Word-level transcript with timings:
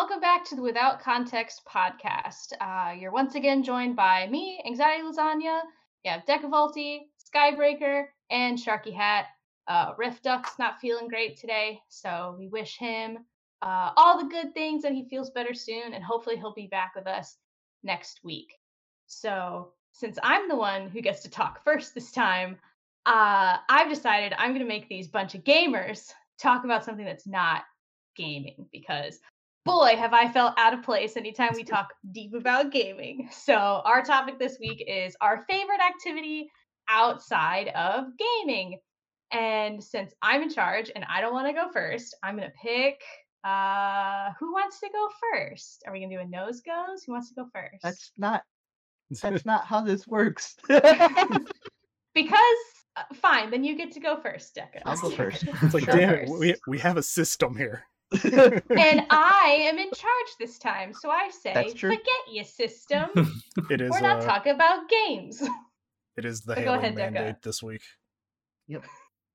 Welcome 0.00 0.20
back 0.20 0.44
to 0.44 0.54
the 0.54 0.62
Without 0.62 1.00
Context 1.00 1.62
podcast. 1.68 2.52
Uh, 2.60 2.92
you're 2.92 3.10
once 3.10 3.34
again 3.34 3.64
joined 3.64 3.96
by 3.96 4.28
me, 4.28 4.62
Anxiety 4.64 5.02
Lasagna. 5.02 5.62
You 6.04 6.12
have 6.12 6.24
Decavolti, 6.24 7.00
Skybreaker, 7.18 8.04
and 8.30 8.56
Sharky 8.56 8.94
Hat. 8.94 9.26
Uh, 9.66 9.94
Riff 9.98 10.22
Duck's 10.22 10.56
not 10.56 10.78
feeling 10.78 11.08
great 11.08 11.36
today, 11.36 11.80
so 11.88 12.36
we 12.38 12.46
wish 12.46 12.78
him 12.78 13.18
uh, 13.60 13.90
all 13.96 14.22
the 14.22 14.30
good 14.30 14.54
things 14.54 14.84
and 14.84 14.94
he 14.94 15.08
feels 15.08 15.30
better 15.30 15.52
soon, 15.52 15.92
and 15.92 16.04
hopefully 16.04 16.36
he'll 16.36 16.54
be 16.54 16.68
back 16.68 16.92
with 16.94 17.08
us 17.08 17.36
next 17.82 18.20
week. 18.22 18.52
So, 19.08 19.72
since 19.90 20.16
I'm 20.22 20.48
the 20.48 20.54
one 20.54 20.86
who 20.90 21.00
gets 21.00 21.22
to 21.24 21.28
talk 21.28 21.64
first 21.64 21.92
this 21.92 22.12
time, 22.12 22.56
uh, 23.04 23.56
I've 23.68 23.90
decided 23.90 24.32
I'm 24.38 24.50
going 24.50 24.60
to 24.60 24.64
make 24.64 24.88
these 24.88 25.08
bunch 25.08 25.34
of 25.34 25.42
gamers 25.42 26.12
talk 26.40 26.62
about 26.62 26.84
something 26.84 27.04
that's 27.04 27.26
not 27.26 27.64
gaming 28.16 28.66
because 28.70 29.18
boy, 29.68 29.96
have 29.96 30.14
I 30.14 30.30
felt 30.30 30.54
out 30.58 30.74
of 30.74 30.82
place 30.82 31.16
anytime 31.16 31.50
we 31.54 31.64
talk 31.64 31.88
deep 32.12 32.34
about 32.34 32.72
gaming. 32.72 33.28
So, 33.32 33.82
our 33.84 34.02
topic 34.02 34.38
this 34.38 34.58
week 34.58 34.84
is 34.86 35.16
our 35.20 35.44
favorite 35.48 35.80
activity 35.80 36.50
outside 36.88 37.68
of 37.68 38.06
gaming. 38.18 38.78
And 39.30 39.82
since 39.82 40.14
I'm 40.22 40.42
in 40.42 40.50
charge 40.50 40.90
and 40.94 41.04
I 41.08 41.20
don't 41.20 41.34
want 41.34 41.46
to 41.48 41.52
go 41.52 41.70
first, 41.70 42.16
I'm 42.22 42.36
going 42.36 42.48
to 42.48 42.54
pick 42.62 43.00
uh 43.44 44.30
who 44.40 44.52
wants 44.52 44.80
to 44.80 44.88
go 44.92 45.08
first? 45.32 45.84
Are 45.86 45.92
we 45.92 46.00
going 46.00 46.10
to 46.10 46.16
do 46.16 46.22
a 46.22 46.26
nose 46.26 46.60
goes? 46.60 47.04
Who 47.04 47.12
wants 47.12 47.28
to 47.28 47.36
go 47.36 47.46
first? 47.54 47.82
That's 47.82 48.10
not 48.18 48.42
that's 49.10 49.44
not 49.46 49.64
how 49.64 49.80
this 49.82 50.06
works. 50.06 50.56
because 50.68 50.82
uh, 52.96 53.02
fine, 53.14 53.50
then 53.50 53.64
you 53.64 53.76
get 53.76 53.92
to 53.92 54.00
go 54.00 54.20
first, 54.20 54.56
Deca. 54.56 54.82
I'll 54.84 54.98
go 54.98 55.10
first. 55.10 55.44
It's 55.62 55.74
like, 55.74 55.86
Go 55.86 55.96
damn 55.96 56.14
it, 56.14 56.28
first. 56.28 56.40
we, 56.40 56.54
we 56.66 56.78
have 56.78 56.96
a 56.96 57.02
system 57.02 57.56
here. 57.56 57.84
And 58.12 59.02
I 59.10 59.58
am 59.62 59.78
in 59.78 59.90
charge 59.92 60.28
this 60.40 60.58
time, 60.58 60.92
so 60.94 61.10
I 61.10 61.30
say, 61.30 61.52
That's 61.54 61.74
true. 61.74 61.90
forget 61.90 62.32
your 62.32 62.44
system. 62.44 63.08
It 63.70 63.80
is 63.80 63.90
We're 63.90 64.00
not 64.00 64.22
uh, 64.22 64.26
talking 64.26 64.52
about 64.54 64.88
games. 64.88 65.42
it 66.16 66.24
is 66.24 66.40
the 66.42 66.54
But 66.54 66.64
go 66.64 66.72
hailing 66.72 66.78
ahead, 66.78 66.94
Deca. 66.96 67.12
mandate 67.12 67.42
this 67.42 67.62
week. 67.62 67.82
Yep. 68.68 68.84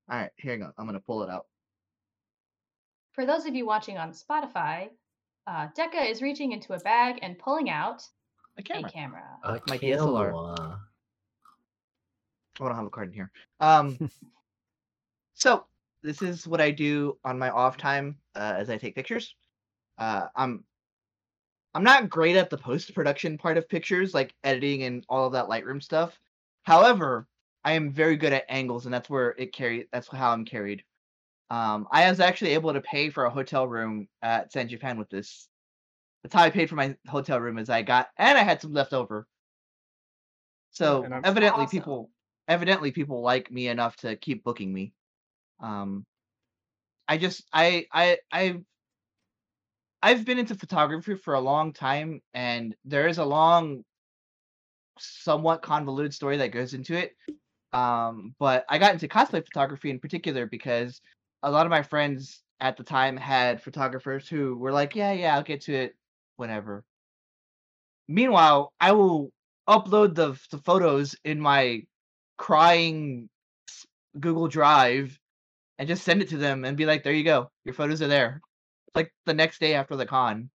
All 0.09 0.17
right, 0.19 0.31
here 0.37 0.53
you 0.53 0.59
go. 0.59 0.71
I'm 0.77 0.85
gonna 0.85 0.99
pull 0.99 1.23
it 1.23 1.29
out. 1.29 1.45
For 3.13 3.25
those 3.25 3.45
of 3.45 3.53
you 3.55 3.65
watching 3.65 3.97
on 3.97 4.11
Spotify, 4.11 4.89
uh, 5.45 5.67
Deca 5.77 6.09
is 6.09 6.21
reaching 6.21 6.51
into 6.51 6.73
a 6.73 6.79
bag 6.79 7.19
and 7.21 7.37
pulling 7.37 7.69
out 7.69 8.03
A 8.57 8.61
a 8.61 8.63
camera. 8.63 8.89
camera. 8.89 9.23
A 9.43 9.51
My 9.67 9.77
DSLR. 9.77 10.25
camera. 10.31 10.79
Oh, 12.59 12.65
I 12.65 12.67
don't 12.69 12.75
have 12.77 12.85
a 12.85 12.89
card 12.89 13.09
in 13.09 13.13
here. 13.13 13.31
Um, 13.59 14.09
so 15.35 15.65
this 16.03 16.21
is 16.21 16.47
what 16.47 16.61
I 16.61 16.71
do 16.71 17.17
on 17.23 17.39
my 17.39 17.49
off 17.49 17.77
time 17.77 18.17
uh, 18.35 18.53
as 18.57 18.69
I 18.69 18.77
take 18.77 18.95
pictures. 18.95 19.35
Uh, 19.97 20.27
I'm 20.35 20.65
I'm 21.73 21.83
not 21.83 22.09
great 22.09 22.35
at 22.35 22.49
the 22.49 22.57
post 22.57 22.93
production 22.93 23.37
part 23.37 23.57
of 23.57 23.67
pictures, 23.67 24.13
like 24.13 24.35
editing 24.43 24.83
and 24.83 25.05
all 25.09 25.25
of 25.25 25.33
that 25.33 25.47
Lightroom 25.47 25.81
stuff. 25.81 26.19
However, 26.63 27.27
I 27.63 27.73
am 27.73 27.91
very 27.91 28.15
good 28.17 28.33
at 28.33 28.45
angles, 28.49 28.85
and 28.85 28.93
that's 28.93 29.09
where 29.09 29.31
it 29.37 29.53
carry. 29.53 29.87
That's 29.91 30.07
how 30.07 30.31
I'm 30.31 30.45
carried. 30.45 30.83
Um, 31.49 31.87
I 31.91 32.09
was 32.09 32.19
actually 32.19 32.51
able 32.53 32.73
to 32.73 32.81
pay 32.81 33.09
for 33.09 33.25
a 33.25 33.29
hotel 33.29 33.67
room 33.67 34.07
at 34.21 34.51
San 34.51 34.67
Japan 34.67 34.97
with 34.97 35.09
this. 35.09 35.47
That's 36.23 36.35
how 36.35 36.43
I 36.43 36.49
paid 36.49 36.69
for 36.69 36.75
my 36.75 36.95
hotel 37.07 37.39
room, 37.39 37.57
as 37.57 37.69
I 37.69 37.81
got, 37.81 38.09
and 38.17 38.37
I 38.37 38.43
had 38.43 38.61
some 38.61 38.73
left 38.73 38.93
over. 38.93 39.27
So 40.71 41.03
evidently, 41.23 41.63
Awesome. 41.63 41.79
people 41.79 42.11
evidently 42.47 42.91
people 42.91 43.21
like 43.21 43.51
me 43.51 43.67
enough 43.67 43.95
to 43.97 44.15
keep 44.15 44.43
booking 44.43 44.73
me. 44.73 44.93
Um, 45.63 46.05
I 47.07 47.17
just 47.17 47.43
I 47.53 47.87
I 47.91 48.17
I 48.31 48.57
I've 50.03 50.25
been 50.25 50.37
into 50.37 50.55
photography 50.55 51.15
for 51.15 51.33
a 51.35 51.39
long 51.39 51.71
time, 51.73 52.21
and 52.33 52.75
there 52.85 53.07
is 53.07 53.17
a 53.17 53.25
long, 53.25 53.83
somewhat 54.99 55.61
convoluted 55.61 56.13
story 56.13 56.37
that 56.37 56.51
goes 56.51 56.73
into 56.73 56.93
it. 56.95 57.15
Um, 57.71 58.35
but 58.39 58.65
I 58.69 58.77
got 58.77 58.93
into 58.93 59.07
cosplay 59.07 59.43
photography 59.43 59.89
in 59.89 59.99
particular 59.99 60.45
because 60.45 61.01
a 61.41 61.49
lot 61.49 61.65
of 61.65 61.69
my 61.71 61.81
friends 61.81 62.43
at 62.59 62.77
the 62.77 62.83
time 62.83 63.17
had 63.17 63.63
photographers 63.63 64.27
who 64.27 64.57
were 64.57 64.71
like, 64.73 64.95
"Yeah, 64.95 65.13
yeah, 65.13 65.35
I'll 65.35 65.43
get 65.43 65.61
to 65.61 65.73
it 65.73 65.95
whenever." 66.35 66.83
Meanwhile, 68.07 68.73
I 68.79 68.91
will 68.91 69.31
upload 69.69 70.15
the 70.15 70.37
the 70.51 70.61
photos 70.63 71.15
in 71.23 71.39
my 71.39 71.83
crying 72.37 73.29
Google 74.19 74.47
Drive 74.47 75.17
and 75.77 75.87
just 75.87 76.03
send 76.03 76.21
it 76.21 76.29
to 76.29 76.37
them 76.37 76.65
and 76.65 76.77
be 76.77 76.85
like, 76.85 77.03
"There 77.03 77.13
you 77.13 77.23
go, 77.23 77.51
your 77.65 77.73
photos 77.73 78.01
are 78.01 78.07
there." 78.07 78.41
Like 78.95 79.13
the 79.25 79.33
next 79.33 79.59
day 79.59 79.73
after 79.73 79.95
the 79.95 80.05
con. 80.05 80.49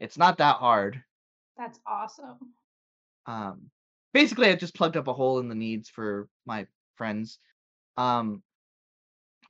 It's 0.00 0.16
not 0.16 0.38
that 0.38 0.56
hard. 0.56 1.02
That's 1.56 1.80
awesome. 1.86 2.38
Um, 3.26 3.70
basically, 4.14 4.48
I 4.48 4.54
just 4.54 4.74
plugged 4.74 4.96
up 4.96 5.08
a 5.08 5.12
hole 5.12 5.40
in 5.40 5.48
the 5.48 5.54
needs 5.54 5.88
for 5.88 6.28
my 6.46 6.66
friends. 6.96 7.38
Um, 7.96 8.42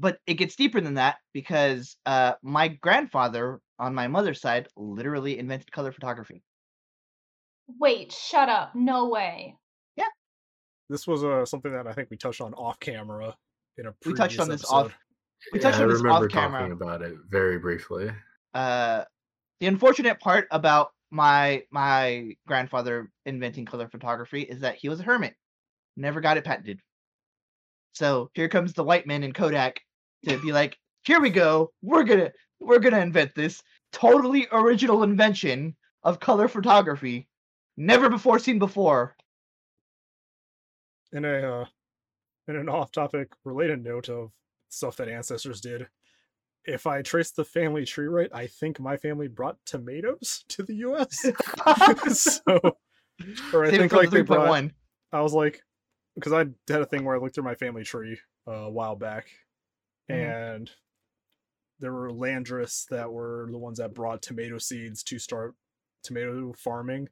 but 0.00 0.19
it 0.26 0.34
gets 0.34 0.56
deeper 0.56 0.81
than 0.81 0.94
that 0.94 1.16
because 1.32 1.97
uh, 2.06 2.34
my 2.42 2.69
grandfather 2.69 3.60
on 3.78 3.94
my 3.94 4.09
mother's 4.09 4.41
side 4.41 4.69
literally 4.76 5.38
invented 5.38 5.70
color 5.70 5.92
photography. 5.92 6.42
Wait, 7.78 8.12
shut 8.12 8.48
up. 8.48 8.75
No 8.75 9.09
way. 9.09 9.56
Yeah. 9.97 10.04
This 10.88 11.06
was 11.06 11.22
uh, 11.22 11.44
something 11.44 11.72
that 11.72 11.86
I 11.86 11.92
think 11.92 12.09
we 12.10 12.16
touched 12.16 12.41
on 12.41 12.54
off 12.54 12.80
camera 12.80 13.34
in 13.78 13.87
a 13.87 13.94
We 14.05 14.12
touched 14.15 14.39
on 14.41 14.49
this 14.49 14.62
episode. 14.62 14.75
off. 14.77 14.99
We 15.53 15.59
Yeah, 15.59 15.62
touched 15.71 15.78
I 15.78 15.83
on 15.84 15.89
this 15.89 15.99
remember 15.99 16.27
off 16.27 16.31
camera. 16.33 16.61
talking 16.61 16.72
about 16.72 17.03
it 17.03 17.15
very 17.28 17.59
briefly. 17.59 18.11
uh 18.55 19.05
the 19.61 19.66
unfortunate 19.66 20.21
part 20.21 20.47
about 20.50 20.93
my 21.11 21.62
my 21.71 22.37
grandfather 22.47 23.11
inventing 23.27 23.65
color 23.65 23.89
photography 23.89 24.43
is 24.43 24.61
that 24.61 24.77
he 24.77 24.89
was 24.89 25.00
a 25.00 25.03
hermit 25.03 25.34
never 25.97 26.21
got 26.21 26.37
it 26.37 26.44
patented 26.44 26.81
so 27.93 28.31
here 28.34 28.49
comes 28.49 28.72
the 28.72 28.84
white 28.84 29.06
man 29.06 29.22
in 29.25 29.33
kodak 29.33 29.81
to 30.27 30.39
be 30.41 30.53
like 30.53 30.78
here 31.05 31.21
we 31.21 31.31
go 31.31 31.72
we're 31.83 32.05
gonna 32.05 32.31
we're 32.60 32.78
gonna 32.78 33.00
invent 33.00 33.34
this 33.34 33.62
totally 33.93 34.47
original 34.53 35.03
invention 35.03 35.75
of 36.05 36.21
color 36.21 36.47
photography 36.47 37.27
never 37.77 38.09
before 38.10 38.39
seen 38.39 38.59
before 38.59 39.16
in 41.12 41.25
a 41.25 41.62
uh, 41.62 41.65
in 42.48 42.56
an 42.56 42.69
off-topic 42.69 43.28
related 43.44 43.84
note 43.84 44.09
of 44.09 44.32
stuff 44.69 44.97
that 44.97 45.09
ancestors 45.09 45.60
did. 45.60 45.86
If 46.64 46.86
I 46.86 47.03
trace 47.03 47.31
the 47.31 47.44
family 47.44 47.84
tree 47.84 48.06
right, 48.06 48.31
I 48.34 48.47
think 48.47 48.81
my 48.81 48.97
family 48.97 49.28
brought 49.28 49.56
tomatoes 49.64 50.44
to 50.48 50.62
the 50.62 50.75
U.S. 50.76 51.20
so, 52.19 52.59
or 53.53 53.64
I 53.64 53.70
Save 53.70 53.81
think 53.81 53.92
like 53.92 54.10
the 54.10 54.16
they 54.16 54.22
brought. 54.22 54.48
3.1 54.48 54.72
I 55.12 55.20
was 55.22 55.32
like, 55.32 55.62
because 56.14 56.32
I 56.32 56.41
had 56.41 56.82
a 56.82 56.86
thing 56.86 57.04
where 57.04 57.16
I 57.16 57.19
looked 57.19 57.34
through 57.34 57.44
my 57.44 57.54
family 57.54 57.84
tree 57.84 58.19
uh, 58.47 58.53
a 58.53 58.70
while 58.70 58.97
back, 58.97 59.28
Mhm. 60.10 60.15
and 60.59 60.70
there 61.80 61.92
were 61.92 62.10
Landrus 62.10 62.86
that 62.88 63.12
were 63.12 63.47
the 63.50 63.59
ones 63.59 63.78
that 63.78 63.94
brought 63.94 64.20
tomato 64.20 64.59
seeds 64.59 65.03
to 65.04 65.19
start 65.19 65.54
tomato 66.03 66.53
farming 66.54 67.09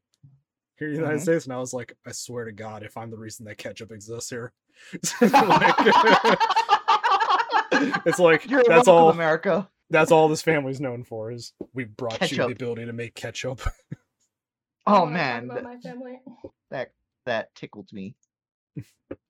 here 0.79 0.89
in 0.89 0.95
the 0.95 1.01
United 1.01 1.19
Mhm. 1.19 1.23
States, 1.23 1.45
and 1.47 1.55
I 1.55 1.59
was 1.59 1.73
like, 1.73 1.97
I 2.07 2.13
swear 2.13 2.45
to 2.45 2.53
God, 2.53 2.83
if 2.83 2.97
I'm 2.97 3.11
the 3.11 3.17
reason 3.19 3.45
that 3.47 3.59
ketchup 3.59 3.93
exists 3.93 4.31
here, 4.31 4.53
Like, 5.21 5.75
it's 8.07 8.19
like 8.19 8.49
You're 8.51 8.65
that's 8.65 8.87
welcome, 8.87 8.95
all. 8.95 9.11
America. 9.11 9.69
That's 9.91 10.11
all 10.11 10.29
this 10.29 10.43
family's 10.43 10.81
known 10.81 11.05
for 11.05 11.31
is 11.31 11.53
we 11.73 11.85
brought 11.85 12.31
you 12.31 12.39
the 12.39 12.47
ability 12.47 12.87
to 12.87 12.93
make 12.93 13.15
ketchup. 13.15 13.61
I 14.87 14.97
Oh 14.99 15.07
man, 15.07 15.45
about 15.51 15.63
my 15.63 15.77
family. 15.79 16.21
that 16.71 16.93
that 17.25 17.55
tickled 17.55 17.89
me. 17.93 18.17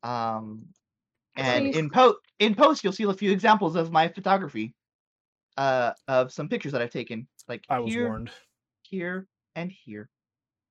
Um, 0.03 0.67
and 1.37 1.67
you 1.67 1.73
in 1.79 1.91
post 1.91 2.19
in 2.39 2.55
post 2.55 2.83
you'll 2.85 2.93
see 2.95 3.05
a 3.05 3.13
few 3.13 3.31
examples 3.31 3.77
of 3.77 3.93
my 3.93 4.09
photography, 4.09 4.75
uh, 5.59 5.93
of 6.09 6.33
some 6.33 6.49
pictures 6.49 6.73
that 6.73 6.81
I've 6.83 6.91
taken, 6.91 7.29
like 7.49 7.65
I 7.69 7.81
was 7.81 7.93
here, 7.93 8.09
warned. 8.09 8.31
here, 8.83 9.27
and 9.55 9.71
here. 9.71 10.09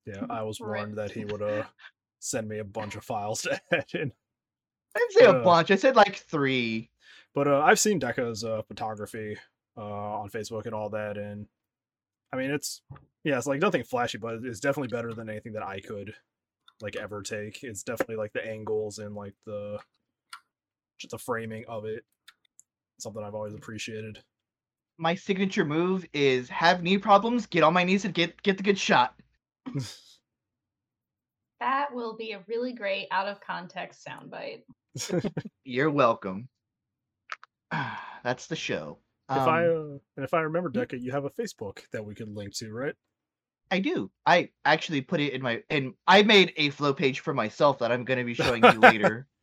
Yeah, 0.06 0.26
I 0.30 0.44
was 0.44 0.60
Right. 0.60 0.80
warned 0.80 0.98
that 0.98 1.12
he 1.12 1.26
would 1.26 1.42
uh 1.42 1.64
send 2.20 2.48
me 2.48 2.60
a 2.60 2.64
bunch 2.64 2.96
of 2.96 3.04
files 3.04 3.42
to 3.44 3.60
edit. 3.72 4.14
I 4.96 5.00
didn't 5.00 5.12
say 5.14 5.26
a 5.26 5.34
Uh, 5.34 5.44
bunch. 5.44 5.72
I 5.72 5.76
said 5.76 5.96
like 5.96 6.16
three. 6.18 6.90
But 7.34 7.48
uh, 7.50 7.60
I've 7.62 7.80
seen 7.80 8.00
Deca's 8.00 8.44
uh, 8.46 8.62
photography 8.62 9.38
uh, 9.78 9.82
on 10.22 10.30
Facebook 10.30 10.66
and 10.66 10.74
all 10.74 10.90
that, 10.92 11.18
and 11.18 11.48
I 12.32 12.38
mean 12.38 12.50
it's 12.52 12.82
yeah, 13.24 13.38
it's 13.38 13.48
like 13.48 13.60
nothing 13.60 13.84
flashy, 13.84 14.18
but 14.18 14.36
it's 14.44 14.60
definitely 14.62 14.96
better 14.96 15.14
than 15.14 15.30
anything 15.30 15.54
that 15.54 15.64
I 15.64 15.82
could 15.82 16.14
like 16.82 16.96
ever 16.96 17.22
take. 17.22 17.64
It's 17.64 17.84
definitely 17.84 18.16
like 18.16 18.34
the 18.34 18.46
angles 18.46 19.00
and 19.00 19.16
like 19.16 19.34
the 19.46 19.80
just 20.98 21.12
the 21.12 21.18
framing 21.18 21.66
of 21.68 21.86
it. 21.86 22.06
Something 23.00 23.24
I've 23.24 23.36
always 23.36 23.54
appreciated. 23.54 24.24
My 24.98 25.16
signature 25.16 25.66
move 25.66 26.06
is 26.14 26.48
have 26.50 26.82
knee 26.82 26.98
problems, 26.98 27.48
get 27.48 27.64
on 27.64 27.74
my 27.74 27.84
knees 27.84 28.06
and 28.06 28.14
get 28.14 28.42
get 28.44 28.56
the 28.58 28.64
good 28.64 28.80
shot. 28.80 29.14
That 31.62 31.94
will 31.94 32.18
be 32.18 32.34
a 32.34 32.44
really 32.48 32.74
great 32.74 33.08
out 33.12 33.28
of 33.28 33.40
context 33.40 34.06
soundbite. 34.06 34.64
You're 35.64 35.90
welcome. 35.90 36.50
That's 38.24 38.48
the 38.48 38.56
show. 38.56 39.00
If 39.30 39.38
I 39.38 39.66
Um, 39.66 39.72
uh, 39.72 39.98
and 40.18 40.26
if 40.26 40.34
I 40.34 40.42
remember, 40.42 40.70
Deca, 40.70 41.02
you 41.02 41.12
have 41.12 41.26
a 41.26 41.30
Facebook 41.30 41.80
that 41.92 42.06
we 42.06 42.14
could 42.14 42.30
link 42.30 42.56
to, 42.58 42.72
right? 42.72 42.94
I 43.72 43.80
do. 43.80 44.12
I 44.26 44.50
actually 44.64 45.02
put 45.02 45.20
it 45.20 45.34
in 45.34 45.42
my 45.42 45.64
and 45.70 45.94
I 46.06 46.22
made 46.24 46.54
a 46.58 46.70
flow 46.70 46.94
page 46.94 47.22
for 47.22 47.34
myself 47.34 47.80
that 47.80 47.92
I'm 47.92 48.06
going 48.06 48.20
to 48.20 48.26
be 48.26 48.36
showing 48.36 48.64
you 48.64 48.80
later. 48.80 49.28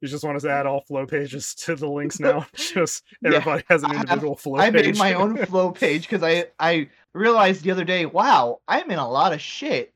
You 0.00 0.08
just 0.08 0.24
want 0.24 0.36
us 0.36 0.42
to 0.44 0.50
add 0.50 0.66
all 0.66 0.80
flow 0.82 1.06
pages 1.06 1.54
to 1.66 1.74
the 1.76 1.88
links 1.88 2.18
now. 2.20 2.46
just 2.54 3.04
Yeah, 3.22 3.34
everybody 3.34 3.64
has 3.68 3.82
an 3.82 3.90
I 3.90 3.94
have- 3.94 4.02
individual 4.04 4.36
flow 4.36 4.56
I 4.56 4.70
page. 4.70 4.82
I 4.84 4.86
made 4.88 4.98
my 4.98 5.14
own 5.14 5.36
flow 5.46 5.70
page 5.72 6.02
because 6.08 6.22
I 6.22 6.46
I 6.58 6.88
realized 7.14 7.62
the 7.64 7.70
other 7.70 7.84
day, 7.84 8.06
wow, 8.06 8.60
I'm 8.68 8.90
in 8.90 8.98
a 8.98 9.08
lot 9.08 9.32
of 9.32 9.40
shit. 9.40 9.92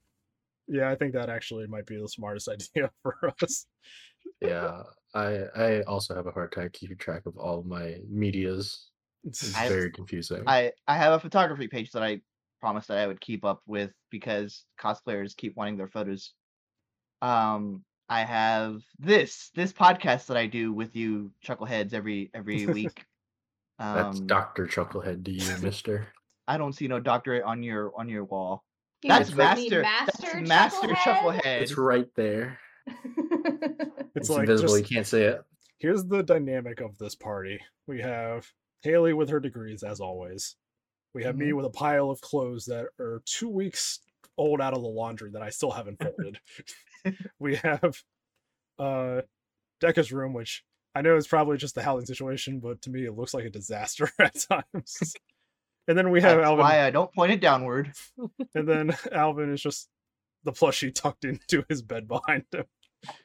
yeah, 0.69 0.91
I 0.91 0.95
think 0.95 1.13
that 1.15 1.29
actually 1.31 1.67
might 1.67 1.87
be 1.87 1.97
the 2.01 2.09
smartest 2.09 2.49
idea 2.49 2.91
for 3.03 3.17
us. 3.43 3.67
Yeah, 4.41 4.83
I 5.15 5.45
I 5.57 5.83
also 5.83 6.15
have 6.15 6.27
a 6.27 6.33
hard 6.33 6.53
time 6.53 6.71
keeping 6.73 6.97
track 6.99 7.27
of 7.27 7.37
all 7.39 7.63
my 7.63 7.97
medias. 8.09 8.89
It's 9.25 9.55
I- 9.57 9.69
very 9.69 9.91
confusing. 9.91 10.43
I 10.47 10.73
I 10.87 10.97
have 10.97 11.13
a 11.15 11.21
photography 11.21 11.69
page 11.69 11.93
that 11.93 12.03
I 12.03 12.21
promised 12.61 12.89
that 12.89 12.99
I 12.99 13.07
would 13.07 13.21
keep 13.21 13.45
up 13.45 13.63
with 13.67 13.93
because 14.11 14.65
cosplayers 14.81 15.37
keep 15.37 15.57
wanting 15.57 15.77
their 15.77 15.89
photos. 15.89 16.33
Um, 17.23 17.85
I 18.09 18.25
have 18.25 18.83
this 18.99 19.51
this 19.55 19.73
podcast 19.73 20.27
that 20.27 20.37
I 20.37 20.47
do 20.47 20.73
with 20.73 20.95
you 20.97 21.31
chuckleheads 21.45 21.95
every 21.95 22.31
every 22.35 22.67
week. 22.79 23.05
That's 23.79 24.19
Um, 24.21 24.27
Doctor 24.27 24.67
Chucklehead 24.67 25.25
to 25.25 25.31
you, 25.33 25.57
Mister. 25.63 26.09
I 26.47 26.59
don't 26.59 26.73
see 26.75 26.87
no 26.89 27.01
doctorate 27.01 27.43
on 27.45 27.63
your 27.63 27.93
on 27.99 28.09
your 28.09 28.25
wall. 28.25 28.65
You 29.03 29.09
That's 29.09 29.31
just 29.31 29.39
put 29.39 29.57
me 29.57 29.69
master. 29.71 29.83
Master 29.83 30.23
that's 30.35 30.49
master 30.49 30.89
Chucklehead? 30.89 31.41
chucklehead. 31.43 31.61
It's 31.63 31.77
right 31.77 32.09
there. 32.17 32.59
It's 34.17 34.29
It's, 34.29 34.31
like 34.31 34.41
invisible. 34.49 34.77
just- 34.79 34.91
You 34.91 34.97
can't 34.97 35.07
see 35.07 35.23
it. 35.23 35.43
Here's 35.79 36.05
the 36.05 36.23
dynamic 36.23 36.81
of 36.81 36.97
this 36.99 37.15
party. 37.17 37.59
We 37.89 38.01
have 38.01 38.47
Haley 38.83 39.13
with 39.13 39.29
her 39.31 39.41
degrees, 39.41 39.83
as 39.83 40.01
always. 40.01 40.55
We 41.15 41.25
have 41.25 41.37
me 41.37 41.53
with 41.53 41.67
a 41.67 41.71
pile 41.71 42.11
of 42.11 42.21
clothes 42.21 42.65
that 42.67 42.87
are 43.01 43.23
two 43.27 43.49
weeks 43.49 43.99
old 44.39 44.61
out 44.61 44.73
of 44.73 44.83
the 44.83 44.89
laundry 44.89 45.31
that 45.33 45.43
I 45.43 45.51
still 45.51 45.73
haven't 45.73 46.01
folded. 46.01 46.39
we 47.39 47.57
have 47.57 48.03
uh 48.79 49.23
Deca's 49.81 50.13
room, 50.13 50.33
which 50.33 50.65
I 50.95 51.03
know 51.03 51.17
is 51.17 51.27
probably 51.27 51.57
just 51.57 51.75
the 51.75 51.83
howling 51.83 52.07
situation, 52.07 52.61
but 52.61 52.83
to 52.83 52.91
me 52.91 53.05
it 53.05 53.17
looks 53.17 53.35
like 53.35 53.45
a 53.45 53.51
disaster 53.51 54.09
at 54.19 54.35
times. 54.49 55.15
and 55.89 55.99
then 55.99 56.11
we 56.11 56.21
have 56.21 56.37
That's 56.39 56.47
Alvin, 56.47 56.65
why 56.65 56.83
I 56.85 56.91
don't 56.91 57.13
point 57.13 57.33
it 57.33 57.41
downward. 57.41 57.93
and 58.55 58.69
then 58.69 58.97
Alvin 59.13 59.53
is 59.53 59.61
just 59.63 59.89
the 60.45 60.53
plushie 60.53 60.95
tucked 60.95 61.25
into 61.25 61.65
his 61.69 61.83
bed 61.83 62.07
behind 62.07 62.45
him. 62.53 62.65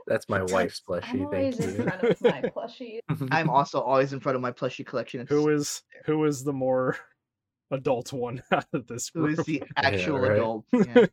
That's 0.07 0.27
my 0.27 0.41
It's 0.41 0.51
wife's 0.51 0.81
I'm 0.89 1.01
plushie. 1.01 1.25
always 1.25 1.57
Thank 1.57 1.69
in 1.71 1.75
you. 1.77 1.83
front 1.83 2.03
of 2.03 2.21
my 2.21 2.41
plushie. 2.41 2.99
I'm 3.31 3.49
also 3.49 3.79
always 3.79 4.11
in 4.13 4.19
front 4.19 4.35
of 4.35 4.41
my 4.41 4.51
plushie 4.51 4.85
collection. 4.85 5.21
It's, 5.21 5.29
Who 5.29 5.49
is 5.49 5.83
who 6.05 6.25
is 6.25 6.43
the 6.43 6.51
more 6.53 6.97
adult 7.71 8.11
one 8.11 8.41
out 8.51 8.65
of 8.73 8.87
this 8.87 9.09
group? 9.11 9.39
is 9.39 9.45
the 9.45 9.63
actual 9.77 10.19
right. 10.19 10.31
adult? 10.33 10.65
Yeah. 10.73 11.05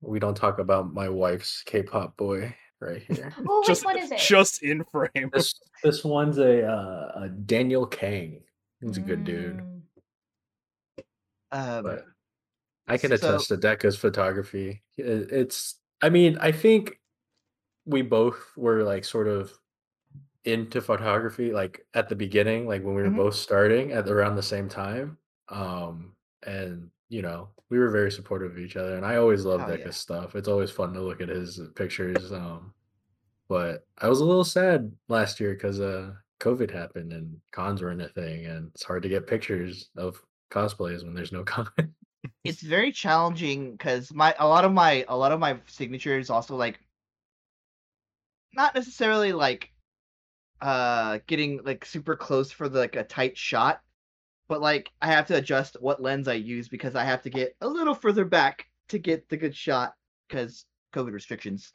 We 0.00 0.18
don't 0.18 0.36
talk 0.36 0.58
about 0.58 0.92
my 0.92 1.08
wife's 1.08 1.62
K-pop 1.66 2.16
boy 2.16 2.54
right 2.80 3.02
here. 3.02 3.32
Oh, 3.48 3.58
which 3.60 3.66
just, 3.66 3.84
one 3.84 3.98
is 3.98 4.10
it? 4.12 4.18
just 4.18 4.62
in 4.62 4.84
frame. 4.92 5.30
this 5.32 5.54
this 5.82 6.04
one's 6.04 6.38
a 6.38 6.64
uh, 6.66 7.22
a 7.24 7.28
Daniel 7.28 7.86
Kang. 7.86 8.40
He's 8.80 8.96
a 8.96 9.00
good 9.00 9.24
dude. 9.24 9.58
Mm. 9.58 9.80
Um, 11.50 11.82
But 11.84 12.04
I 12.86 12.96
can 12.98 13.10
So- 13.10 13.14
attest 13.16 13.48
to 13.48 13.56
Deca's 13.56 13.96
photography. 13.96 14.82
It's, 14.96 15.76
I 16.00 16.08
mean, 16.10 16.38
I 16.40 16.52
think 16.52 17.00
we 17.86 18.02
both 18.02 18.38
were 18.56 18.82
like 18.82 19.04
sort 19.04 19.26
of 19.28 19.52
into 20.44 20.80
photography, 20.80 21.52
like 21.52 21.84
at 21.94 22.08
the 22.08 22.14
beginning, 22.16 22.66
like 22.68 22.82
when 22.84 22.94
we 22.94 23.02
were 23.02 23.08
Mhm. 23.08 23.16
both 23.16 23.34
starting 23.34 23.92
at 23.92 24.08
around 24.08 24.36
the 24.36 24.42
same 24.42 24.68
time. 24.68 25.18
Um, 25.48 26.14
and 26.44 26.90
you 27.08 27.22
know, 27.22 27.50
we 27.70 27.78
were 27.78 27.90
very 27.90 28.10
supportive 28.10 28.52
of 28.52 28.58
each 28.58 28.76
other, 28.76 28.96
and 28.96 29.04
I 29.06 29.16
always 29.16 29.44
love 29.44 29.62
Oh, 29.62 29.66
Deca's 29.66 29.84
yeah. 29.84 29.90
stuff. 29.92 30.34
It's 30.36 30.48
always 30.48 30.70
fun 30.70 30.92
to 30.94 31.00
look 31.00 31.20
at 31.20 31.28
his 31.28 31.60
pictures. 31.74 32.32
Um, 32.32 32.74
but 33.48 33.86
I 33.98 34.08
was 34.08 34.20
a 34.20 34.24
little 34.24 34.44
sad 34.44 34.92
last 35.08 35.40
year 35.40 35.54
because 35.54 35.80
uh, 35.80 36.12
COVID 36.40 36.70
happened 36.72 37.12
and 37.12 37.38
cons 37.52 37.82
weren't 37.82 38.02
a 38.02 38.08
thing, 38.08 38.46
and 38.46 38.70
it's 38.74 38.84
hard 38.84 39.02
to 39.04 39.08
get 39.08 39.26
pictures 39.26 39.90
of 39.96 40.22
cosplays 40.50 41.04
when 41.04 41.14
there's 41.14 41.32
no 41.32 41.44
con. 41.46 41.68
it's 42.44 42.62
very 42.62 42.92
challenging 42.92 43.72
because 43.72 44.12
my 44.12 44.34
a 44.38 44.46
lot 44.48 44.64
of 44.64 44.72
my 44.72 45.04
a 45.08 45.16
lot 45.16 45.32
of 45.32 45.40
my 45.40 45.58
signatures 45.66 46.30
also 46.30 46.56
like 46.56 46.78
not 48.52 48.74
necessarily 48.74 49.32
like 49.32 49.72
uh 50.60 51.20
getting 51.26 51.62
like 51.64 51.84
super 51.84 52.16
close 52.16 52.50
for 52.52 52.68
the, 52.68 52.80
like 52.80 52.96
a 52.96 53.04
tight 53.04 53.36
shot 53.38 53.82
but 54.48 54.60
like 54.60 54.90
i 55.02 55.06
have 55.06 55.26
to 55.26 55.36
adjust 55.36 55.76
what 55.80 56.02
lens 56.02 56.28
i 56.28 56.34
use 56.34 56.68
because 56.68 56.94
i 56.94 57.04
have 57.04 57.22
to 57.22 57.30
get 57.30 57.54
a 57.60 57.68
little 57.68 57.94
further 57.94 58.24
back 58.24 58.66
to 58.88 58.98
get 58.98 59.28
the 59.28 59.36
good 59.36 59.54
shot 59.54 59.92
because 60.28 60.64
covid 60.94 61.12
restrictions. 61.12 61.72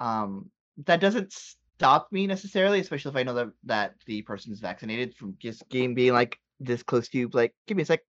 Um 0.00 0.50
that 0.86 1.00
doesn't 1.00 1.32
stop 1.32 2.08
me 2.12 2.26
necessarily 2.26 2.80
especially 2.80 3.10
if 3.10 3.16
i 3.16 3.22
know 3.22 3.34
that 3.34 3.48
that 3.64 3.94
the 4.06 4.22
person 4.22 4.52
is 4.52 4.60
vaccinated 4.60 5.14
from 5.14 5.36
just 5.38 5.68
game 5.68 5.94
being 5.94 6.12
like 6.12 6.38
this 6.60 6.82
close 6.82 7.08
to 7.08 7.18
you 7.18 7.30
like 7.32 7.54
give 7.66 7.76
me 7.76 7.82
a 7.82 7.86
sec. 7.86 8.00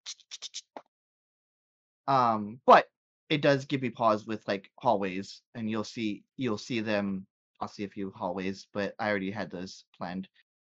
Um 2.07 2.59
but 2.65 2.85
it 3.29 3.41
does 3.41 3.65
give 3.65 3.81
me 3.81 3.89
pause 3.89 4.25
with 4.25 4.47
like 4.47 4.69
hallways 4.77 5.41
and 5.55 5.69
you'll 5.69 5.83
see 5.83 6.23
you'll 6.37 6.57
see 6.57 6.79
them 6.79 7.25
i'll 7.59 7.67
see 7.67 7.83
a 7.83 7.89
few 7.89 8.11
hallways 8.15 8.67
but 8.73 8.95
i 8.99 9.09
already 9.09 9.31
had 9.31 9.51
those 9.51 9.85
planned 9.97 10.27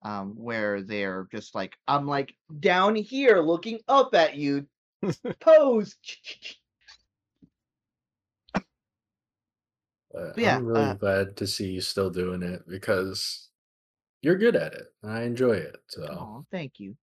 um 0.03 0.33
where 0.35 0.81
they're 0.81 1.27
just 1.31 1.53
like 1.55 1.75
i'm 1.87 2.07
like 2.07 2.33
down 2.59 2.95
here 2.95 3.39
looking 3.39 3.79
up 3.87 4.13
at 4.15 4.35
you 4.35 4.65
pose 5.39 5.95
yeah, 10.35 10.57
I'm 10.57 10.65
really 10.65 10.89
uh, 10.89 10.93
glad 10.95 11.37
to 11.37 11.47
see 11.47 11.71
you 11.71 11.81
still 11.81 12.09
doing 12.09 12.43
it 12.43 12.67
because 12.67 13.49
you're 14.21 14.37
good 14.37 14.55
at 14.55 14.73
it. 14.73 14.87
I 15.03 15.23
enjoy 15.23 15.53
it. 15.53 15.77
So 15.87 16.03
oh 16.19 16.45
thank 16.51 16.79
you 16.79 16.95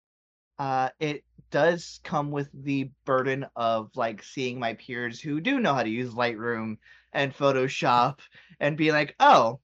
uh 0.60 0.90
it 1.00 1.24
does 1.50 2.00
come 2.04 2.32
with 2.32 2.50
the 2.54 2.90
burden 3.06 3.46
of 3.56 3.90
like 3.96 4.22
seeing 4.22 4.60
my 4.60 4.74
peers 4.74 5.22
who 5.22 5.40
do 5.40 5.60
know 5.60 5.74
how 5.74 5.84
to 5.84 5.90
use 5.90 6.14
lightroom 6.14 6.78
and 7.14 7.34
photoshop 7.34 8.20
and 8.60 8.76
be 8.76 8.92
like 8.92 9.16
oh 9.20 9.60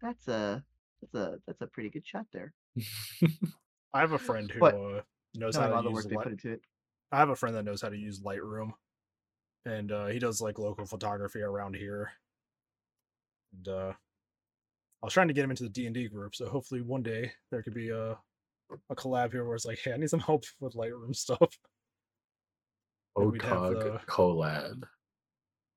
that's 0.00 0.26
a 0.26 0.64
that's 1.02 1.14
a 1.14 1.38
that's 1.46 1.60
a 1.60 1.66
pretty 1.66 1.90
good 1.90 2.06
shot 2.06 2.24
there 2.32 2.54
I 3.92 4.00
have 4.00 4.12
a 4.12 4.18
friend 4.18 4.50
who 4.50 4.60
But 4.60 4.74
uh, 4.74 5.00
knows 5.34 5.56
how 5.56 5.66
to 5.82 5.88
use 5.90 6.06
light. 6.06 6.22
put 6.24 6.32
into 6.32 6.52
it 6.52 6.62
I 7.12 7.18
have 7.18 7.28
a 7.28 7.36
friend 7.36 7.54
that 7.56 7.64
knows 7.66 7.82
how 7.82 7.90
to 7.90 7.96
use 7.96 8.20
Lightroom, 8.20 8.70
and 9.66 9.92
uh, 9.92 10.06
he 10.06 10.18
does 10.18 10.40
like 10.40 10.58
local 10.58 10.86
photography 10.86 11.42
around 11.42 11.76
here. 11.76 12.10
And 13.54 13.68
uh, 13.68 13.92
I 13.92 15.04
was 15.06 15.12
trying 15.12 15.28
to 15.28 15.34
get 15.34 15.44
him 15.44 15.50
into 15.50 15.64
the 15.64 15.68
D 15.68 15.84
and 15.84 15.94
D 15.94 16.08
group, 16.08 16.34
so 16.34 16.48
hopefully 16.48 16.80
one 16.80 17.02
day 17.02 17.32
there 17.50 17.62
could 17.62 17.74
be 17.74 17.90
a 17.90 18.16
a 18.88 18.96
collab 18.96 19.32
here 19.32 19.44
where 19.44 19.54
it's 19.54 19.66
like, 19.66 19.78
hey, 19.80 19.92
I 19.92 19.98
need 19.98 20.08
some 20.08 20.20
help 20.20 20.44
with 20.60 20.72
Lightroom 20.74 21.14
stuff. 21.14 21.58
And 23.16 23.30
we'd 23.30 23.42
OTOG 23.42 23.74
the- 23.78 24.00
collab. 24.06 24.84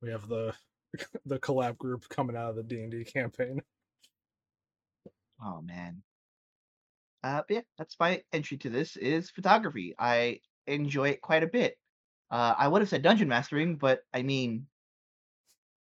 We 0.01 0.09
have 0.11 0.29
the 0.29 0.53
the 1.25 1.39
collab 1.39 1.77
group 1.77 2.07
coming 2.07 2.37
out 2.37 2.51
of 2.51 2.55
the 2.55 2.63
D 2.63 2.81
and 2.81 2.91
D 2.91 3.03
campaign. 3.03 3.61
Oh 5.43 5.61
man. 5.61 6.01
Uh, 7.23 7.41
but 7.47 7.55
yeah, 7.55 7.61
that's 7.77 7.95
my 7.99 8.21
entry 8.33 8.57
to 8.57 8.69
this 8.69 8.95
is 8.97 9.31
photography. 9.31 9.95
I 9.97 10.39
enjoy 10.67 11.09
it 11.09 11.21
quite 11.21 11.43
a 11.43 11.47
bit. 11.47 11.77
Uh, 12.29 12.53
I 12.57 12.67
would 12.67 12.81
have 12.81 12.89
said 12.89 13.01
dungeon 13.01 13.27
mastering, 13.27 13.77
but 13.77 14.01
I 14.13 14.21
mean, 14.21 14.67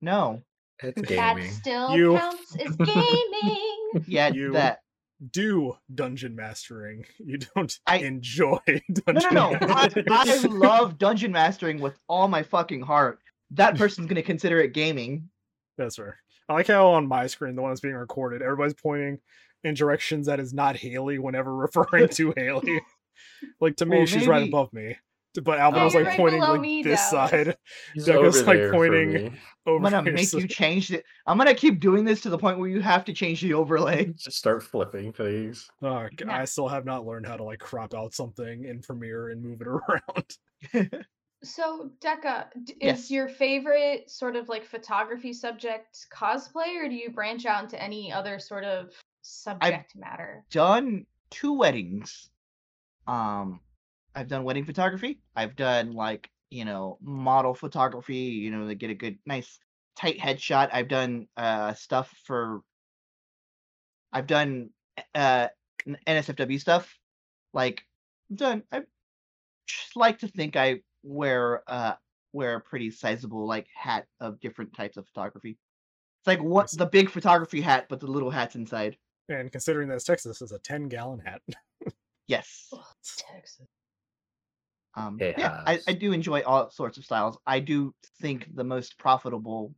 no. 0.01 0.43
It's 0.83 1.01
That 1.09 1.09
gaming. 1.37 1.51
still 1.53 1.97
You- 1.97 2.19
counts 2.19 2.57
as 2.57 2.77
gaming. 2.77 3.69
Yeah, 4.07 4.29
You- 4.29 4.53
that. 4.53 4.81
Do 5.31 5.77
dungeon 5.95 6.35
mastering. 6.35 7.05
You 7.19 7.39
don't 7.55 7.79
I- 7.87 7.99
enjoy 7.99 8.59
No, 8.67 8.81
dungeon 9.07 9.35
no, 9.35 9.51
no. 9.53 9.59
I. 9.69 9.89
I 10.11 10.37
love 10.49 10.99
dungeon 10.99 11.31
mastering 11.33 11.81
with 11.81 11.95
all 12.09 12.27
my 12.29 12.43
fucking 12.43 12.81
heart. 12.83 13.21
That 13.53 13.77
person's 13.79 14.09
gonna 14.09 14.23
consider 14.23 14.61
it 14.61 14.73
gaming. 14.73 15.29
That's 15.79 15.97
fair. 15.97 16.19
I 16.49 16.55
like 16.55 16.67
how 16.67 16.89
on 16.93 17.07
my 17.07 17.27
screen, 17.27 17.55
the 17.57 17.63
one 17.63 17.71
that's 17.71 17.81
being 17.81 17.95
recorded, 17.95 18.43
everybody's 18.43 18.75
pointing 18.75 19.19
in 19.65 19.75
directions 19.75 20.27
that 20.27 20.41
is 20.41 20.53
not 20.53 20.77
Haley 20.77 21.19
whenever 21.19 21.55
referring 21.57 22.09
to 22.09 22.33
Haley. 22.37 22.81
Like 23.61 23.77
to 23.77 23.87
me, 23.87 23.99
Well, 23.99 24.07
she's 24.07 24.27
right 24.27 24.49
above 24.49 24.73
me. 24.73 24.97
But 25.43 25.59
Alvin 25.59 25.81
Oh, 25.81 25.85
was 25.85 25.95
like 25.95 26.07
right 26.07 26.17
pointing 26.17 26.41
like 26.41 26.61
me, 26.61 26.83
this 26.83 27.01
though. 27.11 27.27
side 27.29 27.57
He's 27.95 28.05
Doug 28.05 28.25
is, 28.27 28.47
like, 28.47 28.71
pointing- 28.71 29.13
me. 29.13 29.33
over. 29.67 29.77
I'm 29.77 29.83
gonna 29.93 30.03
here, 30.03 30.13
make 30.13 30.27
so- 30.29 30.39
you 30.39 30.49
change 30.49 30.91
it. 30.93 31.05
I'm 31.27 31.39
gonna 31.39 31.55
keep 31.55 31.79
doing 31.81 32.05
this 32.05 32.21
to 32.23 32.31
the 32.31 32.37
point 32.39 32.59
where 32.59 32.69
you 32.69 32.81
have 32.81 33.05
to 33.07 33.13
change 33.15 33.41
the 33.41 33.55
overlay. 33.55 34.07
Just 34.17 34.37
start 34.39 34.63
flipping 34.63 35.13
things. 35.13 35.71
Oh, 35.83 36.07
g- 36.17 36.25
No. 36.27 36.33
I 36.33 36.45
still 36.45 36.69
have 36.69 36.85
not 36.85 37.07
learned 37.07 37.27
how 37.27 37.37
to 37.37 37.45
like 37.45 37.61
crop 37.61 37.95
out 37.95 38.13
something 38.13 38.65
in 38.65 38.81
Premiere 38.83 39.31
and 39.31 39.43
move 39.43 39.61
it 39.63 39.69
around. 39.69 40.99
So, 41.45 41.91
Deca, 42.01 42.49
d- 42.65 42.77
Yes. 42.81 43.01
is 43.01 43.11
your 43.11 43.29
favorite 43.29 44.09
sort 44.11 44.37
of 44.37 44.49
like 44.49 44.65
photography 44.65 45.33
subject 45.33 46.07
cosplay, 46.13 46.77
or 46.77 46.89
do 46.89 46.95
you 46.95 47.11
branch 47.11 47.47
out 47.47 47.65
into 47.65 47.83
any 47.83 48.13
other 48.13 48.39
sort 48.39 48.65
of 48.65 48.95
subject 49.23 49.97
matter? 49.97 50.45
Done 50.51 51.07
two 51.31 51.53
weddings. 51.53 52.31
Um, 53.07 53.61
I've 54.15 54.29
done 54.29 54.45
wedding 54.45 54.65
photography. 54.65 55.21
I've 55.35 55.57
done 55.57 55.93
like 55.93 56.31
you 56.51 56.65
know 56.65 56.99
model 57.01 57.55
photography. 57.55 58.15
You 58.15 58.51
know, 58.53 58.69
to 58.69 58.75
get 58.75 58.91
a 58.91 58.95
good, 58.95 59.19
nice, 59.27 59.59
tight 59.97 60.19
headshot. 60.19 60.71
I've 60.73 60.89
done 60.89 61.27
uh 61.37 61.75
stuff 61.75 62.15
for. 62.25 62.63
I've 64.13 64.27
done 64.27 64.71
uh 65.15 65.49
n- 65.87 65.99
NSFW 66.07 66.61
stuff. 66.61 66.97
Like 67.53 67.83
I've 68.31 68.37
done. 68.37 68.63
I 68.71 68.83
just 69.67 69.97
like 69.97 70.19
to 70.21 70.29
think 70.29 70.55
I 70.55 70.83
wear 71.03 71.63
uh 71.69 71.95
wear 72.33 72.57
a 72.57 72.61
pretty 72.61 72.91
sizable 72.91 73.47
like 73.47 73.67
hat 73.75 74.07
of 74.21 74.41
different 74.41 74.75
types 74.75 74.97
of 74.97 75.07
photography. 75.07 75.59
It's 76.21 76.27
like 76.27 76.43
what 76.43 76.71
the 76.71 76.87
big 76.87 77.11
photography 77.11 77.61
hat, 77.61 77.87
but 77.89 78.01
the 78.01 78.07
little 78.07 78.31
hats 78.31 78.55
inside. 78.55 78.97
And 79.29 79.51
considering 79.51 79.89
that 79.89 79.97
it's 79.97 80.05
Texas 80.05 80.41
is 80.41 80.53
a 80.53 80.59
10 80.59 80.89
gallon 80.89 81.21
hat. 81.21 81.43
Yes. 82.27 82.73
Texas. 83.33 83.67
Um, 84.95 85.19
It 85.21 85.37
yeah, 85.39 85.63
I, 85.67 85.81
I 85.89 85.93
do 85.95 86.13
enjoy 86.13 86.43
all 86.43 86.71
sorts 86.71 86.99
of 86.99 87.05
styles. 87.05 87.39
I 87.47 87.61
do 87.61 87.95
think 88.21 88.55
the 88.55 88.65
most 88.65 88.99
profitable 88.99 89.75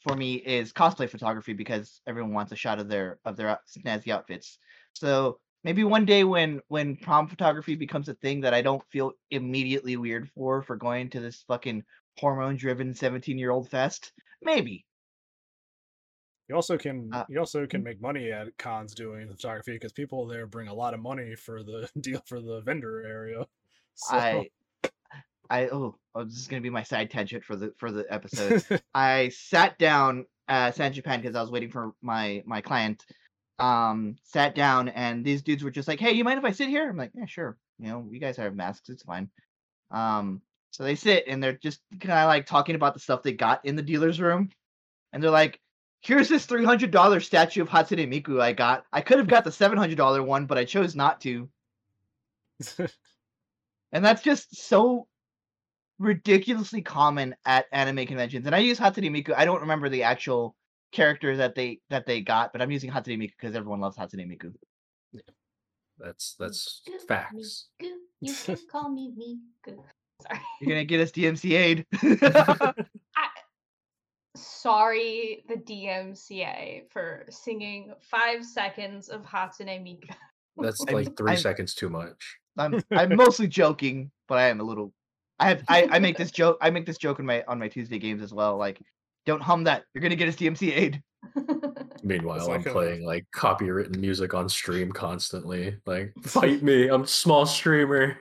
for 0.00 0.16
me 0.16 0.34
is 0.34 0.72
cosplay 0.72 1.08
photography 1.08 1.52
because 1.52 2.00
everyone 2.06 2.32
wants 2.32 2.52
a 2.52 2.56
shot 2.56 2.78
of 2.78 2.88
their 2.88 3.18
of 3.24 3.36
their 3.36 3.58
snazzy 3.66 4.08
outfits. 4.08 4.58
So 4.94 5.40
maybe 5.66 5.82
one 5.82 6.04
day 6.04 6.22
when 6.22 6.60
when 6.68 6.96
prom 6.96 7.26
photography 7.26 7.74
becomes 7.74 8.08
a 8.08 8.14
thing 8.14 8.40
that 8.42 8.54
I 8.54 8.62
don't 8.62 8.82
feel 8.92 9.12
immediately 9.32 9.96
weird 9.96 10.30
for 10.30 10.62
for 10.62 10.76
going 10.76 11.10
to 11.10 11.20
this 11.20 11.44
fucking 11.48 11.82
hormone 12.18 12.56
driven 12.56 12.94
17 12.94 13.36
year 13.36 13.50
old 13.50 13.68
fest, 13.68 14.12
maybe. 14.40 14.86
You 16.48 16.54
also 16.54 16.78
can 16.78 17.10
Uh, 17.12 17.24
you 17.28 17.40
also 17.40 17.66
can 17.66 17.82
make 17.82 18.00
money 18.00 18.30
at 18.30 18.56
cons 18.58 18.94
doing 18.94 19.26
the 19.26 19.34
photography 19.34 19.72
because 19.72 19.92
people 19.92 20.28
there 20.28 20.46
bring 20.46 20.68
a 20.68 20.74
lot 20.74 20.94
of 20.94 21.00
money 21.00 21.34
for 21.34 21.64
the 21.64 21.90
deal 22.00 22.22
for 22.26 22.40
the 22.40 22.60
vendor 22.60 23.04
area. 23.04 23.44
So 23.96 24.16
I 24.16 24.48
I 25.50 25.66
oh, 25.66 25.96
oh 26.14 26.24
this 26.24 26.38
is 26.38 26.46
gonna 26.46 26.62
be 26.62 26.70
my 26.70 26.84
side 26.84 27.10
tangent 27.10 27.42
for 27.42 27.56
the 27.56 27.72
for 27.76 27.90
the 27.90 28.06
episode. 28.08 28.64
I 28.94 29.30
sat 29.30 29.76
down 29.78 30.26
uh 30.46 30.70
San 30.70 30.92
Japan 30.92 31.20
because 31.20 31.34
I 31.34 31.40
was 31.40 31.50
waiting 31.50 31.72
for 31.72 31.92
my 32.00 32.44
my 32.46 32.60
client. 32.60 33.04
Um, 33.58 34.16
sat 34.24 34.54
down 34.54 34.88
and 34.90 35.24
these 35.24 35.42
dudes 35.42 35.64
were 35.64 35.70
just 35.70 35.88
like, 35.88 36.00
"Hey, 36.00 36.12
you 36.12 36.24
mind 36.24 36.38
if 36.38 36.44
I 36.44 36.52
sit 36.52 36.68
here?" 36.68 36.90
I'm 36.90 36.96
like, 36.96 37.12
"Yeah, 37.14 37.26
sure. 37.26 37.56
You 37.78 37.88
know, 37.88 38.08
you 38.10 38.20
guys 38.20 38.36
have 38.36 38.54
masks, 38.54 38.88
it's 38.90 39.02
fine." 39.02 39.30
Um, 39.90 40.42
so 40.72 40.84
they 40.84 40.94
sit 40.96 41.24
and 41.28 41.42
they're 41.42 41.54
just 41.54 41.80
kind 42.00 42.20
of 42.20 42.28
like 42.28 42.46
talking 42.46 42.74
about 42.74 42.94
the 42.94 43.00
stuff 43.00 43.22
they 43.22 43.32
got 43.32 43.64
in 43.64 43.76
the 43.76 43.82
dealer's 43.82 44.20
room, 44.20 44.50
and 45.12 45.22
they're 45.22 45.30
like, 45.30 45.60
"Here's 46.02 46.28
this 46.28 46.46
three 46.46 46.64
hundred 46.64 46.90
dollar 46.92 47.20
statue 47.20 47.62
of 47.62 47.68
Hatsune 47.70 48.08
Miku 48.12 48.40
I 48.40 48.52
got. 48.52 48.86
I 48.92 49.00
could 49.00 49.18
have 49.18 49.28
got 49.28 49.44
the 49.44 49.52
seven 49.52 49.78
hundred 49.78 49.96
dollar 49.98 50.22
one, 50.22 50.46
but 50.46 50.58
I 50.58 50.64
chose 50.64 50.96
not 50.96 51.20
to." 51.22 51.48
And 53.92 54.04
that's 54.04 54.22
just 54.22 54.54
so 54.56 55.06
ridiculously 55.98 56.82
common 56.82 57.34
at 57.44 57.66
anime 57.72 58.06
conventions. 58.06 58.46
And 58.46 58.54
I 58.54 58.58
use 58.58 58.78
Hatsune 58.78 59.10
Miku. 59.10 59.34
I 59.34 59.44
don't 59.44 59.62
remember 59.62 59.88
the 59.88 60.02
actual 60.02 60.54
character 60.92 61.36
that 61.36 61.54
they 61.54 61.80
that 61.90 62.06
they 62.06 62.20
got, 62.20 62.52
but 62.52 62.62
I'm 62.62 62.70
using 62.70 62.90
Hatsune 62.90 63.18
Miku 63.18 63.32
because 63.40 63.54
everyone 63.54 63.80
loves 63.80 63.96
Hatsune 63.96 64.26
Miku. 64.26 64.52
That's 65.98 66.36
that's 66.38 66.82
Miku, 66.88 67.00
facts. 67.06 67.68
Miku, 67.82 67.90
You 68.20 68.34
can 68.44 68.58
call 68.70 68.90
me 68.90 69.12
Miku. 69.18 69.76
Sorry. 70.22 70.40
You're 70.60 70.70
gonna 70.70 70.84
get 70.84 71.00
us 71.00 71.10
DMCA'd. 71.10 71.84
I, 73.16 73.26
sorry, 74.36 75.44
the 75.48 75.56
DMCA 75.56 76.90
for 76.90 77.26
singing 77.30 77.92
five 78.00 78.44
seconds 78.44 79.08
of 79.08 79.22
Hatsune 79.24 79.82
Miku. 79.82 80.14
That's 80.56 80.80
like 80.90 81.16
3 81.16 81.32
I'm- 81.32 81.38
seconds 81.38 81.74
too 81.74 81.90
much. 81.90 82.38
I'm 82.58 82.82
I'm 82.90 83.14
mostly 83.14 83.46
joking, 83.46 84.10
but 84.28 84.38
I 84.38 84.48
am 84.48 84.60
a 84.60 84.62
little. 84.62 84.92
I 85.38 85.48
have 85.48 85.62
I, 85.68 85.86
I 85.90 85.98
make 85.98 86.16
this 86.16 86.30
joke. 86.30 86.56
I 86.62 86.70
make 86.70 86.86
this 86.86 86.96
joke 86.96 87.20
on 87.20 87.26
my 87.26 87.44
on 87.46 87.58
my 87.58 87.68
Tuesday 87.68 87.98
games 87.98 88.22
as 88.22 88.32
well. 88.32 88.56
Like, 88.56 88.80
don't 89.26 89.42
hum 89.42 89.64
that. 89.64 89.84
You're 89.92 90.02
gonna 90.02 90.16
get 90.16 90.28
us 90.28 90.36
DMCA'd. 90.36 91.02
Meanwhile, 92.02 92.48
like 92.48 92.60
I'm 92.60 92.66
a- 92.66 92.72
playing 92.72 93.04
like 93.04 93.26
copywritten 93.34 93.98
music 93.98 94.32
on 94.32 94.48
stream 94.48 94.92
constantly. 94.92 95.76
Like, 95.86 96.12
fight 96.22 96.62
me! 96.62 96.88
I'm 96.88 97.02
a 97.02 97.06
small 97.06 97.44
streamer. 97.44 98.16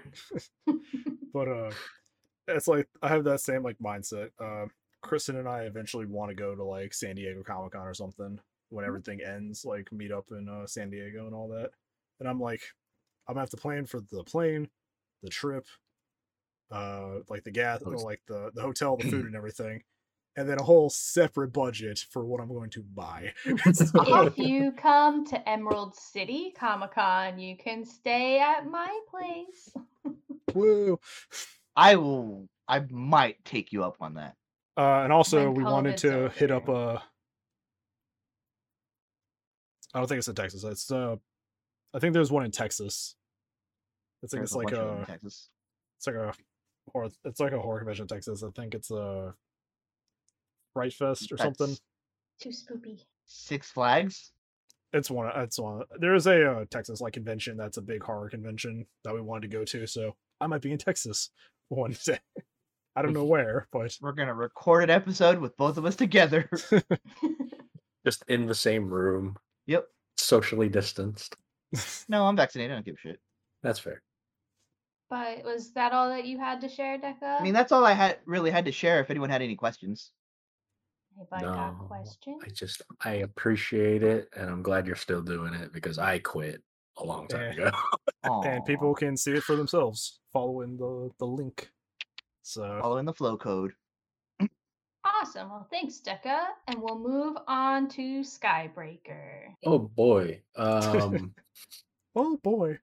but 1.34 1.48
uh 1.48 1.72
it's 2.48 2.68
like 2.68 2.88
I 3.02 3.08
have 3.08 3.24
that 3.26 3.42
same 3.42 3.64
like 3.64 3.78
mindset. 3.80 4.30
Uh 4.40 4.68
Kristen 5.02 5.38
and 5.38 5.48
I 5.48 5.62
eventually 5.62 6.08
want 6.08 6.30
to 6.30 6.36
go 6.36 6.56
to 6.56 6.64
like 6.64 6.94
San 6.94 7.16
Diego 7.16 7.44
Comic 7.44 7.74
Con 7.74 7.86
or 7.86 7.94
something 7.94 8.40
when 8.70 8.86
everything 8.86 9.22
ends, 9.22 9.64
like 9.64 9.92
meet 9.92 10.12
up 10.12 10.26
in 10.32 10.50
uh, 10.50 10.66
San 10.66 10.90
Diego 10.90 11.28
and 11.28 11.36
all 11.36 11.48
that. 11.50 11.70
And 12.20 12.28
I'm 12.28 12.40
like, 12.40 12.62
I'm 13.28 13.36
gonna 13.36 13.42
have 13.44 13.52
to 13.52 13.58
plan 13.58 13.86
for 13.86 14.00
the 14.12 14.24
plane, 14.24 14.68
the 15.22 15.30
trip, 15.30 15.68
uh 16.72 17.20
like 17.30 17.44
the 17.44 17.52
gas 17.52 17.82
Oh, 17.86 17.92
like 17.92 18.22
the, 18.28 18.50
the 18.56 18.64
hotel, 18.64 18.98
the 18.98 19.10
food 19.10 19.26
and 19.28 19.36
everything. 19.36 19.84
And 20.38 20.50
then 20.50 20.60
a 20.60 20.64
whole 20.64 20.90
separate 20.90 21.54
budget 21.54 22.06
for 22.10 22.26
what 22.26 22.42
I'm 22.42 22.50
going 22.50 22.70
to 22.72 22.84
buy. 22.84 23.34
So- 23.74 24.26
if 24.28 24.38
you 24.38 24.74
come 24.74 25.26
to 25.28 25.50
Emerald 25.50 25.96
City 25.96 26.54
Comic 26.58 26.92
Con, 26.96 27.40
you 27.40 27.56
can 27.58 27.86
stay 27.86 28.40
at 28.40 28.68
my 28.70 29.00
place. 29.10 29.74
Woo. 30.54 31.00
I 31.76 31.96
will. 31.96 32.48
I 32.68 32.80
might 32.90 33.44
take 33.46 33.72
you 33.72 33.84
up 33.84 33.98
on 34.02 34.16
that. 34.16 34.36
Uh, 34.78 35.04
and 35.04 35.14
also, 35.14 35.46
When 35.52 35.54
we 35.54 35.64
wanted 35.64 35.96
COVID's 35.96 36.02
to 36.02 36.30
hit 36.38 36.52
up 36.52 36.68
over. 36.68 36.98
uh 36.98 37.00
I 39.94 40.00
don't 40.00 40.08
think 40.08 40.18
it's 40.20 40.28
in 40.28 40.36
Texas. 40.36 40.64
It's 40.64 40.92
uh, 40.92 41.16
I 41.94 42.00
think 42.00 42.14
there's 42.14 42.32
one 42.32 42.44
in 42.44 42.52
Texas. 42.52 43.16
It's 44.22 44.34
like 44.34 44.40
There's 44.40 44.50
it's 44.50 44.56
a 44.56 44.58
like 44.58 44.68
bunch 44.68 44.78
of 44.78 44.88
them 44.88 44.98
in 44.98 45.04
a 45.04 45.06
Texas. 45.06 45.50
it's 45.98 46.08
like 46.08 46.16
a 46.18 46.34
horror 46.92 47.10
it's 47.24 47.40
like 47.40 47.54
a 47.54 47.60
horror 47.60 47.80
convention 47.80 48.04
in 48.04 48.08
Texas. 48.08 48.44
I 48.44 48.50
think 48.50 48.76
it's 48.76 48.92
a 48.92 49.34
Fright 50.76 50.94
Fest 50.94 51.32
or 51.32 51.38
something. 51.38 51.70
That's 51.70 51.82
Too 52.40 52.50
spoopy. 52.50 53.00
Six 53.26 53.72
Flags. 53.72 54.32
It's 54.94 55.10
one. 55.10 55.32
It's 55.36 55.58
one. 55.58 55.84
There 56.00 56.14
is 56.14 56.28
a 56.28 56.52
uh, 56.52 56.66
Texas 56.70 57.02
like 57.02 57.14
convention 57.14 57.58
that's 57.58 57.78
a 57.78 57.82
big 57.82 58.04
horror 58.04 58.30
convention 58.30 58.86
that 59.04 59.16
we 59.16 59.22
wanted 59.22 59.50
to 59.50 59.58
go 59.58 59.64
to. 59.64 59.88
So 59.88 60.16
I 60.40 60.48
might 60.48 60.62
be 60.62 60.72
in 60.72 60.78
Texas 60.78 61.32
one 61.70 61.96
day. 62.06 62.20
I 62.96 63.02
don't 63.02 63.14
know 63.14 63.26
where, 63.26 63.68
but 63.72 63.98
We're 64.00 64.12
gonna 64.12 64.36
record 64.36 64.84
an 64.84 64.90
episode 64.90 65.40
with 65.40 65.58
both 65.58 65.78
of 65.78 65.86
us 65.86 65.96
together. 65.96 66.50
Just 68.06 68.24
in 68.28 68.46
the 68.46 68.56
same 68.56 68.90
room, 68.90 69.36
yep. 69.66 69.88
socially 70.18 70.70
distanced. 70.70 71.36
No, 72.08 72.26
I'm 72.26 72.38
vaccinated. 72.38 72.72
I 72.72 72.76
don't 72.76 72.86
give 72.86 72.96
a 72.96 73.00
shit. 73.00 73.20
That's 73.64 73.80
fair. 73.80 74.02
But 75.10 75.44
was 75.44 75.72
that 75.74 75.92
all 75.92 76.10
that 76.10 76.26
you 76.26 76.38
had 76.38 76.62
to 76.62 76.70
share, 76.70 76.98
Deca? 76.98 77.40
I 77.40 77.44
mean, 77.44 77.54
that's 77.54 77.72
all 77.72 77.84
I 77.84 77.94
had 77.94 78.20
really 78.26 78.52
had 78.52 78.66
to 78.66 78.72
share. 78.72 79.02
If 79.02 79.10
anyone 79.10 79.30
had 79.30 79.42
any 79.42 79.56
questions, 79.56 80.12
Anybody 81.18 81.46
got 81.46 81.80
No, 81.80 81.86
questions? 81.88 82.42
I 82.46 82.50
just 82.50 82.82
I 83.04 83.14
appreciate 83.16 84.04
it, 84.04 84.30
and 84.36 84.50
I'm 84.50 84.62
glad 84.62 84.86
you're 84.88 84.96
still 84.96 85.22
doing 85.22 85.54
it 85.54 85.72
because 85.72 85.98
I 85.98 86.20
quit 86.20 86.62
a 86.98 87.06
long 87.06 87.28
time 87.28 87.54
Yeah. 87.58 87.68
ago. 87.68 87.78
and 88.24 88.62
Aw, 88.62 88.66
people 88.66 88.94
can 88.94 89.16
see 89.16 89.34
it 89.34 89.44
for 89.44 89.56
themselves 89.56 90.20
following 90.34 90.78
the 90.78 91.10
the 91.20 91.26
link. 91.26 91.70
So 92.42 92.80
following 92.82 93.06
the 93.06 93.14
flow 93.14 93.38
code. 93.38 93.74
Awesome. 95.04 95.50
Well, 95.50 95.68
thanks, 95.70 96.02
Deca. 96.04 96.48
And 96.68 96.82
we'll 96.82 96.98
move 97.00 97.38
on 97.48 97.88
to 97.90 98.22
Skybreaker. 98.22 99.54
oh 99.66 99.80
boy. 99.80 100.42
Um. 100.58 101.34
oh 102.16 102.38
boy. 102.44 102.80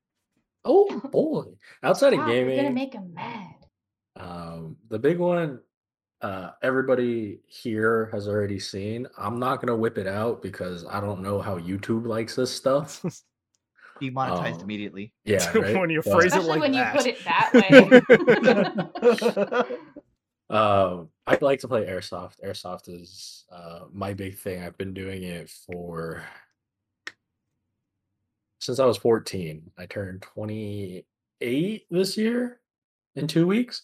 oh 0.65 1.01
boy. 1.13 1.45
Outside 1.83 2.13
of 2.15 2.21
Wow, 2.21 2.27
We're 2.27 2.43
gonna 2.43 2.49
gaming, 2.57 2.75
make 2.75 2.95
him 2.95 3.13
mad. 3.13 3.55
Um, 4.17 4.77
the 4.89 4.99
big 4.99 5.19
one, 5.19 5.61
uh, 6.23 6.51
everybody 6.63 7.41
here 7.47 8.09
has 8.13 8.29
already 8.29 8.59
seen. 8.59 9.07
I'm 9.19 9.39
not 9.39 9.61
gonna 9.61 9.77
whip 9.77 9.99
it 9.99 10.07
out 10.07 10.41
because 10.43 10.85
I 10.87 11.01
don't 11.01 11.21
know 11.21 11.41
how 11.41 11.59
YouTube 11.59 12.07
likes 12.07 12.37
this 12.37 12.55
stuff. 12.55 13.05
Demonetized 14.01 14.61
Oh. 14.61 14.65
immediately. 14.65 15.13
Yeah, 15.25 15.47
right. 15.59 15.77
When 15.79 15.91
you 15.91 16.03
But, 16.03 16.13
phrase 16.13 16.33
it 16.35 16.39
Especially 16.39 16.49
like 16.51 16.61
when 16.61 16.73
that. 16.73 16.95
you 16.95 17.01
put 17.01 17.07
it 17.07 17.25
that 17.25 17.53
way. 20.51 20.57
um, 20.57 21.09
I 21.27 21.39
like 21.41 21.61
to 21.61 21.69
play 21.69 21.87
airsoft. 21.87 22.35
Airsoft 22.45 22.89
is 22.89 23.45
uh 23.51 23.81
my 23.93 24.13
big 24.15 24.37
thing. 24.39 24.63
I've 24.63 24.79
been 24.79 24.95
doing 24.95 25.23
it 25.25 25.49
for 25.51 26.25
since 28.61 28.79
I 28.79 28.85
was 28.87 28.97
14. 28.97 29.71
I 29.79 29.87
turned 29.87 30.23
28 30.23 31.87
this 31.91 32.17
year 32.17 32.61
in 33.17 33.27
two 33.27 33.47
weeks. 33.47 33.83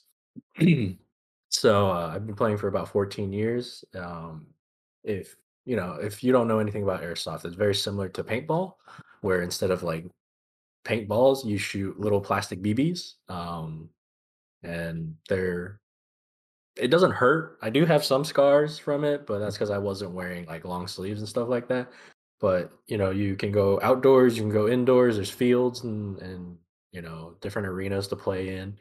so 1.50 1.90
uh, 1.90 2.12
I've 2.14 2.26
been 2.26 2.36
playing 2.36 2.58
for 2.58 2.68
about 2.68 2.88
14 2.88 3.32
years. 3.32 3.84
Um, 3.94 4.46
if 5.04 5.36
you 5.64 5.76
know, 5.76 5.94
if 6.00 6.24
you 6.24 6.32
don't 6.32 6.48
know 6.48 6.58
anything 6.58 6.82
about 6.82 7.02
airsoft, 7.02 7.44
it's 7.44 7.54
very 7.54 7.74
similar 7.74 8.08
to 8.10 8.24
paintball, 8.24 8.74
where 9.22 9.42
instead 9.42 9.70
of 9.70 9.82
like 9.82 10.06
paintballs, 10.84 11.44
you 11.44 11.58
shoot 11.58 11.98
little 12.00 12.20
plastic 12.20 12.62
BBs. 12.62 13.14
Um, 13.28 13.90
and 14.62 15.14
they're 15.28 15.80
it 16.76 16.88
doesn't 16.88 17.10
hurt. 17.12 17.58
I 17.62 17.70
do 17.70 17.84
have 17.86 18.04
some 18.04 18.24
scars 18.24 18.78
from 18.78 19.04
it, 19.04 19.26
but 19.26 19.40
that's 19.40 19.56
because 19.56 19.70
I 19.70 19.78
wasn't 19.78 20.12
wearing 20.12 20.46
like 20.46 20.64
long 20.64 20.86
sleeves 20.86 21.20
and 21.20 21.28
stuff 21.28 21.48
like 21.48 21.68
that. 21.68 21.88
but 22.40 22.72
you 22.88 22.98
know 22.98 23.10
you 23.10 23.36
can 23.36 23.52
go 23.52 23.80
outdoors, 23.82 24.36
you 24.36 24.42
can 24.44 24.52
go 24.52 24.68
indoors. 24.68 25.16
There's 25.16 25.30
fields 25.30 25.84
and 25.84 26.18
and 26.20 26.56
you 26.92 27.02
know 27.02 27.36
different 27.40 27.68
arenas 27.68 28.08
to 28.08 28.16
play 28.16 28.56
in. 28.58 28.78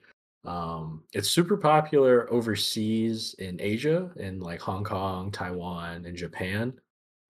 Um, 0.48 1.04
it's 1.12 1.30
super 1.30 1.58
popular 1.58 2.32
overseas 2.32 3.36
in 3.38 3.60
Asia, 3.60 4.10
in 4.16 4.40
like 4.40 4.62
Hong 4.62 4.86
Kong, 4.86 5.30
Taiwan, 5.30 6.06
and 6.06 6.16
Japan. 6.16 6.74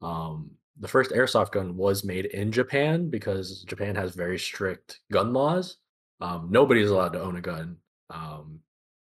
Um, 0.03 0.51
the 0.79 0.87
first 0.87 1.09
airsoft 1.09 1.51
gun 1.51 1.75
was 1.75 2.03
made 2.03 2.25
in 2.27 2.51
Japan 2.51 3.09
because 3.09 3.63
Japan 3.63 3.95
has 3.95 4.13
very 4.13 4.37
strict 4.37 4.99
gun 5.11 5.33
laws. 5.33 5.77
Um, 6.21 6.49
nobody's 6.51 6.91
allowed 6.91 7.13
to 7.13 7.21
own 7.21 7.37
a 7.37 7.41
gun. 7.41 7.77
Um, 8.11 8.59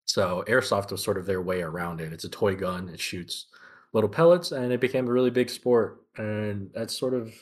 so 0.04 0.44
airsoft 0.46 0.90
was 0.92 1.02
sort 1.02 1.16
of 1.16 1.24
their 1.24 1.40
way 1.40 1.62
around 1.62 2.02
it. 2.02 2.12
It's 2.12 2.24
a 2.24 2.28
toy 2.28 2.54
gun. 2.56 2.90
It 2.90 3.00
shoots 3.00 3.46
little 3.94 4.10
pellets, 4.10 4.52
and 4.52 4.70
it 4.70 4.80
became 4.80 5.08
a 5.08 5.12
really 5.12 5.30
big 5.30 5.48
sport. 5.48 6.02
And 6.18 6.70
that's 6.74 6.96
sort 6.96 7.14
of 7.14 7.34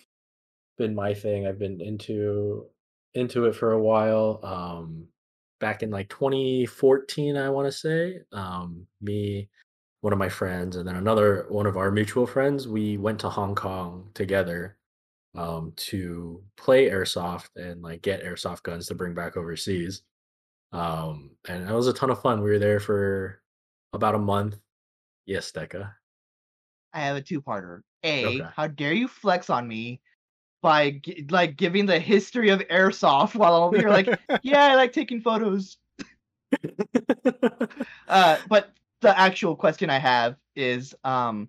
been 0.78 0.94
my 0.94 1.12
thing. 1.12 1.44
I've 1.44 1.58
been 1.58 1.80
into 1.80 2.66
into 3.14 3.46
it 3.46 3.56
for 3.56 3.72
a 3.72 3.82
while. 3.82 4.38
Um, 4.44 5.08
back 5.62 5.84
in 5.84 5.90
like 5.90 6.08
2014, 6.08 7.36
I 7.36 7.48
want 7.48 7.66
to 7.66 7.72
say. 7.72 8.18
Um, 8.32 8.84
me, 9.00 9.48
one 10.00 10.12
of 10.12 10.18
my 10.18 10.28
friends, 10.28 10.74
and 10.74 10.86
then 10.86 10.96
another 10.96 11.46
one 11.48 11.66
of 11.66 11.76
our 11.76 11.92
mutual 11.92 12.26
friends, 12.26 12.66
we 12.66 12.98
went 12.98 13.20
to 13.20 13.30
Hong 13.30 13.54
Kong 13.54 14.10
together 14.12 14.76
um, 15.36 15.72
to 15.76 16.42
play 16.56 16.90
airsoft 16.90 17.50
and 17.54 17.80
like 17.80 18.02
get 18.02 18.24
airsoft 18.24 18.64
guns 18.64 18.88
to 18.88 18.94
bring 18.96 19.14
back 19.14 19.36
overseas. 19.36 20.02
Um, 20.72 21.30
and 21.48 21.68
it 21.68 21.72
was 21.72 21.86
a 21.86 21.92
ton 21.92 22.10
of 22.10 22.20
fun. 22.20 22.42
We 22.42 22.50
were 22.50 22.58
there 22.58 22.80
for 22.80 23.40
about 23.92 24.16
a 24.16 24.18
month. 24.18 24.56
Yes, 25.26 25.52
Deca. 25.52 25.92
I 26.92 27.00
have 27.00 27.16
a 27.16 27.22
two-parter. 27.22 27.82
A, 28.02 28.26
Okay. 28.26 28.50
how 28.56 28.66
dare 28.66 28.92
you 28.94 29.06
flex 29.06 29.48
on 29.48 29.68
me 29.68 30.00
by 30.62 30.92
gi- 30.92 31.26
like 31.30 31.56
giving 31.56 31.84
the 31.86 31.98
history 31.98 32.48
of 32.48 32.60
airsoft 32.68 33.34
while 33.34 33.54
I'm 33.54 33.62
over 33.64 33.76
here 33.76 33.90
like, 33.90 34.08
yeah, 34.42 34.64
I 34.64 34.74
like 34.76 34.92
taking 34.92 35.20
photos. 35.20 35.76
Uh, 38.08 38.38
but 38.48 38.70
the 39.00 39.18
actual 39.18 39.56
question 39.56 39.90
I 39.90 39.98
have 39.98 40.36
is, 40.54 40.94
um, 41.04 41.48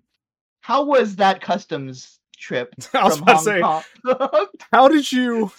how 0.60 0.84
was 0.84 1.16
that 1.16 1.40
customs 1.40 2.18
trip 2.36 2.74
I 2.94 3.04
was 3.04 3.18
from 3.18 3.22
about 3.22 3.44
to 3.44 3.52
Hong 3.60 3.82
say, 3.84 3.84
Kong? 4.04 4.46
how 4.72 4.88
did 4.88 5.12
you 5.12 5.50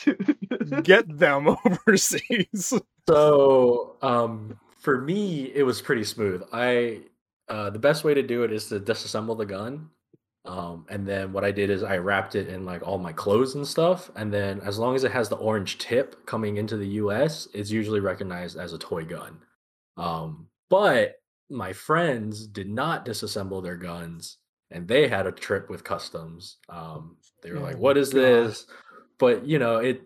get 0.84 1.18
them 1.18 1.48
overseas? 1.66 2.74
So, 3.08 3.98
um, 4.02 4.60
for 4.80 5.00
me, 5.00 5.52
it 5.54 5.64
was 5.64 5.82
pretty 5.82 6.04
smooth. 6.04 6.44
I 6.52 7.02
uh, 7.48 7.70
the 7.70 7.80
best 7.80 8.04
way 8.04 8.16
to 8.16 8.24
do 8.24 8.44
it 8.44 8.52
is 8.52 8.68
to 8.70 8.80
disassemble 8.80 9.38
the 9.38 9.46
gun. 9.46 9.92
Um, 10.46 10.86
and 10.90 11.08
then 11.08 11.34
what 11.34 11.44
I 11.44 11.52
did 11.52 11.70
is 11.70 11.82
I 11.84 11.98
wrapped 11.98 12.36
it 12.36 12.48
in 12.48 12.66
like 12.66 12.86
all 12.86 12.98
my 12.98 13.12
clothes 13.12 13.56
and 13.56 13.68
stuff. 13.68 14.12
And 14.16 14.32
then 14.32 14.62
as 14.62 14.78
long 14.78 14.96
as 14.96 15.04
it 15.04 15.12
has 15.12 15.28
the 15.28 15.38
orange 15.38 15.78
tip 15.80 16.26
coming 16.26 16.58
into 16.58 16.78
the 16.78 16.88
US, 16.88 17.48
it's 17.54 17.72
usually 17.72 18.00
recognized 18.00 18.58
as 18.58 18.74
a 18.74 18.78
toy 18.78 19.06
gun. 19.06 19.40
Um, 19.98 20.48
but 20.70 21.16
my 21.50 21.74
friends 21.74 22.48
did 22.48 22.70
not 22.70 23.06
disassemble 23.06 23.64
their 23.64 23.78
guns 23.78 24.38
and 24.72 24.88
they 24.88 25.08
had 25.08 25.28
a 25.28 25.32
trip 25.32 25.70
with 25.70 25.84
customs. 25.84 26.58
Um, 26.70 27.18
they 27.42 27.52
were 27.52 27.60
like, 27.60 27.76
Oh, 27.76 27.80
what 27.80 27.98
is 27.98 28.14
God. 28.14 28.22
this? 28.22 28.68
But 29.18 29.46
you 29.46 29.60
know, 29.60 29.78
it 29.78 30.04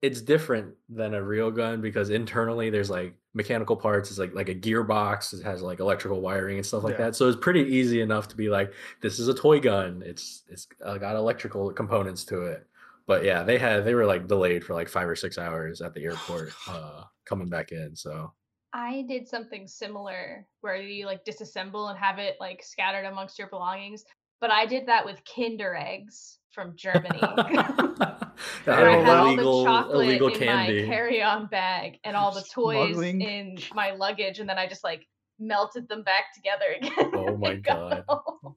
it's 0.00 0.20
different 0.20 0.74
than 0.88 1.14
a 1.14 1.22
real 1.22 1.50
gun 1.50 1.80
because 1.80 2.10
internally 2.10 2.70
there's 2.70 2.90
like 2.90 3.14
mechanical 3.34 3.76
parts 3.76 4.10
it's 4.10 4.18
like 4.18 4.34
like 4.34 4.48
a 4.50 4.54
gearbox 4.54 5.32
it 5.32 5.42
has 5.42 5.62
like 5.62 5.80
electrical 5.80 6.20
wiring 6.20 6.58
and 6.58 6.66
stuff 6.66 6.84
like 6.84 6.98
Yeah. 6.98 7.06
that. 7.06 7.16
So 7.16 7.28
it's 7.28 7.38
pretty 7.40 7.62
easy 7.62 8.00
enough 8.02 8.28
to 8.28 8.36
be 8.36 8.48
like 8.50 8.72
this 9.00 9.18
is 9.18 9.28
a 9.28 9.34
toy 9.34 9.58
gun 9.60 10.02
it's 10.04 10.42
it's 10.48 10.68
uh, 10.84 10.98
got 10.98 11.16
electrical 11.16 11.72
components 11.72 12.24
to 12.26 12.42
it. 12.42 12.66
But 13.06 13.24
yeah 13.24 13.42
they 13.42 13.58
had 13.58 13.84
they 13.84 13.94
were 13.94 14.06
like 14.06 14.28
delayed 14.28 14.64
for 14.64 14.74
like 14.74 14.88
five 14.88 15.08
or 15.08 15.16
six 15.16 15.38
hours 15.38 15.80
at 15.80 15.94
the 15.94 16.04
airport 16.04 16.52
uh 16.68 17.04
coming 17.24 17.48
back 17.48 17.72
in 17.72 17.96
so. 17.96 18.32
I 18.74 19.04
did 19.06 19.28
something 19.28 19.66
similar 19.66 20.46
where 20.62 20.76
you 20.76 21.04
like 21.04 21.26
disassemble 21.26 21.90
and 21.90 21.98
have 21.98 22.18
it 22.18 22.36
like 22.40 22.62
scattered 22.62 23.04
amongst 23.04 23.38
your 23.38 23.48
belongings, 23.48 24.02
but 24.42 24.50
I 24.50 24.66
did 24.66 24.86
that 24.88 25.06
with 25.06 25.22
Kinder 25.24 25.74
eggs 25.74 26.38
from 26.50 26.76
Germany. 26.76 27.18
Yeah, 27.22 28.18
where 28.64 28.90
I 28.90 28.96
all 28.96 29.04
had 29.04 29.16
all 29.16 29.26
illegal- 29.28 29.58
the 29.64 29.70
chocolate 29.70 30.06
illegal 30.06 30.28
in 30.28 30.38
candy. 30.38 30.82
my 30.82 30.88
carry-on 30.88 31.46
bag 31.46 31.98
and 32.04 32.14
all 32.14 32.30
the 32.32 32.42
toys 32.52 32.88
Smuggling. 32.94 33.20
in 33.22 33.58
my 33.74 33.92
luggage, 33.92 34.38
and 34.40 34.48
then 34.48 34.58
I 34.58 34.66
just 34.68 34.84
like 34.84 35.06
melted 35.38 35.88
them 35.88 36.02
back 36.02 36.34
together 36.34 36.66
again. 36.76 37.10
Oh 37.14 37.36
my 37.38 37.52
and 37.52 37.64
got 37.64 38.04
God. 38.06 38.22
home. 38.42 38.56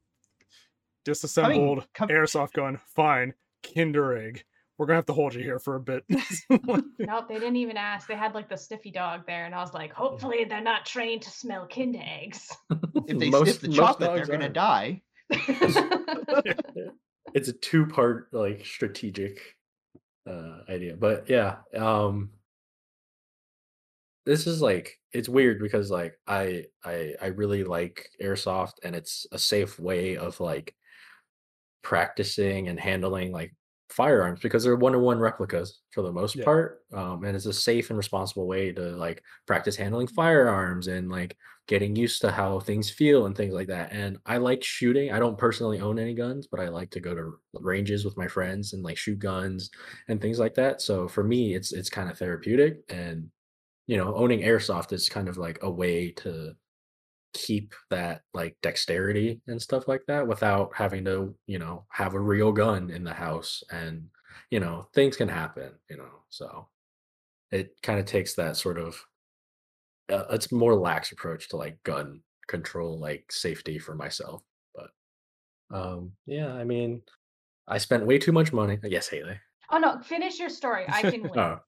Disassembled 1.06 1.88
come- 1.94 2.10
airsoft 2.10 2.54
gun. 2.54 2.80
Fine. 2.96 3.34
Kinder 3.76 4.18
egg. 4.18 4.44
We're 4.78 4.88
gonna 4.88 4.98
have 4.98 5.06
to 5.06 5.14
hold 5.14 5.34
you 5.34 5.42
here 5.42 5.58
for 5.60 5.76
a 5.76 5.80
bit. 5.80 6.04
Nope, 6.10 7.28
they 7.30 7.36
didn't 7.36 7.56
even 7.56 7.78
ask. 7.78 8.08
They 8.10 8.16
had 8.16 8.34
like 8.36 8.50
the 8.50 8.58
sniffy 8.58 8.92
dog 8.92 9.22
there, 9.26 9.46
and 9.46 9.56
I 9.56 9.62
was 9.62 9.74
like, 9.74 9.94
hopefully 9.94 10.44
they're 10.44 10.60
not 10.60 10.86
trained 10.86 11.22
to 11.22 11.30
smell 11.30 11.66
Kinder 11.74 12.02
eggs. 12.04 12.50
if 13.08 13.18
they 13.18 13.30
Most- 13.30 13.44
sniff 13.60 13.62
the 13.62 13.68
chocolate, 13.70 14.10
they're 14.10 14.18
dogs 14.18 14.30
gonna 14.30 14.46
are. 14.48 14.50
die. 14.50 15.02
it's 17.34 17.48
a 17.48 17.54
two 17.54 17.86
part 17.86 18.28
like 18.32 18.66
strategic 18.66 19.40
uh 20.30 20.60
idea 20.70 20.96
but 20.96 21.30
yeah 21.30 21.58
um 21.76 22.30
this 24.26 24.48
is 24.48 24.62
like 24.62 25.00
it's 25.14 25.30
weird 25.30 25.60
because 25.60 25.92
like 25.92 26.14
i 26.28 26.64
i 26.84 27.14
i 27.22 27.28
really 27.28 27.64
like 27.64 28.10
airsoft 28.22 28.74
and 28.84 28.96
it's 28.96 29.26
a 29.32 29.40
safe 29.40 29.80
way 29.80 30.18
of 30.18 30.40
like 30.40 30.76
practicing 31.82 32.68
and 32.68 32.80
handling 32.80 33.32
like 33.32 33.54
firearms 33.90 34.40
because 34.42 34.64
they're 34.64 34.76
one-to-one 34.76 35.20
replicas 35.20 35.82
for 35.92 36.02
the 36.02 36.12
most 36.12 36.36
Yeah. 36.36 36.44
part 36.44 36.82
um 36.94 37.24
and 37.24 37.36
it's 37.36 37.46
a 37.46 37.54
safe 37.54 37.90
and 37.92 37.98
responsible 37.98 38.48
way 38.48 38.72
to 38.72 38.82
like 38.98 39.22
practice 39.46 39.76
handling 39.76 40.08
firearms 40.08 40.88
and 40.88 41.10
like 41.10 41.38
getting 41.68 41.96
used 41.96 42.22
to 42.22 42.32
how 42.32 42.60
things 42.60 42.90
feel 42.92 43.26
and 43.26 43.36
things 43.36 43.54
like 43.54 43.68
that. 43.68 43.92
And 43.92 44.20
I 44.28 44.38
like 44.38 44.64
shooting. 44.64 45.12
I 45.12 45.18
don't 45.18 45.38
personally 45.38 45.80
own 45.80 45.98
any 45.98 46.14
guns, 46.14 46.46
but 46.46 46.60
I 46.60 46.68
like 46.70 46.92
to 46.92 47.00
go 47.00 47.16
to 47.16 47.40
ranges 47.54 48.06
with 48.06 48.18
my 48.18 48.28
friends 48.28 48.72
and 48.74 48.84
like 48.84 48.98
shoot 48.98 49.18
guns 49.18 49.72
and 50.08 50.22
things 50.22 50.38
like 50.38 50.54
that. 50.56 50.82
So 50.82 51.08
for 51.08 51.24
me, 51.24 51.56
it's 51.56 51.74
it's 51.74 51.90
kind 51.90 52.10
of 52.10 52.18
therapeutic. 52.20 52.84
And 52.90 53.32
you 53.88 53.98
know, 53.98 54.16
owning 54.16 54.42
airsoft 54.42 54.94
is 54.94 55.10
kind 55.10 55.30
of 55.30 55.38
like 55.38 55.60
a 55.62 55.70
way 55.72 56.12
to 56.12 56.56
keep 57.36 57.76
that 57.92 58.22
like 58.34 58.58
dexterity 58.64 59.42
and 59.48 59.62
stuff 59.62 59.88
like 59.88 60.02
that 60.08 60.28
without 60.28 60.72
having 60.74 61.06
to, 61.06 61.36
you 61.46 61.60
know, 61.60 61.86
have 61.90 62.16
a 62.16 62.20
real 62.20 62.52
gun 62.52 62.90
in 62.90 63.04
the 63.04 63.14
house. 63.14 63.64
And 63.70 64.08
you 64.50 64.60
know, 64.60 64.88
things 64.94 65.18
can 65.18 65.28
happen. 65.28 65.72
You 65.90 65.98
know, 65.98 66.24
so 66.30 66.68
it 67.52 67.76
kind 67.84 68.00
of 68.00 68.06
takes 68.06 68.34
that 68.36 68.58
sort 68.58 68.80
of 68.80 69.00
uh, 70.12 70.26
it's 70.32 70.52
more 70.52 70.76
lax 70.76 71.12
approach 71.12 71.50
to 71.50 71.58
like 71.58 71.82
gun 71.84 72.22
control 72.48 73.00
like 73.00 73.32
safety 73.32 73.80
for 73.80 73.96
myself 73.96 74.44
but 74.76 74.90
um 75.76 76.12
yeah 76.28 76.54
i 76.54 76.64
mean 76.64 77.02
i 77.68 77.78
spent 77.78 78.06
way 78.06 78.20
too 78.20 78.32
much 78.32 78.54
money 78.54 78.78
yes 78.84 79.08
haley 79.08 79.40
oh 79.72 79.80
no, 79.80 80.00
finish 80.02 80.38
your 80.38 80.50
story. 80.50 80.86
I 80.88 81.02
can 81.02 81.24
wait. 81.24 81.38
oh 81.38 81.60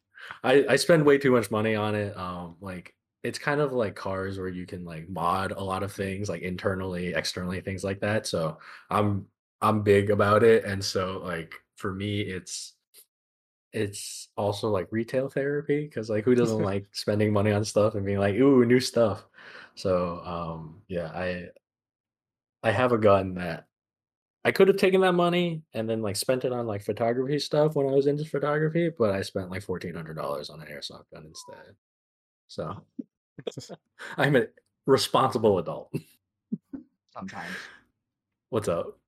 i 0.44 0.66
i 0.70 0.76
spend 0.76 1.04
way 1.04 1.18
too 1.18 1.32
much 1.32 1.50
money 1.50 1.76
on 1.76 1.96
it 1.96 2.16
um 2.16 2.58
like 2.62 2.94
it's 3.24 3.40
kind 3.40 3.62
of 3.62 3.74
like 3.74 3.96
cars 3.96 4.38
where 4.38 4.48
you 4.48 4.66
can 4.66 4.86
like 4.86 5.10
mod 5.10 5.52
a 5.52 5.64
lot 5.64 5.84
of 5.84 5.92
things 5.92 6.30
like 6.30 6.42
internally 6.42 7.14
externally 7.14 7.62
things 7.62 7.84
like 7.84 8.00
that 8.00 8.26
so 8.28 8.58
i'm 8.90 9.26
i'm 9.62 9.82
big 9.82 10.12
about 10.12 10.44
it 10.44 10.64
and 10.66 10.84
so 10.84 11.22
like 11.24 11.54
for 11.76 11.94
me 11.94 12.22
it's 12.22 12.74
it's 13.74 14.30
also 14.38 14.70
like 14.70 14.88
retail 14.92 15.30
therapy 15.30 15.84
because 15.86 16.10
like 16.10 16.24
who 16.24 16.36
doesn't 16.36 16.64
like 16.64 16.86
spending 16.92 17.32
money 17.32 17.52
on 17.52 17.64
stuff 17.64 17.96
and 17.96 18.06
being 18.06 18.20
like 18.20 18.36
ooh 18.36 18.66
new 18.66 18.80
stuff. 18.80 19.26
So 19.76 20.22
um 20.26 20.82
yeah 20.88 21.12
i 21.14 21.50
i 22.64 22.72
have 22.72 22.92
a 22.92 22.98
gun 22.98 23.36
that. 23.36 23.66
I 24.46 24.52
could 24.52 24.70
have 24.70 24.78
taken 24.78 25.02
that 25.02 25.12
money 25.12 25.62
and 25.74 25.90
then 25.90 26.02
like 26.02 26.16
spent 26.16 26.46
it 26.46 26.54
on 26.54 26.68
like 26.68 26.82
photography 26.82 27.38
stuff 27.38 27.76
when 27.76 27.86
i 27.86 27.92
was 27.92 28.08
into 28.08 28.24
photography 28.24 28.90
but 28.98 29.12
i 29.12 29.22
spent 29.22 29.52
like 29.52 29.66
$1400 29.66 30.50
on 30.50 30.62
an 30.62 30.68
airsoft 30.68 31.04
gun 31.14 31.26
instead 31.26 31.76
so 32.48 32.84
i'm 34.18 34.36
a 34.36 34.46
responsible 34.86 35.60
adult 35.60 35.92
Sometimes. 37.14 37.58
what's 38.50 38.68
up 38.68 39.00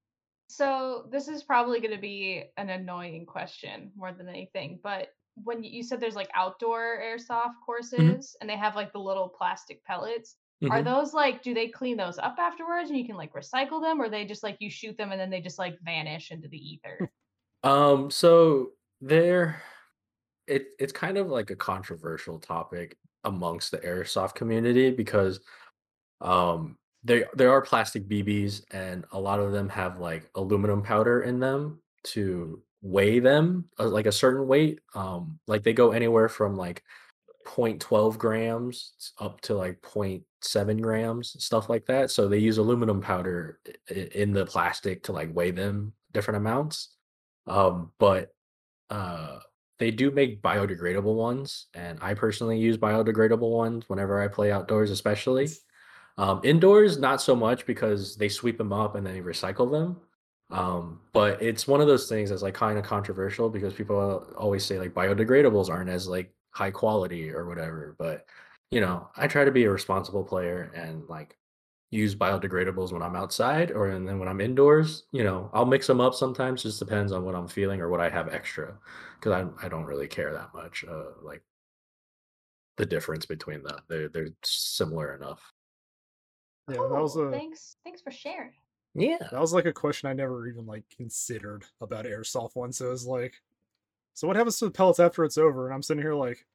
So 0.48 1.08
this 1.12 1.28
is 1.28 1.44
probably 1.44 1.80
going 1.80 1.94
to 1.96 2.02
be 2.02 2.46
an 2.58 2.70
annoying 2.70 3.26
question 3.26 3.92
more 3.96 4.12
than 4.12 4.28
anything, 4.28 4.80
but 4.84 5.10
when 5.36 5.64
you 5.64 5.70
you 5.72 5.84
said 5.84 6.00
there's 6.00 6.16
like 6.16 6.30
outdoor 6.34 7.00
airsoft 7.02 7.54
courses 7.66 8.36
and 8.42 8.50
they 8.50 8.58
have 8.58 8.76
like 8.76 8.92
the 8.92 9.00
little 9.00 9.30
plastic 9.30 9.84
pellets, 9.86 10.38
are 10.70 10.82
Mhm. 10.82 10.86
those 10.86 11.14
like 11.14 11.44
do 11.44 11.54
they 11.54 11.70
clean 11.70 11.98
those 11.98 12.18
up 12.18 12.36
afterwards 12.40 12.90
and 12.90 13.00
you 13.00 13.06
can 13.06 13.16
like 13.16 13.34
recycle 13.34 13.82
them 13.82 14.02
or 14.02 14.10
they 14.10 14.26
just 14.26 14.44
like 14.44 14.58
you 14.60 14.70
shoot 14.70 14.98
them 14.98 15.12
and 15.12 15.20
then 15.22 15.30
they 15.30 15.40
just 15.40 15.60
like 15.60 15.80
vanish 15.82 16.32
into 16.32 16.48
the 16.50 16.58
ether? 16.58 16.98
Um, 17.64 18.10
so 18.10 18.72
there 19.02 19.62
it 20.48 20.70
it's 20.80 20.94
kind 20.94 21.18
of 21.18 21.28
like 21.28 21.52
a 21.52 21.56
controversial 21.56 22.40
topic 22.40 22.98
amongst 23.24 23.72
the 23.72 23.78
airsoft 23.80 24.36
community 24.36 24.92
because 24.92 25.40
um 26.22 26.78
they 27.04 27.24
there 27.34 27.52
are 27.52 27.62
plastic 27.62 28.08
BBs 28.08 28.64
and 28.72 29.06
a 29.12 29.20
lot 29.20 29.40
of 29.40 29.52
them 29.52 29.70
have 29.70 30.00
like 30.00 30.30
aluminum 30.36 30.82
powder 30.82 31.22
in 31.22 31.40
them 31.40 31.82
to 32.04 32.62
weigh 32.82 33.20
them 33.20 33.66
uh, 33.80 33.88
like 33.88 34.06
a 34.06 34.12
certain 34.12 34.48
weight. 34.48 34.80
Um, 34.96 35.40
like 35.48 35.64
they 35.64 35.74
go 35.74 35.92
anywhere 35.92 36.30
from 36.30 36.56
like 36.56 36.84
0.12 37.46 38.18
grams 38.18 38.94
up 39.20 39.42
to 39.42 39.56
like 39.56 39.82
0.7 39.82 40.82
grams, 40.82 41.36
stuff 41.44 41.70
like 41.70 41.86
that. 41.88 42.12
So 42.12 42.28
they 42.28 42.38
use 42.38 42.58
aluminum 42.58 43.02
powder 43.02 43.60
in 43.90 44.34
the 44.34 44.46
plastic 44.46 45.04
to 45.04 45.12
like 45.12 45.34
weigh 45.34 45.52
them 45.52 45.94
different 46.12 46.38
amounts. 46.38 46.96
Um, 47.48 47.92
but 48.00 48.34
uh, 48.90 49.40
they 49.80 49.92
do 49.92 50.12
make 50.12 50.42
biodegradable 50.42 51.16
ones, 51.16 51.68
and 51.74 51.98
I 52.02 52.14
personally 52.14 52.60
use 52.60 52.78
biodegradable 52.78 53.50
ones 53.50 53.86
whenever 53.88 54.22
I 54.22 54.28
play 54.28 54.52
outdoors, 54.52 54.92
especially. 54.92 55.50
Um, 56.18 56.42
indoors, 56.44 57.00
not 57.00 57.22
so 57.22 57.34
much 57.34 57.66
because 57.66 58.18
they 58.18 58.28
sweep 58.28 58.58
them 58.58 58.74
up 58.74 58.96
and 58.96 59.08
then 59.08 59.14
they 59.14 59.22
recycle 59.22 59.72
them. 59.72 60.02
Um, 60.52 61.00
but 61.14 61.42
it's 61.42 61.68
one 61.68 61.80
of 61.80 61.88
those 61.88 62.10
things 62.10 62.30
that's 62.30 62.42
like 62.42 62.56
kind 62.56 62.78
of 62.78 62.84
controversial 62.84 63.50
because 63.50 63.74
people 63.74 64.28
always 64.38 64.66
say 64.66 64.80
like 64.80 64.94
biodegradables 64.94 65.70
aren't 65.70 65.90
as 65.90 66.08
like 66.08 66.34
high 66.52 66.72
quality 66.72 67.32
or 67.32 67.48
whatever. 67.48 67.96
But 67.98 68.26
you 68.72 68.82
know, 68.82 69.08
I 69.16 69.28
try 69.28 69.46
to 69.46 69.52
be 69.52 69.64
a 69.64 69.72
responsible 69.72 70.24
player 70.24 70.72
and 70.76 71.08
like 71.08 71.38
use 71.92 72.16
biodegradables 72.16 72.92
when 72.92 73.02
I'm 73.02 73.16
outside 73.16 73.72
or 73.72 73.88
and 73.88 74.08
then 74.08 74.20
when 74.20 74.28
I'm 74.28 74.42
indoors, 74.42 75.06
you 75.12 75.24
know, 75.24 75.50
I'll 75.54 75.66
mix 75.66 75.88
them 75.88 76.02
up 76.02 76.14
sometimes. 76.14 76.64
Just 76.64 76.80
depends 76.80 77.12
on 77.12 77.26
what 77.26 77.36
I'm 77.36 77.48
feeling 77.48 77.82
or 77.82 77.90
what 77.90 78.02
I 78.02 78.10
have 78.10 78.34
extra, 78.34 78.78
because 79.20 79.32
I 79.32 79.66
I 79.66 79.70
don't 79.70 79.86
really 79.86 80.08
care 80.08 80.34
that 80.34 80.54
much. 80.54 80.86
Uh, 80.88 81.12
like 81.22 81.42
the 82.78 82.86
difference 82.86 83.26
between 83.26 83.64
them, 83.64 83.80
they're 83.88 84.10
they're 84.10 84.30
similar 84.44 85.16
enough. 85.16 85.52
Yeah, 86.70 86.76
that 86.76 87.02
was 87.02 87.16
a 87.16 87.32
Thanks. 87.32 87.78
Thanks 87.84 88.02
for 88.02 88.12
sharing. 88.12 88.54
Yeah, 88.96 89.18
that 89.20 89.40
was 89.40 89.54
like 89.54 89.66
a 89.66 89.74
question 89.74 90.10
I 90.10 90.14
never 90.14 90.48
even 90.48 90.66
like 90.66 90.84
considered 90.96 91.64
about 91.82 92.06
airsoft 92.06 92.56
once. 92.56 92.78
So 92.78 92.88
it 92.88 92.92
was 92.92 93.06
like, 93.06 93.42
so 94.14 94.28
what 94.28 94.36
happens 94.36 94.58
to 94.60 94.66
the 94.66 94.72
pellets 94.72 95.00
after 95.00 95.24
it's 95.24 95.38
over? 95.38 95.68
And 95.68 95.76
I'm 95.76 95.84
sitting 95.84 96.02
here 96.02 96.16
like, 96.16 96.46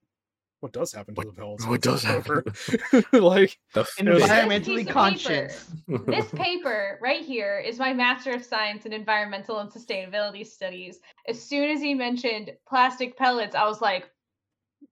what 0.65 0.73
does 0.73 0.93
happen 0.95 1.15
to 1.15 1.19
What- 1.19 1.27
the 1.27 1.33
pellets? 1.35 1.67
what 1.67 1.83
does 1.83 2.03
happen 2.03 2.43
like, 3.13 3.59
the 3.75 3.81
f- 3.81 3.95
This 3.99 4.23
Environmentally 4.23 4.77
piece 4.79 4.87
of 4.87 4.93
conscious. 4.95 5.67
This 6.07 6.27
paper 6.35 6.99
right 7.03 7.21
here 7.23 7.59
is 7.59 7.79
my 7.79 7.93
Master 7.93 8.31
of 8.33 8.43
Science 8.43 8.87
in 8.87 8.95
Environmental 8.95 9.59
and 9.59 9.71
Sustainability 9.71 10.47
Studies. 10.47 11.01
As 11.29 11.39
soon 11.39 11.69
as 11.69 11.83
he 11.83 11.93
mentioned 11.93 12.51
plastic 12.67 13.15
pellets, 13.19 13.55
I 13.55 13.67
was 13.67 13.83
like, 13.83 14.09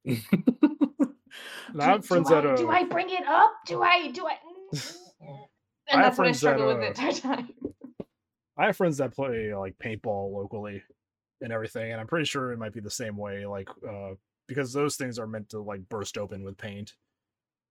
and 0.04 0.20
I 1.80 1.84
have 1.86 2.02
do, 2.02 2.06
friends 2.06 2.28
do, 2.28 2.34
that 2.34 2.46
I, 2.46 2.50
uh, 2.50 2.56
do 2.56 2.68
I 2.68 2.84
bring 2.84 3.08
it 3.08 3.26
up? 3.26 3.52
Do 3.66 3.82
I? 3.82 4.08
Do 4.10 4.26
I? 4.26 4.32
I 4.32 4.36
And 5.88 6.02
have 6.02 6.02
that's 6.02 6.18
what 6.18 6.26
I 6.28 6.32
friends 6.32 6.40
that, 6.42 6.56
struggle 6.58 6.66
with 6.66 6.76
uh, 6.76 6.80
the 6.80 6.86
entire 6.88 7.12
time. 7.12 7.48
I 8.58 8.66
have 8.66 8.76
friends 8.76 8.98
that 8.98 9.14
play 9.14 9.54
like 9.54 9.74
paintball 9.82 10.34
locally 10.34 10.82
and 11.40 11.50
everything, 11.50 11.92
and 11.92 11.98
I'm 11.98 12.06
pretty 12.06 12.26
sure 12.26 12.52
it 12.52 12.58
might 12.58 12.74
be 12.74 12.80
the 12.80 12.90
same 12.90 13.16
way, 13.16 13.46
like 13.46 13.70
uh 13.88 14.16
because 14.54 14.72
those 14.72 14.96
things 14.96 15.18
are 15.18 15.26
meant 15.26 15.50
to 15.50 15.60
like 15.60 15.88
burst 15.88 16.18
open 16.18 16.44
with 16.44 16.58
paint. 16.58 16.94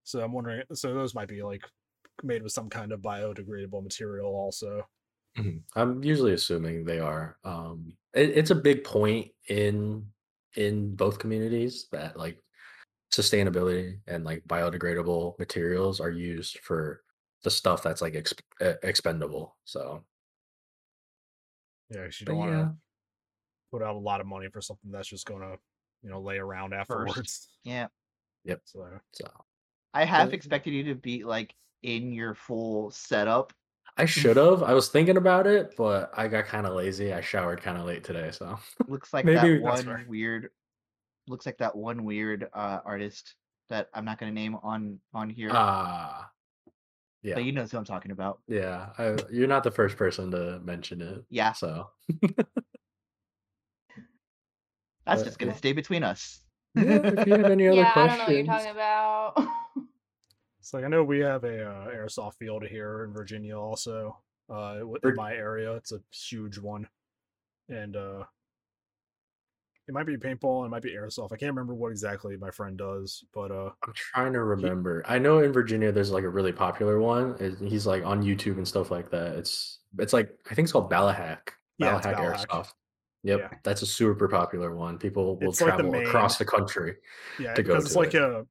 So 0.04 0.24
I'm 0.24 0.34
wondering 0.34 0.64
so 0.74 0.94
those 0.94 1.16
might 1.16 1.30
be 1.30 1.44
like 1.44 1.64
made 2.24 2.44
with 2.44 2.54
some 2.54 2.70
kind 2.70 2.92
of 2.94 3.02
biodegradable 3.02 3.84
material 3.84 4.28
also. 4.36 4.88
Mhm. 5.38 5.64
I'm 5.76 6.04
usually 6.04 6.34
assuming 6.34 6.86
they 6.86 7.00
are. 7.00 7.38
Um, 7.44 7.98
it, 8.14 8.30
it's 8.32 8.52
a 8.52 8.56
big 8.56 8.84
point 8.84 9.32
in 9.48 10.12
in 10.56 10.96
both 10.96 11.20
communities 11.20 11.88
that 11.92 12.18
like 12.18 12.42
sustainability 13.14 14.02
and 14.08 14.26
like 14.26 14.46
biodegradable 14.48 15.40
materials 15.40 16.00
are 16.02 16.12
used 16.12 16.60
for 16.60 17.04
the 17.44 17.52
stuff 17.52 17.84
that's 17.84 18.02
like 18.02 18.14
exp- 18.16 18.42
expendable. 18.84 19.58
So, 19.66 20.06
Yeah, 21.90 22.08
you 22.20 22.26
don't 22.26 22.38
want 22.38 22.52
to 22.52 22.58
yeah, 22.58 22.72
put 23.72 23.82
out 23.82 23.96
a 23.96 24.00
lot 24.00 24.22
of 24.22 24.28
money 24.28 24.50
for 24.50 24.62
something 24.62 24.92
that's 24.92 25.08
just 25.08 25.26
gonna, 25.26 25.58
you 26.04 26.10
know, 26.10 26.20
lay 26.22 26.38
around 26.38 26.74
afterwards. 26.74 27.48
Yeah. 27.64 27.88
So 28.66 28.88
so 29.12 29.26
I 29.94 30.04
have 30.06 30.30
But- 30.30 30.34
expected 30.34 30.74
you 30.74 30.84
to 30.86 30.96
be 30.96 31.24
like 31.24 31.54
in 31.84 32.12
your 32.12 32.34
full 32.34 32.90
setup. 32.92 33.54
I 33.98 34.06
should 34.06 34.38
have. 34.38 34.64
I 34.64 34.74
was 34.74 34.90
thinking 34.90 35.18
about 35.18 35.46
it, 35.46 35.76
but 35.78 36.12
I 36.18 36.28
got 36.28 36.46
kind 36.46 36.66
of 36.66 36.74
lazy. 36.74 37.14
I 37.14 37.22
showered 37.22 37.62
kind 37.62 37.78
of 37.78 37.86
late 37.86 38.04
today, 38.04 38.32
so 38.32 38.58
Looks 38.88 39.14
like 39.14 39.26
Maybe 39.26 39.58
that 39.58 39.62
one 39.62 39.84
fair. 39.84 40.06
weird. 40.08 40.50
Looks 41.28 41.46
like 41.46 41.58
that 41.60 41.76
one 41.76 42.04
weird 42.04 42.50
uh, 42.54 42.80
artist 42.84 43.36
that 43.70 43.90
I'm 43.94 44.06
not 44.06 44.18
gonna 44.18 44.32
name 44.32 44.56
on 44.64 45.00
on 45.14 45.30
here. 45.30 45.50
ah, 45.54 46.32
yeah, 47.22 47.36
But 47.36 47.44
you 47.44 47.52
know 47.52 47.66
who 47.66 47.78
I'm 47.78 47.86
talking 47.86 48.12
about. 48.12 48.40
yeah. 48.48 48.88
I, 48.98 49.18
you're 49.32 49.48
not 49.48 49.64
the 49.64 49.70
first 49.72 49.98
person 49.98 50.32
to 50.32 50.60
mention 50.64 51.02
it. 51.02 51.24
Yeah. 51.30 51.52
So 51.52 51.90
That's 55.06 55.22
But, 55.22 55.26
just 55.26 55.40
gonna 55.40 55.52
yeah. 55.52 55.58
stay 55.58 55.74
between 55.74 56.04
us. 56.04 56.42
yeah, 56.76 56.84
if 57.04 57.28
you 57.28 57.34
have 57.34 57.46
any 57.46 57.68
other 57.68 57.78
Yeah, 57.78 57.92
I 57.96 58.08
don't 58.08 58.18
know 58.18 58.24
what 58.26 58.36
you're 58.36 58.46
talking 58.46 58.72
about. 58.72 59.34
it's 60.60 60.74
like 60.74 60.84
I 60.86 60.88
know 60.88 61.04
we 61.04 61.20
have 61.20 61.44
a 61.44 61.66
uh, 61.70 61.88
airsoft 61.88 62.36
field 62.36 62.64
here 62.64 63.04
in 63.04 63.14
Virginia 63.14 63.58
also. 63.60 64.18
Uh 64.50 64.80
in 65.04 65.16
my 65.16 65.34
area. 65.34 65.74
It's 65.76 65.92
a 65.92 66.02
huge 66.12 66.58
one. 66.58 66.88
And 67.70 67.96
uh 67.96 68.24
it 69.88 69.94
might 69.94 70.06
be 70.06 70.16
paintball, 70.16 70.66
it 70.66 70.70
might 70.70 70.84
be 70.84 70.92
airsoft. 70.94 71.34
I 71.34 71.38
can't 71.38 71.52
remember 71.54 71.74
what 71.74 71.92
exactly 71.92 72.38
my 72.38 72.52
friend 72.52 72.78
does, 72.78 73.24
but 73.34 73.52
uh 73.52 73.72
I'm 73.86 73.94
trying 73.94 74.34
to 74.34 74.44
remember. 74.44 75.04
I 75.08 75.18
know 75.20 75.40
in 75.40 75.52
Virginia 75.52 75.92
there's 75.92 76.12
like 76.12 76.24
a 76.24 76.30
really 76.30 76.52
popular 76.54 77.00
one. 77.00 77.58
He's 77.68 77.88
like 77.88 78.06
on 78.06 78.24
YouTube 78.24 78.58
and 78.58 78.68
stuff 78.68 78.92
like 78.92 79.10
that. 79.12 79.36
It's 79.38 79.80
it's 80.00 80.14
like 80.14 80.30
I 80.50 80.54
think 80.54 80.66
it's 80.66 80.72
called 80.72 80.90
Ballahack. 80.92 81.54
Yeah, 81.78 81.98
it's 81.98 82.06
Ballahack 82.06 82.16
Ballahack. 82.18 82.48
Airsoft. 82.48 82.74
Yep, 83.24 83.40
Yeah. 83.40 83.58
that's 83.64 83.82
a 83.84 83.86
super 83.86 84.28
popular 84.28 84.76
one. 84.76 84.98
People 84.98 85.38
will 85.38 85.50
It's 85.50 85.62
like 85.62 85.78
the 85.78 85.84
travel 85.84 86.00
across 86.08 86.38
the 86.38 86.46
country. 86.46 86.96
yeah, 87.40 87.54
to 87.54 87.62
go 87.64 87.74
because 87.74 87.86
it's 87.86 87.94
to 87.94 88.00
like 88.00 88.14
it. 88.16 88.22
a 88.22 88.48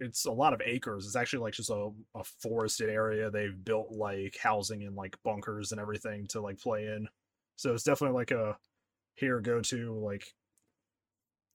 it's 0.00 0.24
a 0.26 0.32
lot 0.32 0.52
of 0.52 0.60
acres. 0.64 1.06
It's 1.06 1.14
actually 1.16 1.40
like 1.42 1.54
just 1.54 1.70
a, 1.70 1.90
a 2.16 2.24
forested 2.24 2.90
area. 2.90 3.30
They've 3.30 3.64
built 3.64 3.92
like 3.92 4.36
housing 4.42 4.82
and 4.82 4.96
like 4.96 5.16
bunkers 5.22 5.70
and 5.72 5.80
everything 5.80 6.26
to 6.28 6.40
like 6.40 6.58
play 6.58 6.86
in. 6.86 7.08
So 7.56 7.72
it's 7.72 7.84
definitely 7.84 8.16
like 8.16 8.32
a 8.32 8.58
here 9.14 9.40
go 9.40 9.60
to 9.60 9.94
like 10.00 10.24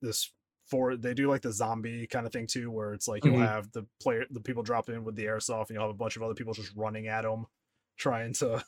this 0.00 0.32
for 0.70 0.96
they 0.96 1.14
do 1.14 1.28
like 1.28 1.42
the 1.42 1.52
zombie 1.52 2.06
kind 2.06 2.26
of 2.26 2.32
thing 2.32 2.46
too, 2.46 2.70
where 2.70 2.92
it's 2.92 3.08
like 3.08 3.22
Mhm. 3.22 3.32
you'll 3.32 3.40
have 3.40 3.70
the 3.72 3.86
player 4.00 4.24
the 4.30 4.40
people 4.40 4.62
drop 4.62 4.88
in 4.88 5.04
with 5.04 5.14
the 5.16 5.24
airsoft 5.26 5.68
and 5.68 5.70
you'll 5.76 5.82
have 5.82 5.90
a 5.90 5.94
bunch 5.94 6.16
of 6.16 6.22
other 6.22 6.34
people 6.34 6.52
just 6.54 6.72
running 6.74 7.06
at 7.08 7.22
them, 7.22 7.46
trying 7.96 8.32
to 8.34 8.64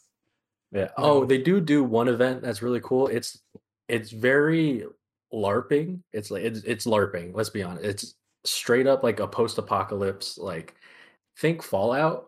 Yeah. 0.72 0.90
Oh, 0.96 1.20
know. 1.20 1.24
they 1.26 1.38
do 1.38 1.60
do 1.60 1.82
one 1.84 2.08
event 2.08 2.42
that's 2.42 2.62
really 2.62 2.80
cool. 2.80 3.06
It's 3.08 3.42
it's 3.90 4.10
very 4.10 4.84
LARPing. 5.32 6.00
It's 6.12 6.30
like 6.30 6.44
it's 6.44 6.62
it's 6.64 6.86
LARPing. 6.86 7.34
Let's 7.34 7.50
be 7.50 7.62
honest. 7.62 7.84
It's 7.84 8.14
straight 8.44 8.86
up 8.86 9.02
like 9.02 9.20
a 9.20 9.26
post-apocalypse. 9.28 10.38
Like 10.38 10.74
think 11.38 11.62
Fallout. 11.62 12.26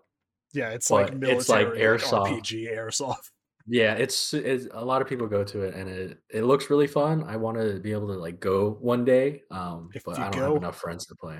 yeah, 0.52 0.70
it's 0.70 0.90
like 0.90 1.14
military 1.14 1.38
it's 1.38 1.48
like 1.48 1.68
like 1.68 1.78
airsoft. 1.78 2.40
RPG 2.42 2.76
airsoft. 2.76 3.16
Yeah, 3.64 3.94
it's, 3.94 4.34
it's 4.34 4.66
a 4.72 4.84
lot 4.84 5.02
of 5.02 5.08
people 5.08 5.28
go 5.28 5.44
to 5.44 5.62
it 5.62 5.76
and 5.76 5.88
it 5.88 6.18
it 6.28 6.42
looks 6.42 6.68
really 6.68 6.88
fun. 6.88 7.22
I 7.22 7.36
want 7.36 7.58
to 7.58 7.78
be 7.78 7.92
able 7.92 8.08
to 8.08 8.14
like 8.14 8.40
go 8.40 8.72
one 8.80 9.04
day. 9.04 9.42
Um, 9.52 9.88
If 9.94 10.02
but 10.02 10.18
I 10.18 10.30
don't 10.30 10.32
go- 10.32 10.46
have 10.54 10.56
enough 10.56 10.78
friends 10.80 11.06
to 11.06 11.14
play. 11.14 11.38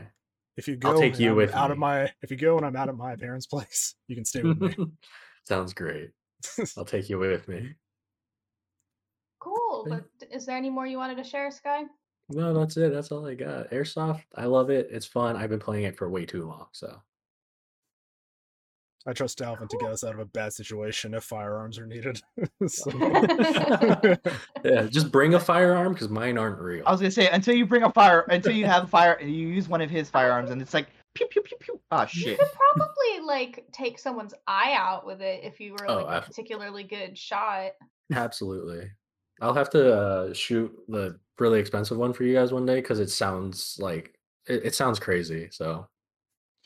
If 0.56 0.68
you 0.68 0.76
go 0.76 0.90
I'll 0.90 0.98
take 1.00 1.18
you 1.18 1.30
I'm 1.30 1.36
with 1.36 1.52
out 1.52 1.72
of 1.72 1.78
my. 1.78 2.12
If 2.22 2.30
you 2.30 2.36
go 2.36 2.56
and 2.58 2.64
I'm 2.64 2.76
out 2.76 2.88
of 2.88 2.96
my 2.96 3.16
parents' 3.16 3.46
place, 3.52 3.96
you 4.06 4.14
can 4.14 4.24
stay 4.24 4.44
with 4.44 4.60
me. 4.60 4.72
Sounds 5.48 5.74
great. 5.74 6.10
I'll 6.76 6.84
take 6.84 7.10
you 7.10 7.18
with 7.18 7.48
me. 7.48 7.74
Cool. 9.84 10.00
But 10.20 10.28
is 10.30 10.46
there 10.46 10.56
any 10.56 10.70
more 10.70 10.86
you 10.86 10.96
wanted 10.98 11.16
to 11.18 11.24
share, 11.24 11.50
Sky? 11.50 11.84
No, 12.28 12.54
that's 12.54 12.76
it. 12.76 12.92
That's 12.92 13.10
all 13.12 13.26
I 13.26 13.34
got. 13.34 13.70
Airsoft, 13.70 14.22
I 14.36 14.46
love 14.46 14.70
it. 14.70 14.88
It's 14.90 15.06
fun. 15.06 15.36
I've 15.36 15.50
been 15.50 15.58
playing 15.58 15.84
it 15.84 15.96
for 15.96 16.08
way 16.08 16.24
too 16.24 16.46
long. 16.46 16.66
So 16.72 17.00
I 19.04 19.12
trust 19.12 19.42
Alvin 19.42 19.66
to 19.68 19.76
get 19.78 19.90
us 19.90 20.04
out 20.04 20.14
of 20.14 20.20
a 20.20 20.24
bad 20.24 20.52
situation 20.52 21.12
if 21.14 21.24
firearms 21.24 21.78
are 21.78 21.86
needed. 21.86 22.22
So- 22.68 22.90
yeah, 24.64 24.82
just 24.88 25.10
bring 25.10 25.34
a 25.34 25.40
firearm 25.40 25.92
because 25.92 26.08
mine 26.08 26.38
aren't 26.38 26.60
real. 26.60 26.84
I 26.86 26.92
was 26.92 27.00
gonna 27.00 27.10
say 27.10 27.28
until 27.28 27.54
you 27.56 27.66
bring 27.66 27.82
a 27.82 27.90
fire, 27.92 28.20
until 28.28 28.52
you 28.52 28.66
have 28.66 28.84
a 28.84 28.86
fire, 28.86 29.14
and 29.14 29.34
you 29.34 29.48
use 29.48 29.68
one 29.68 29.80
of 29.80 29.90
his 29.90 30.08
firearms, 30.08 30.50
and 30.50 30.62
it's 30.62 30.72
like 30.72 30.86
pew 31.14 31.26
pew 31.26 31.42
pew 31.42 31.56
pew. 31.58 31.80
Ah 31.90 32.02
You 32.02 32.08
shit. 32.08 32.26
You 32.30 32.36
could 32.36 32.48
probably 32.76 33.26
like 33.26 33.66
take 33.72 33.98
someone's 33.98 34.34
eye 34.46 34.74
out 34.78 35.04
with 35.04 35.20
it 35.20 35.40
if 35.42 35.58
you 35.60 35.72
were 35.72 35.90
Oh, 35.90 36.04
like 36.04 36.22
a 36.22 36.26
particularly 36.26 36.84
good 36.84 37.18
shot. 37.18 37.72
Absolutely. 38.14 38.88
I'll 39.40 39.54
have 39.54 39.70
to 39.70 39.94
uh, 39.96 40.32
shoot 40.34 40.72
the 40.88 41.18
really 41.38 41.58
expensive 41.58 41.96
one 41.98 42.12
for 42.12 42.24
you 42.24 42.34
guys 42.34 42.52
one 42.52 42.66
day 42.66 42.76
because 42.76 43.00
it 43.00 43.10
sounds 43.10 43.76
like 43.80 44.14
it, 44.46 44.66
it 44.66 44.74
sounds 44.74 44.98
crazy. 45.00 45.48
So 45.50 45.86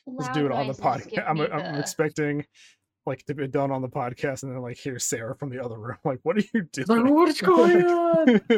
Let's 0.06 0.32
do 0.36 0.46
it 0.46 0.52
on 0.52 0.66
the 0.68 0.72
podcast. 0.74 1.24
I'm, 1.28 1.36
me 1.38 1.46
I'm 1.48 1.76
expecting 1.76 2.44
like 3.06 3.24
to 3.26 3.34
be 3.34 3.46
done 3.46 3.70
on 3.70 3.82
the 3.82 3.88
podcast, 3.88 4.42
and 4.42 4.52
then 4.52 4.60
like 4.62 4.78
here's 4.78 5.04
Sarah 5.04 5.36
from 5.36 5.48
the 5.50 5.62
other 5.64 5.78
room. 5.78 5.96
Like, 6.04 6.18
what 6.24 6.36
are 6.36 6.42
you 6.54 6.66
It's 6.76 6.88
like, 6.88 7.00
doing? 7.00 7.14
what 7.14 7.28
is 7.28 7.40
going 7.42 7.84
on? 7.86 8.40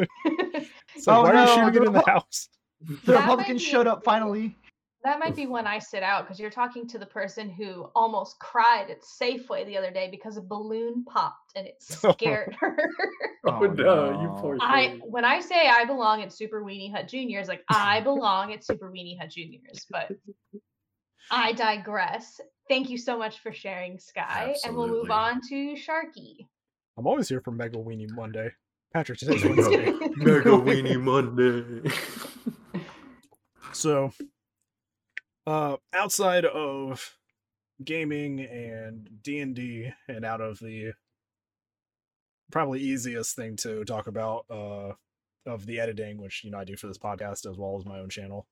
so 0.99 1.13
Oh, 1.13 1.23
why 1.23 1.31
are 1.33 1.41
you 1.47 1.53
shooting 1.55 1.83
it 1.83 1.87
in 1.87 1.93
the 1.93 2.03
house? 2.05 2.49
The 2.81 2.95
That 3.11 3.19
Republicans 3.21 3.61
be- 3.63 3.69
showed 3.69 3.87
up 3.87 4.03
finally. 4.03 4.55
That 5.03 5.17
might 5.19 5.33
be 5.35 5.47
when 5.47 5.65
I 5.65 5.79
sit 5.79 6.03
out 6.03 6.25
because 6.25 6.39
you're 6.41 6.49
talking 6.49 6.85
to 6.89 6.97
the 6.99 7.05
person 7.05 7.49
who 7.49 7.89
almost 7.95 8.37
cried 8.39 8.89
at 8.89 9.01
Safeway 9.01 9.65
the 9.65 9.77
other 9.77 9.91
day 9.91 10.09
because 10.11 10.35
a 10.35 10.41
balloon 10.41 11.05
popped 11.05 11.53
and 11.55 11.65
it 11.65 11.75
scared 11.79 12.55
her. 12.59 12.77
Oh, 13.47 13.51
Oh, 13.51 13.59
no, 13.67 14.11
you 14.21 14.27
no. 14.27 14.37
poor 14.41 14.57
I 14.59 14.99
when 15.05 15.23
I 15.23 15.39
say 15.39 15.69
I 15.69 15.85
belong 15.85 16.21
at 16.21 16.33
Super 16.33 16.61
Weenie 16.61 16.91
Hut 16.93 17.07
Juniors, 17.07 17.47
like 17.47 17.63
I 17.69 18.01
belong 18.03 18.51
at 18.51 18.65
Super 18.65 18.91
Weenie 18.91 19.17
Hut 19.17 19.29
Juniors, 19.29 19.85
but 19.89 20.11
I 21.31 21.53
digress. 21.53 22.41
Thank 22.67 22.89
you 22.89 22.97
so 22.97 23.17
much 23.17 23.39
for 23.39 23.53
sharing, 23.53 23.97
Sky, 23.99 24.55
and 24.65 24.75
we'll 24.75 24.87
move 24.89 25.09
on 25.11 25.39
to 25.49 25.75
Sharky. 25.75 26.45
I'm 26.97 27.07
always 27.07 27.29
here 27.29 27.39
for 27.39 27.51
Mega 27.51 27.77
Weenie 27.77 28.09
Monday. 28.11 28.49
Patrick, 28.93 29.19
today's 29.19 29.43
Mega- 29.43 29.61
Wednesday. 29.61 29.91
Mega 30.17 30.49
Weenie 30.49 31.01
Monday. 31.01 31.89
So, 33.71 34.11
uh, 35.47 35.77
outside 35.93 36.45
of 36.45 37.17
gaming 37.83 38.39
and 38.41 39.09
D 39.21 39.39
and 39.39 39.55
D, 39.55 39.91
and 40.07 40.25
out 40.25 40.41
of 40.41 40.59
the 40.59 40.93
probably 42.51 42.79
easiest 42.79 43.35
thing 43.35 43.55
to 43.57 43.85
talk 43.85 44.07
about, 44.07 44.45
uh, 44.49 44.93
of 45.45 45.65
the 45.65 45.79
editing, 45.79 46.17
which 46.21 46.43
you 46.43 46.51
know 46.51 46.59
I 46.59 46.63
do 46.63 46.75
for 46.75 46.87
this 46.87 46.97
podcast 46.97 47.49
as 47.49 47.57
well 47.57 47.77
as 47.77 47.85
my 47.85 47.99
own 47.99 48.09
channel. 48.09 48.47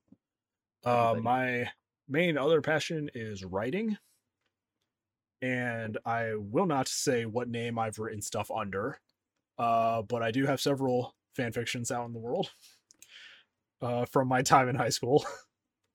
Uh, 0.86 1.16
my 1.22 1.70
main 2.08 2.38
other 2.38 2.62
passion 2.62 3.10
is 3.14 3.44
writing, 3.44 3.98
and 5.42 5.98
I 6.06 6.36
will 6.36 6.66
not 6.66 6.88
say 6.88 7.26
what 7.26 7.50
name 7.50 7.78
I've 7.78 8.00
written 8.00 8.22
stuff 8.22 8.50
under, 8.50 9.00
uh, 9.58 10.02
but 10.04 10.24
I 10.24 10.32
do 10.32 10.46
have 10.46 10.62
several 10.62 11.16
fan 11.36 11.52
fictions 11.52 11.92
out 11.92 12.06
in 12.06 12.14
the 12.14 12.20
world. 12.20 12.52
Uh, 13.80 14.06
from 14.06 14.28
my 14.28 14.42
time 14.42 14.70
in 14.70 14.76
high 14.76 14.90
school. 14.90 15.24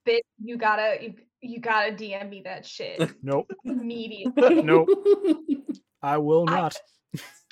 Bit 0.05 0.23
you 0.43 0.57
gotta 0.57 0.97
you, 1.01 1.13
you 1.41 1.59
gotta 1.59 1.91
DM 1.93 2.29
me 2.29 2.41
that 2.45 2.65
shit 2.65 3.13
Nope. 3.23 3.51
immediately. 3.65 4.61
Nope. 4.61 4.89
I 6.01 6.17
will 6.17 6.45
I- 6.49 6.53
not. 6.55 6.77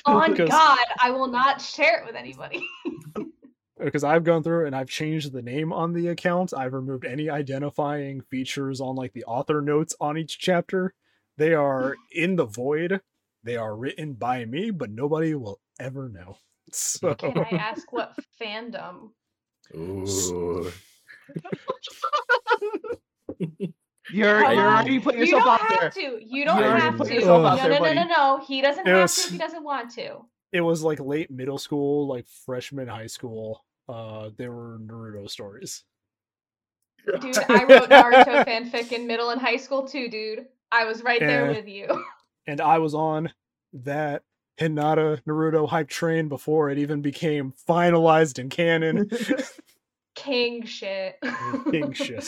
On 0.05 0.31
Because- 0.31 0.49
God, 0.49 0.79
I 1.01 1.11
will 1.11 1.27
not 1.27 1.61
share 1.61 1.99
it 2.01 2.05
with 2.07 2.15
anybody. 2.15 2.65
Because 3.79 4.03
I've 4.03 4.23
gone 4.23 4.41
through 4.43 4.65
and 4.67 4.75
I've 4.75 4.89
changed 4.89 5.31
the 5.31 5.41
name 5.43 5.71
on 5.71 5.93
the 5.93 6.07
account. 6.09 6.53
I've 6.55 6.73
removed 6.73 7.05
any 7.05 7.29
identifying 7.29 8.21
features 8.21 8.81
on 8.81 8.95
like 8.95 9.13
the 9.13 9.23
author 9.25 9.61
notes 9.61 9.95
on 10.01 10.17
each 10.17 10.37
chapter. 10.39 10.93
They 11.37 11.53
are 11.53 11.95
in 12.11 12.35
the 12.35 12.45
void. 12.45 13.01
They 13.43 13.57
are 13.57 13.75
written 13.75 14.13
by 14.13 14.45
me, 14.45 14.69
but 14.71 14.89
nobody 14.91 15.33
will 15.35 15.59
ever 15.79 16.09
know. 16.09 16.37
So 16.71 17.13
Can 17.15 17.37
I 17.37 17.55
ask 17.57 17.91
what 17.91 18.15
fandom? 18.41 19.09
Ooh. 19.75 20.71
You're 24.11 24.41
Come 24.41 24.53
you're 24.55 24.65
already 24.67 24.99
putting 24.99 25.19
You 25.21 25.25
yourself 25.27 25.43
don't 25.43 25.53
out 25.53 25.71
have 25.71 25.79
there. 25.79 25.89
to. 25.91 26.19
You 26.25 26.43
don't 26.43 26.59
You're 26.59 26.75
have 26.77 26.97
to. 26.97 27.19
no, 27.21 27.45
out 27.45 27.57
no, 27.69 27.77
no, 27.79 27.93
no, 27.93 28.03
no. 28.07 28.43
He 28.45 28.61
doesn't 28.61 28.85
It 28.87 28.89
have 28.91 29.01
was- 29.03 29.15
to 29.15 29.21
if 29.27 29.31
he 29.31 29.37
doesn't 29.37 29.63
want 29.63 29.91
to. 29.91 30.17
it 30.51 30.61
was 30.61 30.81
like 30.83 30.99
late 30.99 31.29
middle 31.31 31.57
school, 31.59 32.07
like 32.07 32.25
freshman 32.45 32.87
high 32.87 33.07
school. 33.07 33.63
Uh, 33.87 34.29
there 34.37 34.51
were 34.51 34.79
Naruto 34.79 35.29
stories. 35.29 35.83
Dude, 37.19 37.37
I 37.49 37.63
wrote 37.65 37.89
Naruto 37.89 38.45
fanfic 38.45 38.91
in 38.91 39.07
middle 39.07 39.29
and 39.29 39.39
high 39.41 39.57
school 39.57 39.87
too, 39.87 40.07
dude. 40.09 40.45
I 40.71 40.85
was 40.85 41.03
right 41.03 41.19
there 41.19 41.47
with 41.47 41.67
you. 41.67 41.87
and 42.47 42.59
I 42.61 42.79
was 42.79 42.93
on 42.93 43.31
that 43.73 44.23
Hinata 44.59 45.21
Naruto 45.23 45.67
hype 45.69 45.89
train 45.89 46.27
before 46.27 46.69
it 46.69 46.77
even 46.79 47.01
became 47.01 47.53
finalized 47.67 48.39
in 48.39 48.49
canon. 48.49 49.09
King 50.15 50.65
shit. 50.65 51.15
King 51.71 51.93
shit. 51.93 52.27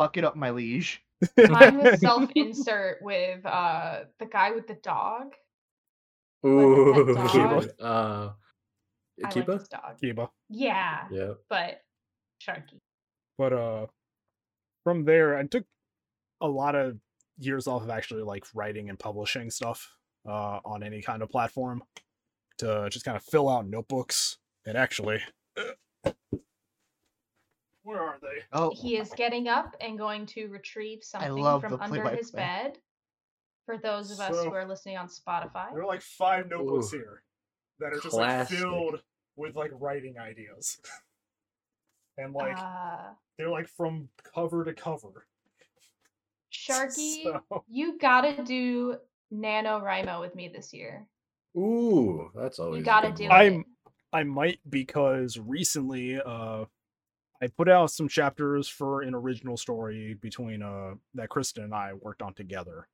Fuck 0.00 0.16
it 0.16 0.24
up, 0.24 0.34
my 0.34 0.48
liege. 0.48 1.02
Mine 1.36 1.76
was 1.82 2.00
self 2.00 2.30
insert 2.34 3.02
with 3.02 3.44
uh 3.44 4.04
the 4.18 4.24
guy 4.24 4.50
with 4.52 4.66
the 4.66 4.78
dog. 4.82 5.34
Ooh. 6.46 7.12
Like 7.12 7.34
a 7.34 7.36
dog? 7.36 7.68
Uh, 7.78 8.30
I 9.22 9.24
like 9.24 9.34
Kiba? 9.34 9.68
dog. 9.68 9.98
Kiba. 10.02 10.30
Yeah, 10.48 11.00
Yeah. 11.10 11.32
but 11.50 11.82
Sharky. 12.42 12.78
But 13.36 13.52
uh 13.52 13.86
from 14.84 15.04
there 15.04 15.36
I 15.36 15.42
took 15.44 15.64
a 16.40 16.48
lot 16.48 16.74
of 16.74 16.96
years 17.38 17.66
off 17.66 17.82
of 17.82 17.90
actually 17.90 18.22
like 18.22 18.44
writing 18.54 18.88
and 18.88 18.98
publishing 18.98 19.50
stuff 19.50 19.86
uh 20.26 20.60
on 20.64 20.82
any 20.82 21.02
kind 21.02 21.22
of 21.22 21.28
platform 21.28 21.82
to 22.56 22.88
just 22.90 23.04
kind 23.04 23.18
of 23.18 23.22
fill 23.24 23.50
out 23.50 23.68
notebooks 23.68 24.38
and 24.64 24.78
actually 24.78 25.20
where 27.90 28.00
are 28.00 28.18
they? 28.22 28.42
Oh, 28.52 28.72
He 28.74 28.96
is 28.96 29.10
getting 29.16 29.48
up 29.48 29.74
and 29.80 29.98
going 29.98 30.26
to 30.26 30.46
retrieve 30.48 31.02
something 31.02 31.32
love 31.36 31.62
from 31.62 31.72
the 31.72 31.78
under 31.82 32.08
his 32.10 32.30
play-by-play. 32.30 32.70
bed. 32.70 32.78
For 33.66 33.78
those 33.78 34.10
of 34.10 34.20
us 34.20 34.34
So- 34.36 34.44
who 34.48 34.54
are 34.54 34.66
listening 34.66 34.96
on 34.96 35.08
Spotify. 35.08 35.72
There 35.72 35.82
are 35.82 35.86
like 35.86 36.02
five 36.02 36.48
notebooks 36.48 36.92
Ooh. 36.92 36.96
here 36.98 37.22
that 37.78 37.92
are 37.92 38.00
just 38.00 38.10
Classic. 38.10 38.56
like 38.58 38.62
filled 38.62 39.02
with 39.36 39.54
like 39.56 39.70
writing 39.74 40.18
ideas. 40.18 40.78
and 42.18 42.32
like 42.34 42.56
uh, 42.58 43.10
they're 43.38 43.48
like 43.50 43.68
from 43.68 44.08
cover 44.34 44.64
to 44.64 44.72
cover. 44.74 45.26
Sharky, 46.52 47.22
So- 47.24 47.64
you 47.68 47.98
gotta 47.98 48.42
do 48.42 48.96
NaNoWriMo 49.32 50.20
with 50.20 50.34
me 50.34 50.48
this 50.48 50.72
year. 50.72 51.06
Ooh, 51.56 52.30
that's 52.34 52.58
always. 52.58 52.78
You 52.78 52.82
a 52.82 52.84
gotta 52.84 53.08
good 53.08 53.16
do 53.16 53.28
one. 53.28 53.32
I'm- 53.32 53.64
I 54.12 54.24
might 54.24 54.58
because 54.68 55.38
recently 55.38 56.20
uh 56.20 56.64
I 57.42 57.48
put 57.48 57.68
out 57.68 57.90
some 57.90 58.08
chapters 58.08 58.68
for 58.68 59.02
an 59.02 59.14
original 59.14 59.56
story 59.56 60.14
between 60.14 60.62
uh 60.62 60.94
that 61.14 61.28
Kristen 61.28 61.64
and 61.64 61.74
I 61.74 61.94
worked 61.94 62.22
on 62.22 62.34
together. 62.34 62.88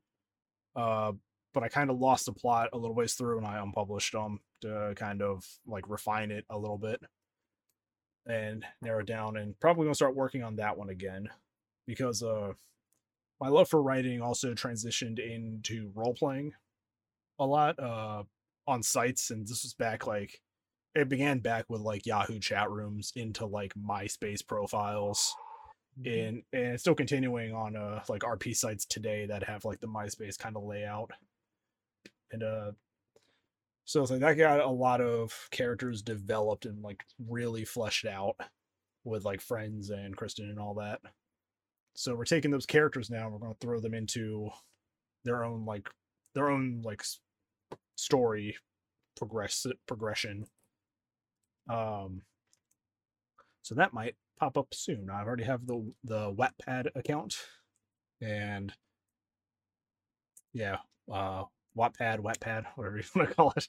Uh 0.75 1.13
but 1.55 1.63
I 1.63 1.69
kind 1.69 1.89
of 1.89 1.99
lost 1.99 2.27
the 2.27 2.33
plot 2.33 2.69
a 2.75 2.77
little 2.77 2.95
ways 2.95 3.15
through 3.15 3.39
and 3.39 3.47
I 3.47 3.59
unpublished 3.59 4.13
them 4.13 4.41
to 4.61 4.93
kind 4.95 5.23
of 5.23 5.47
like 5.67 5.89
refine 5.89 6.31
it 6.31 6.45
a 6.51 6.59
little 6.59 6.77
bit 6.77 7.01
and 8.27 8.65
narrow 8.83 9.03
down 9.03 9.37
and 9.37 9.59
probably 9.59 9.89
to 9.89 9.95
start 9.95 10.15
working 10.15 10.43
on 10.43 10.57
that 10.57 10.77
one 10.77 10.91
again 10.91 11.29
because 11.87 12.23
uh 12.23 12.53
my 13.41 13.49
love 13.49 13.69
for 13.69 13.83
writing 13.83 14.21
also 14.21 14.53
transitioned 14.53 15.19
into 15.19 15.91
role 15.95 16.15
playing 16.15 16.53
a 17.39 17.47
lot 17.47 17.79
uh 17.79 18.23
on 18.67 18.83
sites 18.83 19.31
and 19.31 19.47
this 19.47 19.63
was 19.63 19.75
back 19.75 20.07
like 20.07 20.41
it 20.97 21.11
began 21.11 21.41
back 21.41 21.67
with 21.69 21.83
like 21.83 22.07
Yahoo 22.07 22.41
chat 22.41 22.71
rooms 22.71 23.13
into 23.15 23.45
like 23.45 23.75
MySpace 23.75 24.45
profiles 24.45 25.35
and 26.05 26.43
and 26.53 26.73
it's 26.73 26.83
still 26.83 26.95
continuing 26.95 27.55
on 27.55 27.77
uh 27.77 28.03
like 28.09 28.23
RP 28.23 28.57
sites 28.57 28.87
today 28.87 29.27
that 29.27 29.43
have 29.43 29.65
like 29.67 29.81
the 29.81 29.87
MySpace 29.87 30.39
kind 30.39 30.57
of 30.57 30.65
layout. 30.65 31.11
And 32.33 32.43
uh 32.43 32.73
so 33.85 34.03
it's 34.03 34.11
like 34.11 34.21
that 34.21 34.39
got 34.39 34.61
a 34.61 34.69
lot 34.69 35.03
of 35.03 35.49
characters 35.51 36.01
developed 36.01 36.65
and 36.65 36.83
like 36.83 37.05
really 37.29 37.67
fleshed 37.67 38.07
out 38.07 38.37
with 39.05 39.25
like 39.25 39.43
friends 39.43 39.91
and 39.91 40.17
Kristen 40.17 40.49
and 40.49 40.59
all 40.59 40.75
that. 40.75 41.01
So 41.95 42.15
we're 42.15 42.25
taking 42.25 42.51
those 42.51 42.67
characters 42.67 43.11
now 43.11 43.25
and 43.25 43.33
we're 43.33 43.39
going 43.39 43.55
to 43.55 43.59
throw 43.61 43.81
them 43.81 43.95
into 43.95 44.49
their 45.25 45.45
own 45.45 45.67
like 45.67 45.89
their 46.35 46.49
own 46.51 46.81
like 46.83 47.03
story 47.97 48.57
progress 49.17 49.67
progression 49.87 50.47
um, 51.69 52.23
so 53.63 53.75
that 53.75 53.93
might 53.93 54.15
pop 54.39 54.57
up 54.57 54.69
soon. 54.73 55.09
I 55.11 55.23
already 55.23 55.45
have 55.45 55.67
the 55.67 55.93
the 56.05 56.33
Wattpad 56.33 56.89
account, 56.95 57.37
and 58.21 58.73
yeah, 60.53 60.79
uh, 61.13 61.45
Wattpad, 61.77 62.21
Wattpad, 62.21 62.65
whatever 62.77 62.99
you 62.99 63.05
want 63.15 63.29
to 63.29 63.35
call 63.35 63.53
it. 63.57 63.69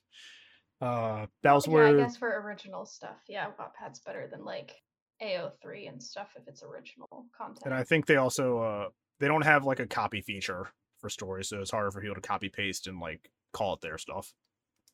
Uh, 0.79 1.25
that 1.43 1.53
was 1.53 1.67
yeah, 1.67 1.73
where 1.73 1.87
I 1.87 1.93
guess 1.93 2.17
for 2.17 2.41
original 2.41 2.85
stuff, 2.85 3.17
yeah, 3.27 3.47
Wattpad's 3.59 3.99
better 4.01 4.27
than 4.31 4.45
like 4.45 4.73
AO3 5.21 5.89
and 5.89 6.01
stuff 6.03 6.29
if 6.35 6.47
it's 6.47 6.61
original 6.63 7.25
content. 7.35 7.63
and 7.65 7.73
I 7.73 7.83
think 7.83 8.05
they 8.05 8.17
also 8.17 8.59
uh 8.59 8.89
they 9.19 9.27
don't 9.27 9.41
have 9.41 9.65
like 9.65 9.79
a 9.79 9.87
copy 9.87 10.21
feature 10.21 10.67
for 10.99 11.09
stories, 11.09 11.49
so 11.49 11.59
it's 11.59 11.71
harder 11.71 11.89
for 11.91 12.01
people 12.01 12.15
to 12.15 12.21
copy 12.21 12.49
paste 12.49 12.85
and 12.85 12.99
like 12.99 13.31
call 13.53 13.73
it 13.73 13.81
their 13.81 13.97
stuff. 13.97 14.33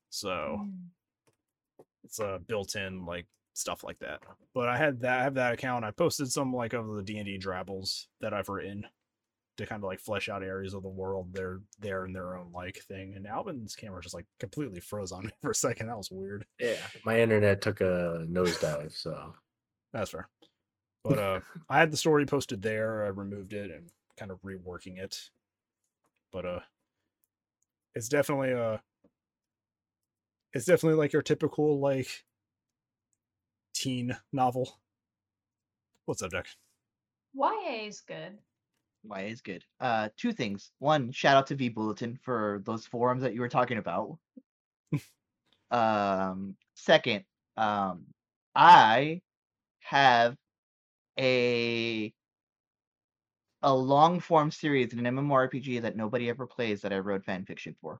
So 0.09 0.29
Mm. 0.61 0.87
It's 2.03 2.19
a 2.19 2.39
built-in 2.47 3.05
like 3.05 3.25
stuff 3.53 3.83
like 3.83 3.99
that. 3.99 4.21
But 4.53 4.69
I 4.69 4.77
had 4.77 5.01
that 5.01 5.19
I 5.19 5.23
have 5.23 5.35
that 5.35 5.53
account. 5.53 5.85
I 5.85 5.91
posted 5.91 6.31
some 6.31 6.53
like 6.53 6.73
of 6.73 6.87
the 6.87 7.03
D 7.03 7.17
and 7.17 7.25
D 7.25 7.37
drabbles 7.37 8.07
that 8.21 8.33
I've 8.33 8.49
written 8.49 8.85
to 9.57 9.65
kind 9.67 9.83
of 9.83 9.87
like 9.87 9.99
flesh 9.99 10.29
out 10.29 10.41
areas 10.41 10.73
of 10.73 10.81
the 10.81 10.89
world 10.89 11.31
they're 11.31 11.61
there 11.79 12.05
in 12.05 12.13
their 12.13 12.35
own 12.35 12.51
like 12.51 12.79
thing. 12.87 13.13
And 13.15 13.27
Alvin's 13.27 13.75
camera 13.75 14.01
just 14.01 14.15
like 14.15 14.25
completely 14.39 14.79
froze 14.79 15.11
on 15.11 15.25
me 15.25 15.31
for 15.41 15.51
a 15.51 15.55
second. 15.55 15.87
That 15.87 15.97
was 15.97 16.11
weird. 16.11 16.45
Yeah, 16.59 16.75
my 17.05 17.19
internet 17.19 17.61
took 17.61 17.81
a 17.81 18.25
nosedive, 18.29 18.93
so 18.93 19.35
That's 19.91 20.11
fair. 20.11 20.27
But 21.03 21.19
uh 21.19 21.39
I 21.69 21.79
had 21.79 21.91
the 21.91 21.97
story 21.97 22.25
posted 22.25 22.61
there. 22.61 23.05
I 23.05 23.09
removed 23.09 23.53
it 23.53 23.71
and 23.71 23.89
kind 24.17 24.31
of 24.31 24.41
reworking 24.41 24.97
it. 24.97 25.29
But 26.31 26.45
uh 26.45 26.59
it's 27.93 28.09
definitely 28.09 28.53
uh 28.53 28.77
it's 30.53 30.65
definitely 30.65 30.99
like 30.99 31.13
your 31.13 31.21
typical 31.21 31.79
like 31.79 32.25
teen 33.73 34.15
novel. 34.31 34.79
What's 36.05 36.21
up, 36.21 36.31
Jack? 36.31 36.47
YA 37.33 37.85
is 37.87 38.01
good. 38.01 38.37
YA 39.03 39.27
is 39.27 39.41
good. 39.41 39.63
Uh, 39.79 40.09
two 40.17 40.31
things. 40.31 40.71
One, 40.79 41.11
shout 41.11 41.37
out 41.37 41.47
to 41.47 41.55
vBulletin 41.55 42.19
for 42.21 42.61
those 42.65 42.85
forums 42.85 43.23
that 43.23 43.33
you 43.33 43.41
were 43.41 43.49
talking 43.49 43.77
about. 43.77 44.17
um, 45.71 46.55
second, 46.75 47.23
um, 47.57 48.05
I 48.55 49.21
have 49.79 50.37
a 51.19 52.13
a 53.65 53.73
long 53.73 54.19
form 54.19 54.51
series 54.51 54.91
in 54.93 55.05
an 55.05 55.15
MMORPG 55.15 55.81
that 55.81 55.95
nobody 55.95 56.29
ever 56.29 56.45
plays 56.45 56.81
that 56.81 56.91
I 56.91 56.99
wrote 56.99 57.23
fan 57.23 57.45
fiction 57.45 57.75
for. 57.81 57.99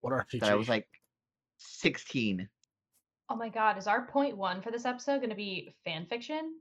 What 0.00 0.12
RPG? 0.12 0.40
That 0.40 0.50
I 0.50 0.54
was 0.56 0.68
like 0.68 0.86
16. 1.58 2.48
Oh 3.30 3.36
my 3.36 3.48
god, 3.48 3.76
is 3.76 3.86
our 3.86 4.06
point 4.06 4.36
one 4.36 4.62
for 4.62 4.70
this 4.70 4.86
episode 4.86 5.18
going 5.18 5.30
to 5.30 5.36
be 5.36 5.74
fan 5.84 6.06
fiction? 6.06 6.54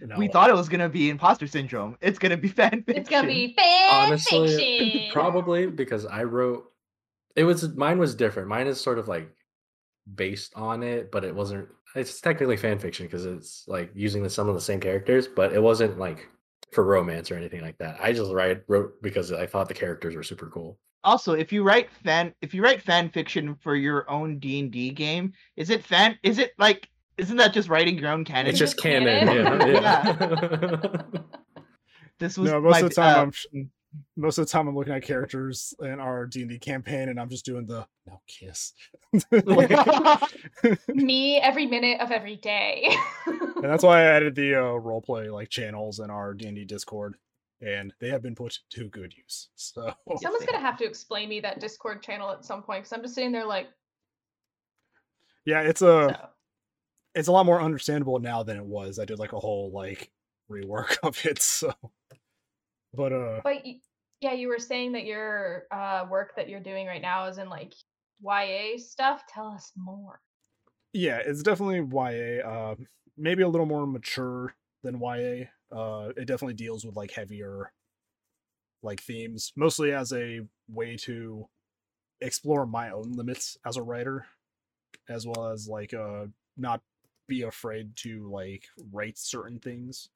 No. 0.00 0.16
We 0.16 0.28
thought 0.28 0.50
it 0.50 0.54
was 0.54 0.68
gonna 0.68 0.88
be 0.88 1.10
imposter 1.10 1.46
syndrome. 1.46 1.96
It's 2.00 2.18
gonna 2.18 2.36
be 2.36 2.48
fan 2.48 2.84
fiction. 2.84 2.96
It's 2.96 3.10
going 3.10 3.24
to 3.24 3.28
be 3.28 3.54
fan 3.54 4.06
Honestly, 4.06 4.56
fiction. 4.56 5.12
probably 5.12 5.66
because 5.66 6.06
I 6.06 6.22
wrote 6.22 6.70
it 7.36 7.44
was 7.44 7.68
mine 7.74 7.98
was 7.98 8.14
different. 8.14 8.48
Mine 8.48 8.66
is 8.66 8.80
sort 8.80 8.98
of 8.98 9.08
like 9.08 9.28
based 10.14 10.52
on 10.56 10.82
it, 10.82 11.10
but 11.10 11.24
it 11.24 11.34
wasn't. 11.34 11.68
It's 11.94 12.20
technically 12.20 12.56
fan 12.56 12.78
fiction 12.78 13.06
because 13.06 13.26
it's 13.26 13.64
like 13.66 13.90
using 13.94 14.22
the, 14.22 14.30
some 14.30 14.48
of 14.48 14.54
the 14.54 14.60
same 14.60 14.80
characters, 14.80 15.26
but 15.26 15.52
it 15.52 15.62
wasn't 15.62 15.98
like 15.98 16.28
for 16.72 16.84
romance 16.84 17.30
or 17.30 17.36
anything 17.36 17.62
like 17.62 17.78
that. 17.78 17.98
I 18.00 18.12
just 18.12 18.32
write 18.32 18.62
wrote 18.68 19.00
because 19.02 19.32
I 19.32 19.46
thought 19.46 19.68
the 19.68 19.74
characters 19.74 20.14
were 20.14 20.22
super 20.22 20.48
cool. 20.48 20.78
Also, 21.02 21.32
if 21.32 21.52
you 21.52 21.62
write 21.62 21.90
fan, 21.90 22.34
if 22.42 22.52
you 22.52 22.62
write 22.62 22.82
fan 22.82 23.08
fiction 23.08 23.54
for 23.54 23.74
your 23.74 24.08
own 24.10 24.38
D 24.38 24.60
and 24.60 24.70
D 24.70 24.90
game, 24.90 25.32
is 25.56 25.70
it 25.70 25.84
fan? 25.84 26.18
Is 26.22 26.38
it 26.38 26.52
like? 26.58 26.88
Isn't 27.16 27.36
that 27.36 27.52
just 27.52 27.68
writing 27.68 27.98
your 27.98 28.10
own 28.10 28.24
canon? 28.24 28.48
It's 28.48 28.58
just 28.58 28.74
just 28.74 28.82
canon. 28.82 29.26
canon. 29.26 29.74
Yeah, 29.74 30.16
yeah. 30.82 31.20
this 32.18 32.38
was 32.38 32.50
no, 32.50 32.60
most 32.60 32.72
my, 32.72 32.78
of 32.80 32.88
the 32.88 32.94
time 32.94 33.18
uh, 33.18 33.22
I'm 33.22 33.30
sh- 33.32 33.46
most 34.16 34.38
of 34.38 34.46
the 34.46 34.50
time 34.50 34.68
I'm 34.68 34.76
looking 34.76 34.92
at 34.92 35.02
characters 35.02 35.74
in 35.80 35.98
our 35.98 36.26
D 36.26 36.42
and 36.42 36.50
D 36.50 36.58
campaign, 36.58 37.08
and 37.08 37.18
I'm 37.18 37.28
just 37.28 37.44
doing 37.44 37.66
the 37.66 37.86
no 38.06 38.20
kiss. 38.26 38.72
and 39.12 39.24
Me 40.88 41.38
every 41.38 41.66
minute 41.66 42.00
of 42.00 42.10
every 42.10 42.36
day. 42.36 42.94
And 43.26 43.64
that's 43.64 43.84
why 43.84 44.00
I 44.00 44.04
added 44.04 44.34
the 44.34 44.54
uh, 44.54 44.78
roleplay 44.80 45.32
like 45.32 45.48
channels 45.48 46.00
in 46.00 46.10
our 46.10 46.34
D 46.34 46.46
and 46.46 46.56
D 46.56 46.64
Discord, 46.64 47.16
and 47.60 47.92
they 48.00 48.08
have 48.08 48.22
been 48.22 48.34
put 48.34 48.58
to 48.70 48.88
good 48.88 49.14
use. 49.16 49.48
So 49.56 49.92
Someone's 50.20 50.46
going 50.46 50.58
to 50.58 50.66
have 50.66 50.78
to 50.78 50.84
explain 50.84 51.28
me 51.28 51.40
that 51.40 51.60
Discord 51.60 52.02
channel 52.02 52.30
at 52.30 52.44
some 52.44 52.62
point 52.62 52.82
because 52.82 52.92
I'm 52.92 53.02
just 53.02 53.14
sitting 53.14 53.32
there 53.32 53.46
like, 53.46 53.68
yeah, 55.44 55.62
it's 55.62 55.82
a 55.82 56.16
so. 56.16 56.28
it's 57.14 57.28
a 57.28 57.32
lot 57.32 57.46
more 57.46 57.60
understandable 57.60 58.18
now 58.18 58.42
than 58.42 58.56
it 58.56 58.64
was. 58.64 58.98
I 58.98 59.04
did 59.04 59.18
like 59.18 59.32
a 59.32 59.40
whole 59.40 59.70
like 59.72 60.10
rework 60.50 60.98
of 61.02 61.24
it. 61.24 61.42
So, 61.42 61.72
but 62.94 63.12
uh, 63.12 63.40
But 63.44 63.62
y- 63.64 63.80
yeah, 64.20 64.32
you 64.32 64.48
were 64.48 64.58
saying 64.58 64.92
that 64.92 65.04
your 65.04 65.64
uh, 65.70 66.06
work 66.10 66.34
that 66.36 66.48
you're 66.48 66.60
doing 66.60 66.86
right 66.86 67.02
now 67.02 67.26
is 67.26 67.38
in 67.38 67.48
like 67.48 67.72
YA 68.22 68.76
stuff. 68.78 69.22
Tell 69.28 69.48
us 69.48 69.72
more. 69.76 70.20
yeah, 70.92 71.18
it's 71.24 71.42
definitely 71.42 71.80
YA. 71.80 72.46
Uh, 72.46 72.74
maybe 73.16 73.42
a 73.42 73.48
little 73.48 73.66
more 73.66 73.86
mature 73.86 74.54
than 74.82 75.00
YA. 75.00 75.44
Uh, 75.74 76.08
it 76.16 76.26
definitely 76.26 76.54
deals 76.54 76.84
with 76.84 76.96
like 76.96 77.12
heavier 77.12 77.72
like 78.82 79.00
themes, 79.00 79.52
mostly 79.56 79.92
as 79.92 80.12
a 80.12 80.40
way 80.68 80.96
to 80.96 81.46
explore 82.20 82.66
my 82.66 82.90
own 82.90 83.12
limits 83.12 83.58
as 83.64 83.76
a 83.76 83.82
writer, 83.82 84.26
as 85.08 85.26
well 85.26 85.48
as 85.48 85.68
like 85.68 85.94
uh 85.94 86.26
not 86.56 86.82
be 87.28 87.42
afraid 87.42 87.94
to 87.96 88.28
like 88.30 88.64
write 88.92 89.18
certain 89.18 89.58
things. 89.60 90.08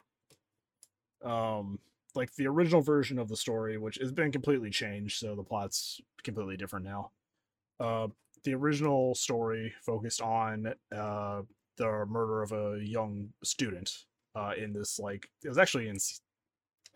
Um, 1.22 1.78
like 2.14 2.34
the 2.34 2.46
original 2.46 2.80
version 2.80 3.18
of 3.18 3.28
the 3.28 3.36
story, 3.36 3.78
which 3.78 3.98
has 4.00 4.12
been 4.12 4.32
completely 4.32 4.70
changed, 4.70 5.18
so 5.18 5.34
the 5.34 5.42
plot's 5.42 6.00
completely 6.22 6.56
different 6.56 6.84
now. 6.84 7.10
Uh, 7.80 8.08
the 8.44 8.54
original 8.54 9.14
story 9.14 9.72
focused 9.84 10.20
on 10.20 10.74
uh 10.94 11.42
the 11.76 12.06
murder 12.06 12.42
of 12.42 12.52
a 12.52 12.78
young 12.80 13.30
student 13.42 14.04
uh 14.36 14.52
in 14.56 14.72
this 14.72 15.00
like 15.00 15.28
it 15.42 15.48
was 15.48 15.58
actually 15.58 15.88
in 15.88 15.98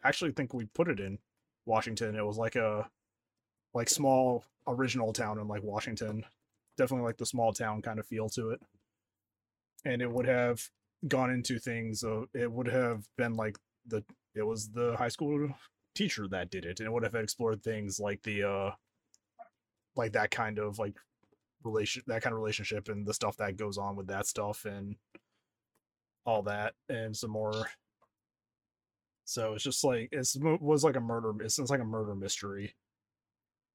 actually 0.04 0.30
think 0.32 0.54
we 0.54 0.66
put 0.66 0.88
it 0.88 1.00
in 1.00 1.18
Washington. 1.66 2.16
It 2.16 2.24
was 2.24 2.38
like 2.38 2.56
a 2.56 2.88
like 3.74 3.88
small 3.88 4.44
original 4.66 5.12
town 5.12 5.38
in 5.38 5.48
like 5.48 5.62
Washington. 5.62 6.24
Definitely 6.76 7.06
like 7.06 7.18
the 7.18 7.26
small 7.26 7.52
town 7.52 7.82
kind 7.82 7.98
of 7.98 8.06
feel 8.06 8.28
to 8.30 8.50
it. 8.50 8.60
And 9.84 10.02
it 10.02 10.10
would 10.10 10.26
have 10.26 10.68
gone 11.06 11.30
into 11.30 11.58
things 11.58 12.02
of 12.02 12.28
it 12.34 12.50
would 12.50 12.68
have 12.68 13.06
been 13.16 13.34
like 13.34 13.58
the 13.86 14.04
it 14.38 14.46
was 14.46 14.70
the 14.70 14.96
high 14.96 15.08
school 15.08 15.48
teacher 15.94 16.28
that 16.28 16.50
did 16.50 16.64
it 16.64 16.78
and 16.78 16.86
it 16.86 16.92
would 16.92 17.02
have 17.02 17.14
explored 17.14 17.62
things 17.62 17.98
like 17.98 18.22
the 18.22 18.44
uh 18.44 18.70
like 19.96 20.12
that 20.12 20.30
kind 20.30 20.58
of 20.58 20.78
like 20.78 20.96
relation 21.64 22.02
that 22.06 22.22
kind 22.22 22.32
of 22.32 22.38
relationship 22.40 22.88
and 22.88 23.06
the 23.06 23.14
stuff 23.14 23.36
that 23.36 23.56
goes 23.56 23.76
on 23.76 23.96
with 23.96 24.06
that 24.06 24.26
stuff 24.26 24.64
and 24.64 24.96
all 26.24 26.42
that 26.42 26.74
and 26.88 27.16
some 27.16 27.30
more. 27.30 27.68
So 29.24 29.54
it's 29.54 29.64
just 29.64 29.82
like 29.84 30.08
it's 30.12 30.38
mo- 30.38 30.58
was 30.60 30.84
like 30.84 30.96
a 30.96 31.00
murder 31.00 31.32
it's, 31.42 31.58
it's 31.58 31.70
like 31.70 31.80
a 31.80 31.84
murder 31.84 32.14
mystery 32.14 32.74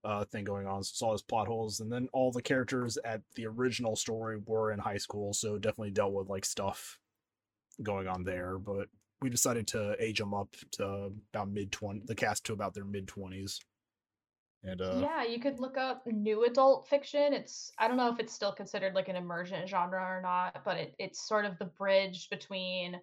uh 0.03 0.23
thing 0.25 0.45
going 0.45 0.65
on. 0.65 0.83
So 0.83 1.05
all 1.05 1.11
those 1.11 1.21
plot 1.21 1.47
holes 1.47 1.79
and 1.79 1.91
then 1.91 2.07
all 2.13 2.31
the 2.31 2.41
characters 2.41 2.97
at 3.03 3.21
the 3.35 3.47
original 3.47 3.95
story 3.95 4.39
were 4.45 4.71
in 4.71 4.79
high 4.79 4.97
school 4.97 5.33
so 5.33 5.57
definitely 5.57 5.91
dealt 5.91 6.13
with 6.13 6.29
like 6.29 6.45
stuff 6.45 6.99
going 7.81 8.07
on 8.07 8.23
there 8.23 8.57
but 8.59 8.87
we 9.23 9.29
decided 9.29 9.65
to 9.65 9.95
age 10.03 10.19
them 10.19 10.33
up 10.33 10.53
to 10.71 11.11
about 11.33 11.49
mid 11.49 11.71
20 11.71 12.01
the 12.05 12.13
cast 12.13 12.45
to 12.45 12.53
about 12.53 12.73
their 12.73 12.83
mid 12.83 13.07
20s 13.07 13.59
and 14.63 14.81
uh 14.81 14.99
yeah, 14.99 15.23
you 15.23 15.39
could 15.39 15.59
look 15.59 15.77
up 15.77 16.05
new 16.05 16.43
adult 16.43 16.87
fiction. 16.89 17.33
It's 17.33 17.71
I 17.79 17.87
don't 17.87 17.97
know 17.97 18.11
if 18.11 18.19
it's 18.19 18.33
still 18.33 18.51
considered 18.51 18.93
like 18.93 19.07
an 19.07 19.15
emergent 19.15 19.67
genre 19.69 20.01
or 20.01 20.21
not, 20.21 20.63
but 20.65 20.77
it, 20.77 20.95
it's 20.99 21.25
sort 21.25 21.45
of 21.45 21.57
the 21.57 21.65
bridge 21.65 22.29
between 22.29 22.99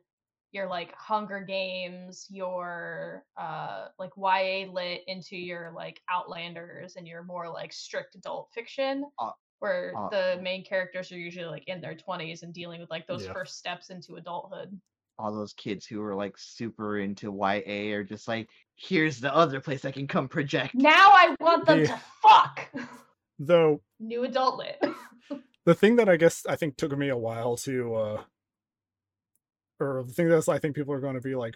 your 0.52 0.68
like 0.68 0.94
Hunger 0.94 1.40
Games, 1.40 2.26
your 2.28 3.24
uh 3.38 3.88
like 3.98 4.10
YA 4.16 4.70
lit 4.70 5.02
into 5.06 5.36
your 5.36 5.72
like 5.74 6.00
Outlanders 6.10 6.96
and 6.96 7.08
your 7.08 7.22
more 7.22 7.48
like 7.48 7.72
strict 7.72 8.14
adult 8.14 8.50
fiction. 8.52 9.04
Uh, 9.18 9.30
where 9.60 9.94
uh, 9.96 10.08
the 10.08 10.40
main 10.42 10.64
characters 10.64 11.12
are 11.12 11.18
usually 11.18 11.44
like 11.44 11.64
in 11.66 11.80
their 11.80 11.94
20s 11.94 12.42
and 12.42 12.52
dealing 12.54 12.80
with 12.80 12.90
like 12.90 13.06
those 13.06 13.26
Yeah. 13.26 13.32
first 13.34 13.58
steps 13.58 13.90
into 13.90 14.16
adulthood. 14.16 14.78
All 15.20 15.32
those 15.32 15.52
kids 15.52 15.86
who 15.86 16.02
are 16.02 16.14
like 16.14 16.34
super 16.38 16.98
into 16.98 17.32
YA 17.32 17.94
are 17.96 18.04
just 18.04 18.26
like, 18.28 18.48
here's 18.76 19.20
the 19.20 19.34
other 19.34 19.60
place 19.60 19.84
I 19.84 19.90
can 19.90 20.06
come 20.08 20.28
project. 20.28 20.74
Now 20.74 21.10
I 21.12 21.36
want 21.40 21.66
them 21.66 21.80
The- 21.80 21.86
to 21.88 22.00
fuck. 22.22 22.68
though 23.38 23.80
New 24.00 24.24
adult 24.24 24.58
lit. 24.58 24.82
the 25.66 25.74
thing 25.74 25.96
that 25.96 26.08
I 26.08 26.16
guess 26.16 26.44
I 26.46 26.56
think 26.56 26.76
took 26.76 26.96
me 26.96 27.08
a 27.10 27.16
while 27.16 27.56
to 27.58 27.94
uh 27.94 28.22
or 29.78 30.02
the 30.06 30.12
thing 30.12 30.28
that 30.28 30.48
I 30.48 30.58
think 30.58 30.74
people 30.76 30.92
are 30.94 31.00
going 31.00 31.14
to 31.14 31.20
be 31.20 31.34
like 31.34 31.54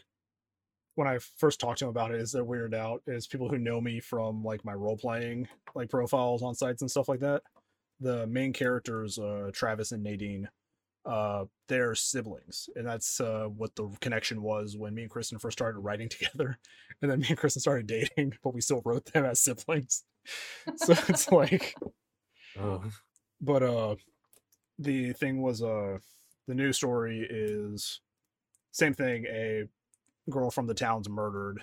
when 0.94 1.08
I 1.08 1.18
first 1.38 1.58
talked 1.60 1.80
to 1.80 1.84
them 1.86 1.90
about 1.90 2.12
it 2.12 2.20
is 2.20 2.32
they're 2.32 2.44
weirded 2.44 2.74
out 2.74 3.02
is 3.06 3.26
people 3.26 3.48
who 3.48 3.58
know 3.58 3.80
me 3.80 4.00
from 4.00 4.44
like 4.44 4.64
my 4.64 4.72
role 4.74 4.96
playing 4.96 5.48
like 5.74 5.90
profiles 5.90 6.42
on 6.42 6.54
sites 6.54 6.82
and 6.82 6.90
stuff 6.90 7.08
like 7.08 7.20
that. 7.20 7.42
The 8.00 8.26
main 8.26 8.52
characters, 8.52 9.18
uh 9.18 9.50
Travis 9.52 9.92
and 9.92 10.02
Nadine, 10.02 10.48
uh 11.06 11.44
they're 11.68 11.94
siblings. 11.94 12.68
And 12.76 12.86
that's 12.86 13.20
uh 13.20 13.46
what 13.54 13.74
the 13.76 13.88
connection 14.00 14.42
was 14.42 14.76
when 14.76 14.94
me 14.94 15.02
and 15.02 15.10
Kristen 15.10 15.38
first 15.38 15.58
started 15.58 15.80
writing 15.80 16.08
together. 16.10 16.58
And 17.02 17.10
then 17.10 17.20
me 17.20 17.26
and 17.30 17.38
Kristen 17.38 17.60
started 17.60 17.86
dating, 17.86 18.34
but 18.42 18.54
we 18.54 18.60
still 18.60 18.82
wrote 18.84 19.06
them 19.06 19.24
as 19.24 19.40
siblings. 19.40 20.04
So 20.76 20.94
it's 21.08 21.30
like 21.30 21.74
Oh, 22.58 22.82
but 23.40 23.62
uh 23.62 23.96
the 24.78 25.12
thing 25.12 25.42
was 25.42 25.62
uh 25.62 25.98
the 26.48 26.54
new 26.54 26.72
story 26.72 27.26
is 27.28 28.00
same 28.72 28.94
thing 28.94 29.26
a 29.26 29.64
girl 30.30 30.50
from 30.50 30.66
the 30.66 30.74
town's 30.74 31.08
murdered 31.08 31.60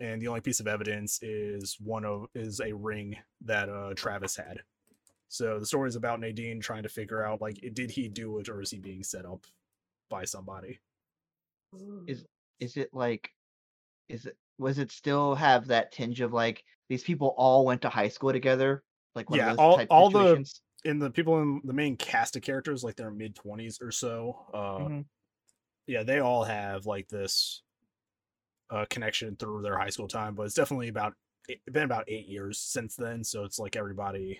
and 0.00 0.20
the 0.20 0.26
only 0.28 0.40
piece 0.40 0.58
of 0.58 0.66
evidence 0.66 1.22
is 1.22 1.76
one 1.80 2.04
of 2.04 2.26
is 2.34 2.60
a 2.60 2.72
ring 2.72 3.16
that 3.44 3.68
uh 3.68 3.94
Travis 3.94 4.36
had 4.36 4.62
so 5.32 5.58
the 5.58 5.64
story 5.64 5.88
is 5.88 5.96
about 5.96 6.20
Nadine 6.20 6.60
trying 6.60 6.82
to 6.82 6.90
figure 6.90 7.24
out 7.24 7.40
like 7.40 7.58
did 7.72 7.90
he 7.90 8.06
do 8.06 8.38
it 8.38 8.50
or 8.50 8.60
is 8.60 8.70
he 8.70 8.78
being 8.78 9.02
set 9.02 9.24
up 9.24 9.46
by 10.10 10.24
somebody 10.24 10.78
Is 12.06 12.26
is 12.60 12.76
it 12.76 12.90
like 12.92 13.30
is 14.10 14.26
it 14.26 14.36
was 14.58 14.78
it 14.78 14.92
still 14.92 15.34
have 15.34 15.66
that 15.68 15.90
tinge 15.90 16.20
of 16.20 16.32
like 16.34 16.62
these 16.90 17.02
people 17.02 17.34
all 17.38 17.64
went 17.64 17.80
to 17.82 17.88
high 17.88 18.08
school 18.08 18.30
together? 18.32 18.82
Like 19.14 19.26
Yeah, 19.30 19.54
all- 19.56 19.76
type 19.78 19.88
all 19.90 20.10
the- 20.10 20.18
situations? 20.18 20.60
in 20.84 20.98
the 20.98 21.10
people 21.10 21.40
in 21.40 21.60
the 21.64 21.72
main 21.72 21.96
cast 21.96 22.36
of 22.36 22.42
characters 22.42 22.82
like 22.84 22.96
their 22.96 23.10
mid 23.10 23.34
20s 23.36 23.80
or 23.80 23.90
so 23.92 24.36
uh 24.52 24.78
Mhm. 24.84 25.04
yeah 25.86 26.02
they 26.02 26.18
all 26.18 26.42
have 26.44 26.84
like 26.86 27.08
this 27.08 27.62
uh 28.68 28.84
connection 28.90 29.36
through 29.36 29.62
their 29.62 29.78
high 29.78 29.90
school 29.90 30.08
time 30.08 30.34
but 30.34 30.42
it's 30.42 30.54
definitely 30.56 30.88
about 30.88 31.14
it's 31.48 31.62
been 31.72 31.84
about 31.84 32.04
eight 32.08 32.26
years 32.26 32.58
since 32.58 32.96
then 32.96 33.22
so 33.22 33.44
it's 33.44 33.58
like 33.60 33.76
everybody 33.76 34.38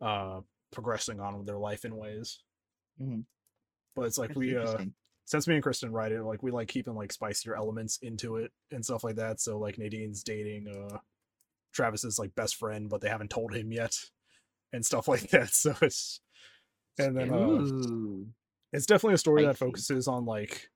uh 0.00 0.40
progressing 0.72 1.20
on 1.20 1.36
with 1.36 1.46
their 1.46 1.58
life 1.58 1.84
in 1.84 1.96
ways 1.96 2.40
Mhm. 3.00 3.24
but 3.96 4.02
it's 4.06 4.18
like 4.18 4.28
That's 4.28 4.38
we 4.38 4.56
uh 4.56 4.84
since 5.26 5.46
me 5.46 5.54
and 5.54 5.62
Kristen 5.62 5.92
write 5.92 6.10
it, 6.12 6.22
like 6.24 6.42
we 6.42 6.50
like 6.50 6.66
keeping 6.68 6.94
like 6.94 7.12
spicier 7.12 7.54
elements 7.54 7.98
into 8.02 8.36
it 8.36 8.50
and 8.72 8.84
stuff 8.84 9.04
like 9.04 9.14
that. 9.16 9.40
So 9.40 9.58
like 9.58 9.78
Nadine's 9.78 10.22
dating 10.24 10.66
uh 10.68 10.98
Travis's 11.72 12.18
like 12.18 12.34
best 12.34 12.56
friend, 12.56 12.88
but 12.90 13.00
they 13.00 13.08
haven't 13.08 13.30
told 13.30 13.54
him 13.54 13.70
yet, 13.72 13.96
and 14.72 14.84
stuff 14.84 15.06
like 15.08 15.30
that. 15.30 15.50
So 15.52 15.74
it's 15.82 16.20
and 16.98 17.16
then 17.16 17.32
uh, 17.32 18.26
it's 18.72 18.86
definitely 18.86 19.14
a 19.14 19.18
story 19.18 19.44
that 19.44 19.56
Spicy. 19.56 19.68
focuses 19.70 20.08
on 20.08 20.24
like 20.26 20.68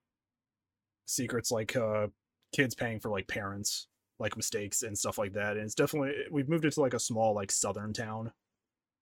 secrets 1.07 1.51
like 1.51 1.77
uh 1.77 2.07
kids 2.55 2.75
paying 2.75 3.01
for 3.01 3.11
like 3.11 3.29
parents 3.29 3.89
like 4.19 4.37
mistakes 4.37 4.83
and 4.83 4.97
stuff 4.97 5.19
like 5.19 5.33
that 5.35 5.57
and 5.57 5.65
it's 5.67 5.75
definitely 5.75 6.13
we've 6.31 6.49
moved 6.49 6.65
it 6.65 6.73
to 6.73 6.81
like 6.81 6.95
a 6.95 6.99
small 7.01 7.35
like 7.35 7.51
southern 7.51 7.93
town 7.93 8.33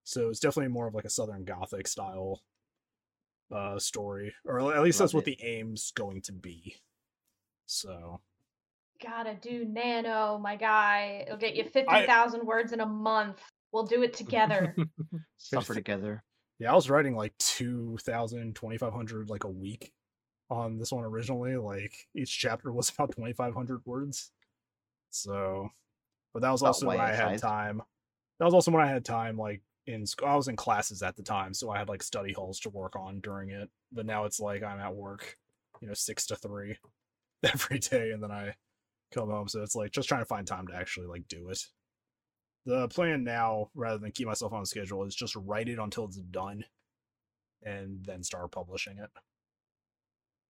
so 0.05 0.29
it's 0.29 0.41
definitely 0.41 0.73
more 0.73 0.87
of 0.87 0.95
like 0.95 1.05
a 1.05 1.11
southern 1.11 1.45
gothic 1.45 1.87
style 1.87 2.43
uh 3.55 3.79
story 3.79 4.35
or 4.45 4.73
at 4.75 4.83
least 4.83 4.99
that's 4.99 5.13
Love 5.13 5.19
what 5.21 5.25
the 5.25 5.39
aim's 5.43 5.93
going 5.93 6.21
to 6.23 6.33
be 6.33 6.77
so 7.67 8.21
Gotta 9.03 9.35
do 9.35 9.65
nano, 9.65 10.39
my 10.39 10.55
guy. 10.55 11.25
It'll 11.27 11.37
get 11.37 11.57
you 11.57 11.65
50,000 11.65 12.47
words 12.47 12.73
in 12.73 12.79
a 12.79 12.87
month. 12.87 13.43
We'll 13.73 13.83
do 13.85 14.05
it 14.05 14.13
together. 14.15 14.77
Suffer 15.39 15.75
together. 15.75 16.23
yeah 16.61 16.71
i 16.71 16.75
was 16.75 16.89
writing 16.89 17.17
like 17.17 17.37
2000 17.39 18.55
2500 18.55 19.29
like 19.29 19.43
a 19.43 19.49
week 19.49 19.93
on 20.51 20.79
this 20.79 20.93
one 20.93 21.03
originally 21.05 21.57
like 21.57 21.93
each 22.15 22.39
chapter 22.39 22.71
was 22.73 22.91
about 22.97 23.11
2500 23.17 23.81
words 23.85 24.31
so 25.11 25.69
but 26.33 26.43
that 26.43 26.51
was 26.53 26.61
About 26.63 26.69
also 26.69 26.87
when 26.87 27.01
i 27.01 27.11
had 27.13 27.39
time 27.39 27.83
that 28.39 28.45
was 28.45 28.55
also 28.55 28.71
when 28.71 28.85
i 28.85 28.89
had 28.89 29.05
time 29.05 29.37
like 29.37 29.63
in 29.87 30.07
school 30.07 30.29
i 30.29 30.37
was 30.37 30.49
in 30.49 30.57
classes 30.57 31.03
at 31.03 31.17
the 31.17 31.23
time 31.23 31.53
so 31.53 31.71
i 31.71 31.79
had 31.79 31.89
like 31.89 32.03
study 32.03 32.33
halls 32.33 32.61
to 32.61 32.71
work 32.71 32.95
on 32.97 33.21
during 33.21 33.51
it 33.51 33.69
but 33.91 34.07
now 34.07 34.25
it's 34.25 34.39
like 34.39 34.63
i'm 34.63 34.79
at 34.79 34.95
work 34.95 35.37
you 35.81 35.89
know 35.89 35.95
six 35.95 36.27
to 36.27 36.37
three 36.37 36.77
every 37.43 37.79
day 37.79 38.13
and 38.13 38.23
then 38.23 38.31
i 38.31 38.55
come 39.13 39.31
home 39.31 39.49
so 39.49 39.63
it's 39.63 39.77
like 39.77 39.93
just 39.93 40.09
trying 40.09 40.23
to 40.23 40.27
find 40.27 40.47
time 40.47 40.67
to 40.67 40.75
actually 40.75 41.07
like 41.07 41.29
do 41.29 41.49
it. 41.51 41.61
The 42.65 42.89
plan 42.89 43.25
now 43.25 43.71
rather 43.75 43.99
than 43.99 44.13
keep 44.13 44.27
myself 44.27 44.53
on 44.53 44.65
schedule 44.65 45.05
is 45.05 45.15
just 45.15 45.37
write 45.37 45.69
it 45.69 45.79
until 45.79 46.05
it's 46.05 46.17
done 46.17 46.65
and 47.63 48.05
then 48.05 48.23
start 48.23 48.51
publishing 48.53 48.99
it. 48.99 49.11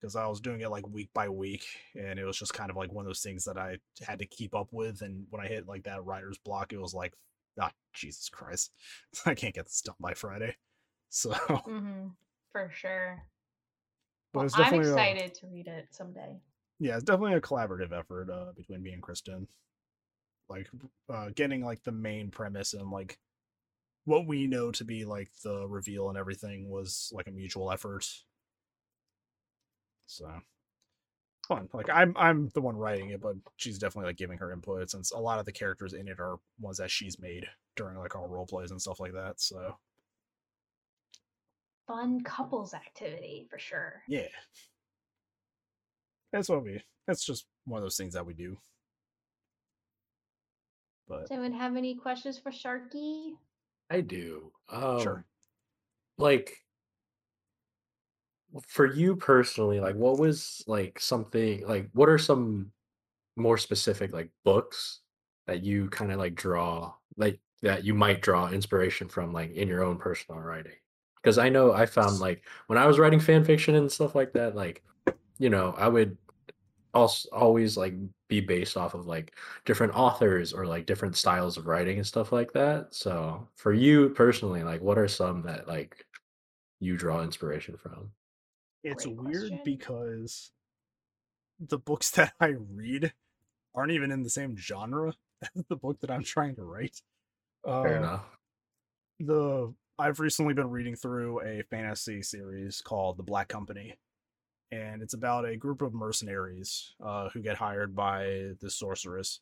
Because 0.00 0.16
i 0.16 0.26
was 0.26 0.40
doing 0.40 0.60
it 0.60 0.70
like 0.70 0.86
week 0.88 1.10
by 1.14 1.28
week 1.28 1.64
and 1.94 2.18
it 2.18 2.24
was 2.24 2.36
just 2.38 2.54
kind 2.54 2.70
of 2.70 2.76
like 2.76 2.92
one 2.92 3.04
of 3.04 3.08
those 3.08 3.20
things 3.20 3.44
that 3.44 3.56
i 3.56 3.76
had 4.04 4.18
to 4.18 4.26
keep 4.26 4.52
up 4.52 4.66
with 4.72 5.00
and 5.00 5.26
when 5.30 5.40
i 5.40 5.46
hit 5.46 5.68
like 5.68 5.84
that 5.84 6.04
writer's 6.04 6.38
block 6.38 6.72
it 6.72 6.80
was 6.80 6.92
like 6.92 7.14
ah 7.60 7.72
jesus 7.94 8.28
christ. 8.28 8.72
I 9.26 9.34
can't 9.34 9.54
get 9.54 9.66
this 9.66 9.82
done 9.82 9.96
by 10.00 10.14
friday. 10.14 10.56
So 11.14 11.34
hmm 11.64 12.08
for 12.52 12.70
sure. 12.74 13.22
but 14.32 14.40
Well, 14.40 14.46
I'm 14.54 14.74
definitely 14.74 14.88
a- 14.88 14.90
excited 14.90 15.34
to 15.36 15.46
read 15.46 15.68
it 15.68 15.88
someday. 15.90 16.40
yeah 16.78 16.94
it's 16.96 17.04
definitely 17.04 17.34
a 17.34 17.40
collaborative 17.40 17.92
effort 17.92 18.30
uh, 18.30 18.52
between 18.56 18.82
me 18.82 18.92
and 18.92 19.02
kristen. 19.02 19.46
Like 20.48 20.68
uh, 21.08 21.30
getting 21.34 21.64
like 21.64 21.82
the 21.82 21.92
main 21.92 22.30
premise 22.30 22.74
and 22.74 22.90
like 22.90 23.18
what 24.04 24.26
we 24.26 24.46
know 24.46 24.70
to 24.72 24.84
be 24.84 25.04
like 25.04 25.30
the 25.44 25.66
reveal 25.68 26.08
and 26.08 26.18
everything 26.18 26.68
was 26.70 27.10
like 27.14 27.28
a 27.28 27.32
mutual 27.32 27.70
effort. 27.72 28.06
So 30.06 30.30
fun 31.48 31.68
like 31.72 31.88
i'm 31.92 32.14
i'm 32.16 32.48
the 32.54 32.60
one 32.60 32.76
writing 32.76 33.10
it 33.10 33.20
but 33.20 33.34
she's 33.56 33.78
definitely 33.78 34.08
like 34.08 34.16
giving 34.16 34.38
her 34.38 34.52
input 34.52 34.88
since 34.90 35.10
a 35.10 35.18
lot 35.18 35.38
of 35.40 35.44
the 35.44 35.52
characters 35.52 35.92
in 35.92 36.06
it 36.08 36.20
are 36.20 36.36
ones 36.60 36.78
that 36.78 36.90
she's 36.90 37.18
made 37.18 37.46
during 37.76 37.96
like 37.98 38.14
our 38.14 38.28
role 38.28 38.46
plays 38.46 38.70
and 38.70 38.80
stuff 38.80 39.00
like 39.00 39.12
that 39.12 39.40
so 39.40 39.76
Fun 41.88 42.20
couples 42.22 42.74
activity 42.74 43.46
for 43.50 43.58
sure. 43.58 44.02
yeah 44.08 44.28
that's 46.32 46.48
what 46.48 46.62
we 46.62 46.80
that's 47.06 47.24
just 47.26 47.46
one 47.64 47.78
of 47.78 47.84
those 47.84 47.96
things 47.96 48.14
that 48.14 48.24
we 48.24 48.34
do 48.34 48.56
but 51.08 51.22
Does 51.22 51.32
anyone 51.32 51.52
have 51.52 51.76
any 51.76 51.94
questions 51.96 52.38
for 52.38 52.50
Sharky? 52.52 53.32
I 53.90 54.00
do. 54.00 54.52
Um, 54.70 55.00
Sure. 55.02 55.24
Like, 56.16 56.61
for 58.66 58.86
you 58.86 59.16
personally, 59.16 59.80
like, 59.80 59.96
what 59.96 60.18
was 60.18 60.62
like 60.66 61.00
something 61.00 61.66
like 61.66 61.88
what 61.92 62.08
are 62.08 62.18
some 62.18 62.70
more 63.36 63.56
specific 63.56 64.12
like 64.12 64.30
books 64.44 65.00
that 65.46 65.62
you 65.62 65.88
kind 65.90 66.12
of 66.12 66.18
like 66.18 66.34
draw 66.34 66.92
like 67.16 67.40
that 67.62 67.84
you 67.84 67.94
might 67.94 68.20
draw 68.20 68.48
inspiration 68.48 69.08
from 69.08 69.32
like 69.32 69.52
in 69.52 69.68
your 69.68 69.82
own 69.82 69.98
personal 69.98 70.40
writing? 70.40 70.72
Because 71.22 71.38
I 71.38 71.48
know 71.48 71.72
I 71.72 71.86
found 71.86 72.18
like 72.20 72.44
when 72.66 72.78
I 72.78 72.86
was 72.86 72.98
writing 72.98 73.20
fan 73.20 73.44
fiction 73.44 73.76
and 73.76 73.90
stuff 73.90 74.14
like 74.14 74.32
that, 74.34 74.54
like 74.56 74.82
you 75.38 75.50
know, 75.50 75.74
I 75.78 75.88
would 75.88 76.16
also 76.94 77.28
always 77.32 77.76
like 77.76 77.94
be 78.28 78.40
based 78.40 78.76
off 78.76 78.94
of 78.94 79.06
like 79.06 79.34
different 79.64 79.94
authors 79.94 80.52
or 80.52 80.66
like 80.66 80.86
different 80.86 81.16
styles 81.16 81.56
of 81.56 81.66
writing 81.66 81.98
and 81.98 82.06
stuff 82.06 82.32
like 82.32 82.52
that. 82.52 82.94
So 82.94 83.48
for 83.54 83.72
you 83.72 84.10
personally, 84.10 84.62
like 84.62 84.82
what 84.82 84.98
are 84.98 85.08
some 85.08 85.42
that 85.42 85.66
like 85.68 86.04
you 86.80 86.96
draw 86.96 87.22
inspiration 87.22 87.76
from? 87.76 88.10
It's 88.82 89.04
Great 89.04 89.16
weird 89.16 89.48
question. 89.48 89.60
because 89.64 90.52
the 91.60 91.78
books 91.78 92.10
that 92.12 92.32
I 92.40 92.54
read 92.58 93.12
aren't 93.74 93.92
even 93.92 94.10
in 94.10 94.22
the 94.22 94.30
same 94.30 94.56
genre 94.56 95.14
as 95.56 95.64
the 95.68 95.76
book 95.76 96.00
that 96.00 96.10
I'm 96.10 96.24
trying 96.24 96.56
to 96.56 96.64
write. 96.64 97.00
Fair 97.82 97.96
Uh, 97.96 97.98
enough. 97.98 98.38
the 99.20 99.74
I've 99.98 100.20
recently 100.20 100.54
been 100.54 100.70
reading 100.70 100.96
through 100.96 101.42
a 101.42 101.62
fantasy 101.70 102.22
series 102.22 102.80
called 102.80 103.16
The 103.18 103.22
Black 103.22 103.48
Company, 103.48 103.94
and 104.72 105.02
it's 105.02 105.14
about 105.14 105.44
a 105.44 105.56
group 105.56 105.82
of 105.82 105.94
mercenaries 105.94 106.94
uh, 107.04 107.28
who 107.30 107.40
get 107.42 107.56
hired 107.58 107.94
by 107.94 108.52
the 108.60 108.70
sorceress. 108.70 109.40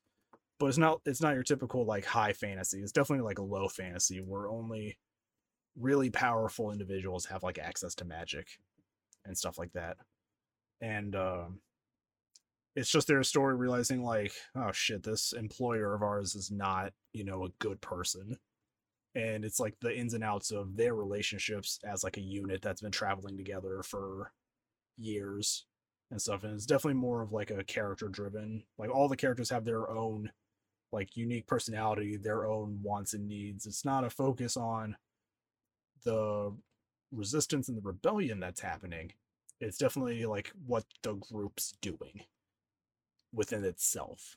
But 0.59 0.67
it's 0.67 0.79
not 0.79 1.01
it's 1.07 1.23
not 1.23 1.35
your 1.35 1.43
typical 1.45 1.87
like 1.87 2.05
high 2.05 2.35
fantasy. 2.35 2.81
It's 2.81 2.93
definitely 2.93 3.25
like 3.25 3.39
a 3.39 3.43
low 3.45 3.69
fantasy 3.69 4.19
where 4.19 4.49
only 4.49 4.99
really 5.77 6.11
powerful 6.11 6.71
individuals 6.73 7.27
have 7.27 7.43
like 7.43 7.59
access 7.59 7.95
to 7.97 8.05
magic 8.05 8.59
and 9.25 9.37
stuff 9.37 9.59
like 9.59 9.73
that. 9.73 9.97
And 10.81 11.15
um 11.17 11.61
it's 12.77 12.91
just 12.91 13.09
their 13.09 13.23
story 13.25 13.57
realizing 13.57 14.03
like, 14.03 14.33
oh 14.55 14.73
shit, 14.73 15.03
this 15.03 15.33
employer 15.33 15.95
of 15.95 16.03
ours 16.03 16.37
is 16.37 16.51
not, 16.51 16.93
you 17.13 17.25
know, 17.25 17.45
a 17.45 17.51
good 17.59 17.81
person 17.81 18.39
and 19.15 19.45
it's 19.45 19.59
like 19.59 19.75
the 19.81 19.97
ins 19.97 20.15
and 20.15 20.23
outs 20.23 20.51
of 20.51 20.77
their 20.77 20.95
relationships 20.95 21.79
as 21.85 22.05
like 22.05 22.17
a 22.17 22.23
unit 22.23 22.63
that's 22.63 22.81
been 22.81 22.93
traveling 22.93 23.37
together 23.37 23.83
for 23.83 24.33
years 24.97 25.67
and 26.11 26.21
stuff 26.21 26.45
and 26.45 26.55
it's 26.55 26.67
definitely 26.67 26.99
more 27.01 27.23
of 27.23 27.33
like 27.33 27.51
a 27.51 27.65
character 27.65 28.09
driven 28.09 28.63
like 28.79 28.91
all 28.91 29.09
the 29.09 29.17
characters 29.17 29.51
have 29.51 29.65
their 29.65 29.91
own 29.91 30.31
like 30.93 31.17
unique 31.17 31.47
personality 31.47 32.17
their 32.17 32.47
own 32.47 32.79
wants 32.83 33.15
and 33.15 33.27
needs 33.27 33.67
it's 33.67 33.85
not 33.85 34.05
a 34.05 34.11
focus 34.11 34.57
on 34.57 34.97
the 36.05 36.55
resistance 37.13 37.69
and 37.69 37.77
the 37.77 37.83
rebellion 37.83 38.41
that's 38.41 38.61
happening 38.61 39.13
it's 39.61 39.77
definitely 39.79 40.25
like 40.27 40.53
what 40.67 40.85
the 41.03 41.15
group's 41.15 41.75
doing 41.83 42.23
within 43.33 43.65
itself 43.65 44.37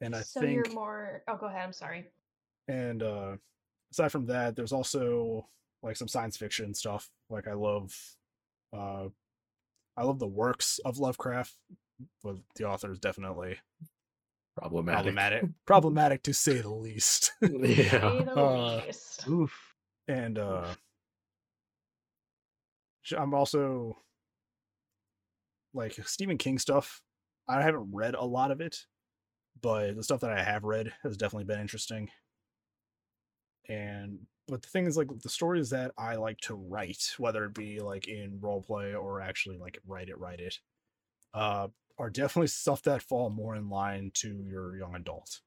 and 0.00 0.14
i 0.14 0.20
so 0.20 0.40
think 0.40 0.54
you're 0.66 0.74
more. 0.74 1.22
Oh, 1.28 1.36
go 1.36 1.46
ahead. 1.46 1.62
I'm 1.64 1.72
sorry. 1.72 2.10
and 2.68 3.02
uh 3.02 3.36
aside 3.92 4.10
from 4.12 4.26
that 4.26 4.56
there's 4.56 4.72
also 4.72 5.46
like 5.82 5.96
some 5.96 6.08
science 6.08 6.36
fiction 6.36 6.74
stuff 6.74 7.10
like 7.30 7.46
i 7.48 7.52
love 7.52 7.94
uh 8.76 9.06
i 9.96 10.02
love 10.02 10.18
the 10.18 10.26
works 10.26 10.78
of 10.84 10.98
lovecraft 10.98 11.54
but 12.22 12.36
the 12.56 12.64
author 12.64 12.90
is 12.90 12.98
definitely 12.98 13.58
Problematic. 14.56 15.02
problematic 15.14 15.44
problematic 15.66 16.22
to 16.24 16.32
say 16.34 16.58
the 16.60 16.68
least 16.70 17.32
yeah. 17.42 17.48
Say 18.00 18.24
the 18.24 18.34
Uh, 18.36 18.82
least. 18.86 19.26
Oof. 19.28 19.74
and 20.06 20.38
uh 20.38 20.72
sh- 20.72 20.76
i'm 23.16 23.34
also 23.34 23.96
like 25.72 25.98
stephen 26.06 26.38
king 26.38 26.58
stuff 26.58 27.02
i 27.48 27.62
haven't 27.62 27.90
read 27.92 28.14
a 28.14 28.24
lot 28.24 28.50
of 28.50 28.60
it 28.60 28.86
but 29.60 29.96
the 29.96 30.02
stuff 30.02 30.20
that 30.20 30.30
i 30.30 30.42
have 30.42 30.64
read 30.64 30.92
has 31.02 31.16
definitely 31.16 31.44
been 31.44 31.60
interesting 31.60 32.10
and 33.68 34.18
but 34.46 34.62
the 34.62 34.68
thing 34.68 34.86
is 34.86 34.96
like 34.96 35.08
the 35.22 35.28
stories 35.28 35.70
that 35.70 35.92
i 35.98 36.16
like 36.16 36.38
to 36.38 36.54
write 36.54 37.14
whether 37.18 37.44
it 37.44 37.54
be 37.54 37.80
like 37.80 38.08
in 38.08 38.38
role 38.40 38.62
play 38.62 38.94
or 38.94 39.20
actually 39.20 39.58
like 39.58 39.78
write 39.86 40.08
it 40.08 40.18
write 40.18 40.40
it 40.40 40.58
uh 41.34 41.68
are 41.98 42.10
definitely 42.10 42.48
stuff 42.48 42.82
that 42.82 43.02
fall 43.02 43.30
more 43.30 43.54
in 43.54 43.68
line 43.68 44.10
to 44.14 44.44
your 44.46 44.76
young 44.76 44.94
adult 44.94 45.40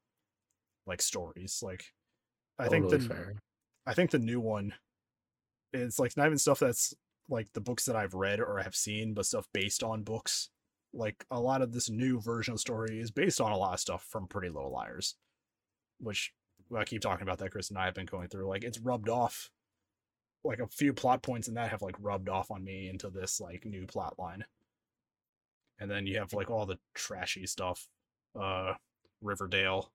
like 0.85 1.01
stories 1.01 1.59
like 1.61 1.93
i 2.57 2.67
think 2.67 2.89
the 2.89 2.99
fair. 2.99 3.33
I 3.85 3.93
think 3.93 4.11
the 4.11 4.19
new 4.19 4.41
one 4.41 4.73
it's 5.71 5.97
like 5.97 6.15
not 6.17 6.25
even 6.25 6.37
stuff 6.37 6.59
that's 6.59 6.93
like 7.29 7.51
the 7.53 7.61
books 7.61 7.85
that 7.85 7.95
I've 7.95 8.13
read 8.13 8.39
or 8.39 8.59
have 8.59 8.75
seen, 8.75 9.13
but 9.13 9.25
stuff 9.25 9.47
based 9.53 9.83
on 9.83 10.03
books. 10.03 10.49
Like 10.93 11.25
a 11.29 11.39
lot 11.39 11.61
of 11.61 11.73
this 11.73 11.89
new 11.89 12.21
version 12.21 12.53
of 12.53 12.59
story 12.59 12.99
is 12.99 13.11
based 13.11 13.41
on 13.41 13.51
a 13.51 13.57
lot 13.57 13.73
of 13.73 13.79
stuff 13.79 14.05
from 14.09 14.27
Pretty 14.27 14.49
Little 14.49 14.71
Liars, 14.71 15.15
which 15.99 16.33
I 16.75 16.83
keep 16.85 17.01
talking 17.01 17.23
about 17.23 17.39
that. 17.39 17.51
Chris 17.51 17.69
and 17.69 17.77
I 17.77 17.85
have 17.85 17.93
been 17.93 18.05
going 18.05 18.29
through. 18.29 18.47
Like 18.47 18.63
it's 18.63 18.79
rubbed 18.79 19.09
off 19.09 19.49
like 20.43 20.59
a 20.59 20.67
few 20.67 20.93
plot 20.93 21.21
points 21.21 21.47
in 21.47 21.55
that 21.55 21.69
have 21.69 21.81
like 21.81 21.95
rubbed 21.99 22.29
off 22.29 22.51
on 22.51 22.63
me 22.63 22.89
into 22.89 23.09
this 23.09 23.39
like 23.39 23.65
new 23.65 23.85
plot 23.85 24.15
line. 24.17 24.45
And 25.79 25.91
then 25.91 26.07
you 26.07 26.17
have 26.19 26.33
like 26.33 26.49
all 26.49 26.65
the 26.65 26.79
trashy 26.95 27.45
stuff, 27.45 27.87
uh 28.39 28.73
Riverdale, 29.21 29.91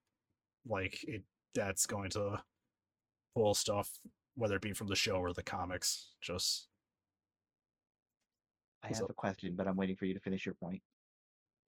like 0.67 1.03
it 1.03 1.23
that's 1.55 1.85
going 1.85 2.09
to 2.11 2.41
pull 3.35 3.53
stuff, 3.53 3.89
whether 4.35 4.55
it 4.55 4.61
be 4.61 4.73
from 4.73 4.87
the 4.87 4.95
show 4.95 5.15
or 5.15 5.33
the 5.33 5.43
comics. 5.43 6.11
Just 6.21 6.67
I 8.83 8.87
have 8.87 9.09
a 9.09 9.13
question, 9.13 9.55
but 9.55 9.67
I'm 9.67 9.77
waiting 9.77 9.95
for 9.95 10.05
you 10.05 10.13
to 10.13 10.19
finish 10.19 10.45
your 10.45 10.55
point. 10.55 10.81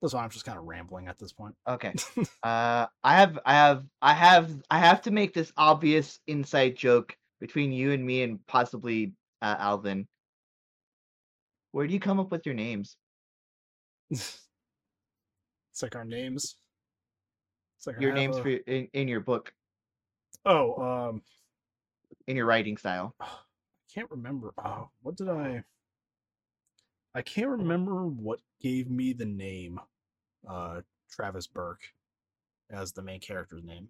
that's 0.02 0.12
why 0.14 0.22
I'm 0.22 0.30
just 0.30 0.44
kind 0.44 0.58
of 0.58 0.64
rambling 0.64 1.08
at 1.08 1.18
this 1.18 1.32
point. 1.32 1.54
Okay. 1.66 1.94
uh, 2.42 2.86
I 3.02 3.14
have, 3.16 3.38
I 3.46 3.54
have, 3.54 3.84
I 4.02 4.12
have, 4.12 4.50
I 4.70 4.78
have 4.78 5.02
to 5.02 5.10
make 5.10 5.32
this 5.32 5.52
obvious 5.56 6.20
inside 6.26 6.76
joke 6.76 7.16
between 7.40 7.72
you 7.72 7.92
and 7.92 8.04
me 8.04 8.22
and 8.22 8.44
possibly 8.46 9.12
uh, 9.40 9.56
Alvin. 9.58 10.06
Where 11.72 11.86
do 11.86 11.92
you 11.94 12.00
come 12.00 12.20
up 12.20 12.30
with 12.30 12.44
your 12.46 12.54
names? 12.54 12.96
it's 14.10 14.38
like 15.82 15.96
our 15.96 16.04
names. 16.04 16.56
It's 17.78 17.86
like 17.86 18.00
Your 18.00 18.12
names 18.12 18.36
a- 18.38 18.42
for 18.42 18.48
in, 18.48 18.88
in 18.92 19.08
your 19.08 19.20
book, 19.20 19.52
Oh, 20.44 20.76
um 20.82 21.22
in 22.26 22.36
your 22.36 22.46
writing 22.46 22.76
style. 22.76 23.14
I 23.20 23.26
can't 23.92 24.10
remember. 24.10 24.52
Oh, 24.62 24.88
what 25.02 25.16
did 25.16 25.28
I? 25.28 25.62
I 27.16 27.22
can't 27.22 27.48
remember 27.48 28.06
what 28.06 28.40
gave 28.60 28.90
me 28.90 29.14
the 29.14 29.24
name, 29.24 29.80
uh, 30.46 30.82
Travis 31.10 31.46
Burke, 31.46 31.80
as 32.70 32.92
the 32.92 33.00
main 33.00 33.20
character's 33.20 33.64
name. 33.64 33.88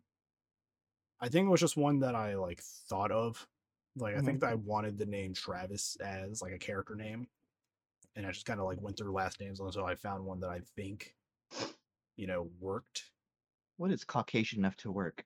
I 1.20 1.28
think 1.28 1.46
it 1.46 1.50
was 1.50 1.60
just 1.60 1.76
one 1.76 1.98
that 2.00 2.14
I 2.14 2.36
like 2.36 2.62
thought 2.88 3.10
of. 3.10 3.44
Like 3.96 4.16
I 4.16 4.20
think 4.20 4.38
that 4.40 4.50
I 4.50 4.54
wanted 4.54 4.96
the 4.96 5.06
name 5.06 5.34
Travis 5.34 5.96
as 5.96 6.40
like 6.40 6.52
a 6.52 6.58
character 6.58 6.94
name, 6.94 7.26
and 8.14 8.24
I 8.24 8.30
just 8.30 8.46
kind 8.46 8.60
of 8.60 8.66
like 8.66 8.80
went 8.80 8.96
through 8.96 9.12
last 9.12 9.40
names 9.40 9.58
until 9.58 9.84
I 9.84 9.96
found 9.96 10.24
one 10.24 10.38
that 10.40 10.50
I 10.50 10.60
think, 10.76 11.12
you 12.16 12.28
know, 12.28 12.48
worked. 12.60 13.10
What 13.76 13.90
is 13.90 14.04
Caucasian 14.04 14.60
enough 14.60 14.76
to 14.76 14.92
work? 14.92 15.24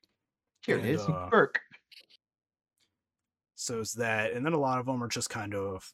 Here 0.65 0.79
it 0.79 0.87
And, 0.87 0.89
is, 0.89 1.03
uh, 1.03 1.29
Burke. 1.31 1.61
So 3.57 3.81
it's 3.81 3.93
that, 3.95 4.33
and 4.33 4.47
then 4.47 4.55
a 4.55 4.59
lot 4.59 4.79
of 4.79 4.87
them 4.87 5.05
are 5.05 5.09
just 5.09 5.29
kind 5.29 5.55
of 5.55 5.93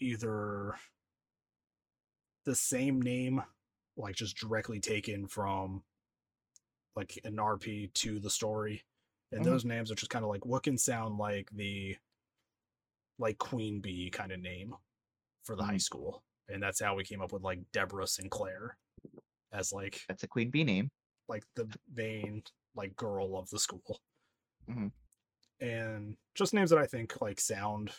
either 0.00 0.74
the 2.48 2.54
same 2.54 3.00
name, 3.02 3.42
like 3.98 4.14
just 4.16 4.38
directly 4.38 4.80
taken 4.80 5.26
from 5.28 5.84
like 6.96 7.18
an 7.24 7.36
RP 7.36 7.92
to 7.92 8.18
the 8.18 8.30
story. 8.30 8.82
And 9.32 9.42
Mhm. 9.42 9.44
those 9.44 9.64
names 9.66 9.90
are 9.92 9.94
just 9.94 10.10
kind 10.10 10.24
of 10.24 10.30
like 10.30 10.46
what 10.46 10.62
can 10.62 10.78
sound 10.78 11.18
like 11.18 11.50
the 11.50 11.98
like 13.18 13.36
Queen 13.36 13.80
Bee 13.82 14.08
kind 14.10 14.32
of 14.32 14.40
name 14.40 14.74
for 15.44 15.56
the 15.56 15.64
high 15.64 15.74
Mhm. 15.74 15.82
school. 15.82 16.24
And 16.48 16.62
that's 16.62 16.80
how 16.80 16.94
we 16.94 17.04
came 17.04 17.20
up 17.20 17.32
with 17.32 17.42
like 17.42 17.70
Deborah 17.72 18.06
Sinclair 18.06 18.78
as 19.52 19.70
like 19.72 20.04
That's 20.08 20.22
a 20.22 20.28
queen 20.28 20.50
bee 20.50 20.64
name. 20.64 20.90
like 21.28 21.44
the 21.54 21.66
main 21.88 22.42
like 22.74 22.96
girl 22.96 23.36
of 23.36 23.50
the 23.50 23.58
school. 23.58 24.00
Mhm. 24.66 24.92
And 25.60 26.16
just 26.34 26.54
names 26.54 26.70
that 26.70 26.78
I 26.78 26.86
think 26.86 27.20
like 27.20 27.40
sound 27.40 27.92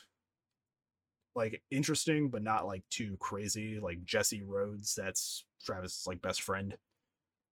like 1.39 1.63
interesting, 1.71 2.29
but 2.29 2.43
not 2.43 2.65
like 2.67 2.83
too 2.89 3.17
crazy. 3.19 3.79
Like 3.79 4.03
Jesse 4.03 4.43
Rhodes, 4.43 4.93
that's 4.95 5.45
Travis's 5.63 6.05
like 6.07 6.21
best 6.21 6.41
friend. 6.43 6.77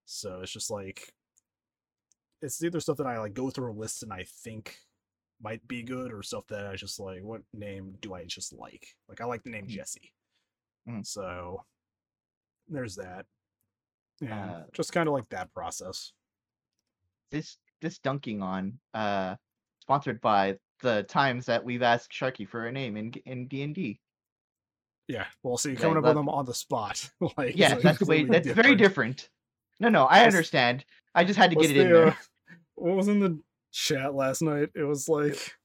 So 0.05 0.41
it's 0.41 0.51
just 0.51 0.71
like 0.71 1.13
it's 2.41 2.63
either 2.63 2.79
stuff 2.79 2.97
that 2.97 3.07
I 3.07 3.19
like 3.19 3.33
go 3.33 3.49
through 3.49 3.71
a 3.71 3.73
list 3.79 4.03
and 4.03 4.13
I 4.13 4.25
think 4.43 4.77
might 5.41 5.67
be 5.67 5.83
good, 5.83 6.11
or 6.13 6.23
stuff 6.23 6.47
that 6.47 6.65
I 6.67 6.75
just 6.75 6.99
like, 6.99 7.21
what 7.23 7.41
name 7.53 7.95
do 8.01 8.13
I 8.13 8.25
just 8.25 8.53
like? 8.53 8.95
Like 9.07 9.21
I 9.21 9.25
like 9.25 9.43
the 9.43 9.51
name 9.51 9.65
Mhm. 9.67 9.69
Jesse. 9.69 10.13
Mhm. 10.87 11.05
So 11.05 11.65
there's 12.67 12.95
that. 12.95 13.25
Yeah, 14.21 14.57
Uh, 14.57 14.65
just 14.73 14.91
kind 14.93 15.07
of 15.07 15.13
like 15.13 15.29
that 15.29 15.53
process. 15.53 16.13
This 17.31 17.57
this 17.81 17.99
dunking 17.99 18.41
on 18.41 18.79
uh 18.93 19.35
sponsored 19.81 20.21
by 20.21 20.57
the 20.81 21.03
times 21.03 21.45
that 21.45 21.63
we've 21.63 21.81
asked 21.81 22.11
Sharky 22.11 22.47
for 22.47 22.65
a 22.65 22.71
name 22.71 22.97
in 22.97 23.13
in 23.25 23.47
D 23.47 23.63
and 23.63 23.75
D. 23.75 23.99
Yeah, 25.07 25.25
well, 25.41 25.57
see, 25.57 25.71
Yeah, 25.71 25.79
coming 25.79 25.97
up 25.97 26.03
with 26.03 26.15
them 26.15 26.29
on 26.29 26.45
the 26.45 26.53
spot, 26.53 27.09
like 27.37 27.55
Yes, 27.55 27.71
like, 27.73 27.81
that's 27.81 28.01
way. 28.01 28.23
That's 28.23 28.47
very 28.47 28.75
different. 28.75 29.29
No, 29.79 29.89
no, 29.89 30.05
I 30.05 30.25
understand. 30.25 30.83
I 31.15 31.23
just 31.23 31.37
had 31.37 31.51
to 31.51 31.55
What's 31.55 31.67
get 31.69 31.77
it 31.77 31.81
in 31.81 31.93
there. 31.93 32.07
uh, 32.07 32.13
what 32.75 32.95
was 32.95 33.07
in 33.07 33.19
the 33.19 33.39
chat 33.71 34.13
last 34.13 34.41
night? 34.41 34.69
It 34.75 34.83
was 34.83 35.07
like 35.07 35.55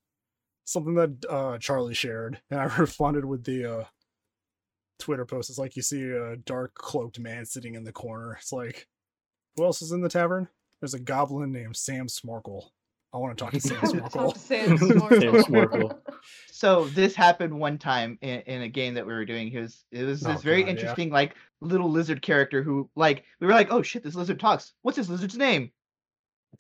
something 0.65 0.95
that 0.95 1.25
uh 1.29 1.59
Charlie 1.59 1.95
shared, 1.95 2.41
and 2.51 2.61
I 2.61 2.65
responded 2.79 3.25
with 3.25 3.45
the 3.45 3.79
uh 3.79 3.85
Twitter 4.99 5.27
post. 5.27 5.51
It's 5.51 5.59
like 5.59 5.77
you 5.77 5.83
see 5.83 6.09
a 6.11 6.37
dark 6.37 6.75
cloaked 6.75 7.19
man 7.19 7.45
sitting 7.45 7.75
in 7.75 7.85
the 7.85 7.93
corner. 7.93 8.37
It's 8.41 8.53
like, 8.53 8.87
who 9.57 9.65
else 9.65 9.83
is 9.83 9.93
in 9.93 10.01
the 10.01 10.09
tavern? 10.09 10.49
There's 10.81 10.95
a 10.95 11.01
goblin 11.01 11.53
named 11.53 11.77
Sam 11.77 12.07
Smarkle. 12.07 12.71
I 13.15 13.19
want 13.19 13.37
to 13.37 13.45
talk 13.45 13.53
to 13.53 13.61
Sam 13.61 13.79
Talk. 14.09 14.37
Sam 14.37 14.79
Sam 14.79 14.89
Smarkle. 14.99 15.45
Smarkle. 15.45 15.99
So 16.53 16.85
this 16.85 17.17
happened 17.17 17.59
one 17.59 17.77
time 17.77 18.19
in, 18.23 18.41
in 18.43 18.63
a 18.63 18.69
game 18.69 18.95
that 18.95 19.05
we 19.05 19.13
were 19.13 19.25
doing. 19.25 19.51
It 19.53 19.59
was 19.61 19.85
it 19.91 20.05
was 20.05 20.21
this 20.21 20.37
Oh, 20.39 20.41
very 20.41 20.63
God, 20.63 20.69
yeah. 20.69 20.75
interesting 20.75 21.11
like 21.11 21.35
little 21.61 21.91
lizard 21.91 22.23
character 22.23 22.63
who 22.63 22.89
like 22.95 23.25
we 23.41 23.49
were 23.49 23.53
like, 23.53 23.73
oh 23.73 23.83
shit, 23.83 24.05
this 24.05 24.15
lizard 24.15 24.39
talks. 24.39 24.73
What's 24.83 24.97
this 24.97 25.09
lizard's 25.09 25.37
name? 25.37 25.73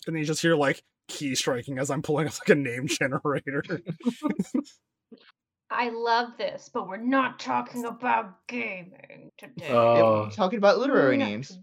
and 0.06 0.14
then 0.16 0.20
you 0.20 0.24
just 0.26 0.42
hear 0.42 0.56
like 0.56 0.82
key 1.06 1.36
striking 1.36 1.78
as 1.78 1.88
I'm 1.90 2.02
pulling 2.02 2.26
up 2.26 2.32
like 2.40 2.48
a 2.48 2.54
name 2.56 2.86
generator. 2.88 3.62
I 5.70 5.90
love 5.90 6.30
this, 6.36 6.68
but 6.74 6.88
we're 6.88 6.96
not 6.96 7.38
talking 7.38 7.84
about 7.84 8.34
gaming 8.48 9.30
today. 9.38 9.66
Yeah, 9.68 9.72
Oh. 9.74 10.22
we're 10.24 10.30
talking 10.30 10.58
about 10.58 10.78
literary 10.78 11.16
Not 11.16 11.28
names. 11.28 11.58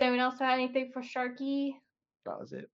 Today. 0.00 0.06
Does 0.06 0.12
anyone 0.12 0.20
else 0.20 0.38
have 0.40 0.58
anything 0.58 0.90
for 0.92 1.02
Sharky? 1.02 1.74
That 2.26 2.40
was 2.40 2.52
it. 2.52 2.70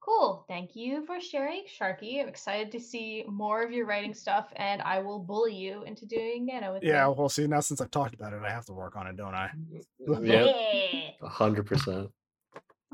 Cool. 0.00 0.46
Thank 0.48 0.74
you 0.74 1.04
for 1.04 1.20
sharing, 1.20 1.64
Sharky. 1.64 2.22
I'm 2.22 2.28
excited 2.28 2.72
to 2.72 2.80
see 2.80 3.24
more 3.28 3.62
of 3.62 3.70
your 3.70 3.86
writing 3.86 4.14
stuff, 4.14 4.50
and 4.56 4.80
I 4.82 4.98
will 5.00 5.18
bully 5.18 5.54
you 5.54 5.82
into 5.82 6.06
doing 6.06 6.46
Nano 6.46 6.72
with 6.72 6.82
yeah, 6.82 7.06
me. 7.06 7.14
well, 7.16 7.28
see, 7.28 7.46
now 7.46 7.60
since 7.60 7.82
I've 7.82 7.90
talked 7.90 8.14
about 8.14 8.32
it, 8.32 8.40
I 8.42 8.50
have 8.50 8.64
to 8.66 8.72
work 8.72 8.96
on 8.96 9.06
it, 9.06 9.16
don't 9.16 9.34
I? 9.34 9.50
Yeah, 9.98 10.46
Yeah. 10.46 11.10
a 11.22 11.28
hundred 11.28 11.66
percent. 11.66 12.10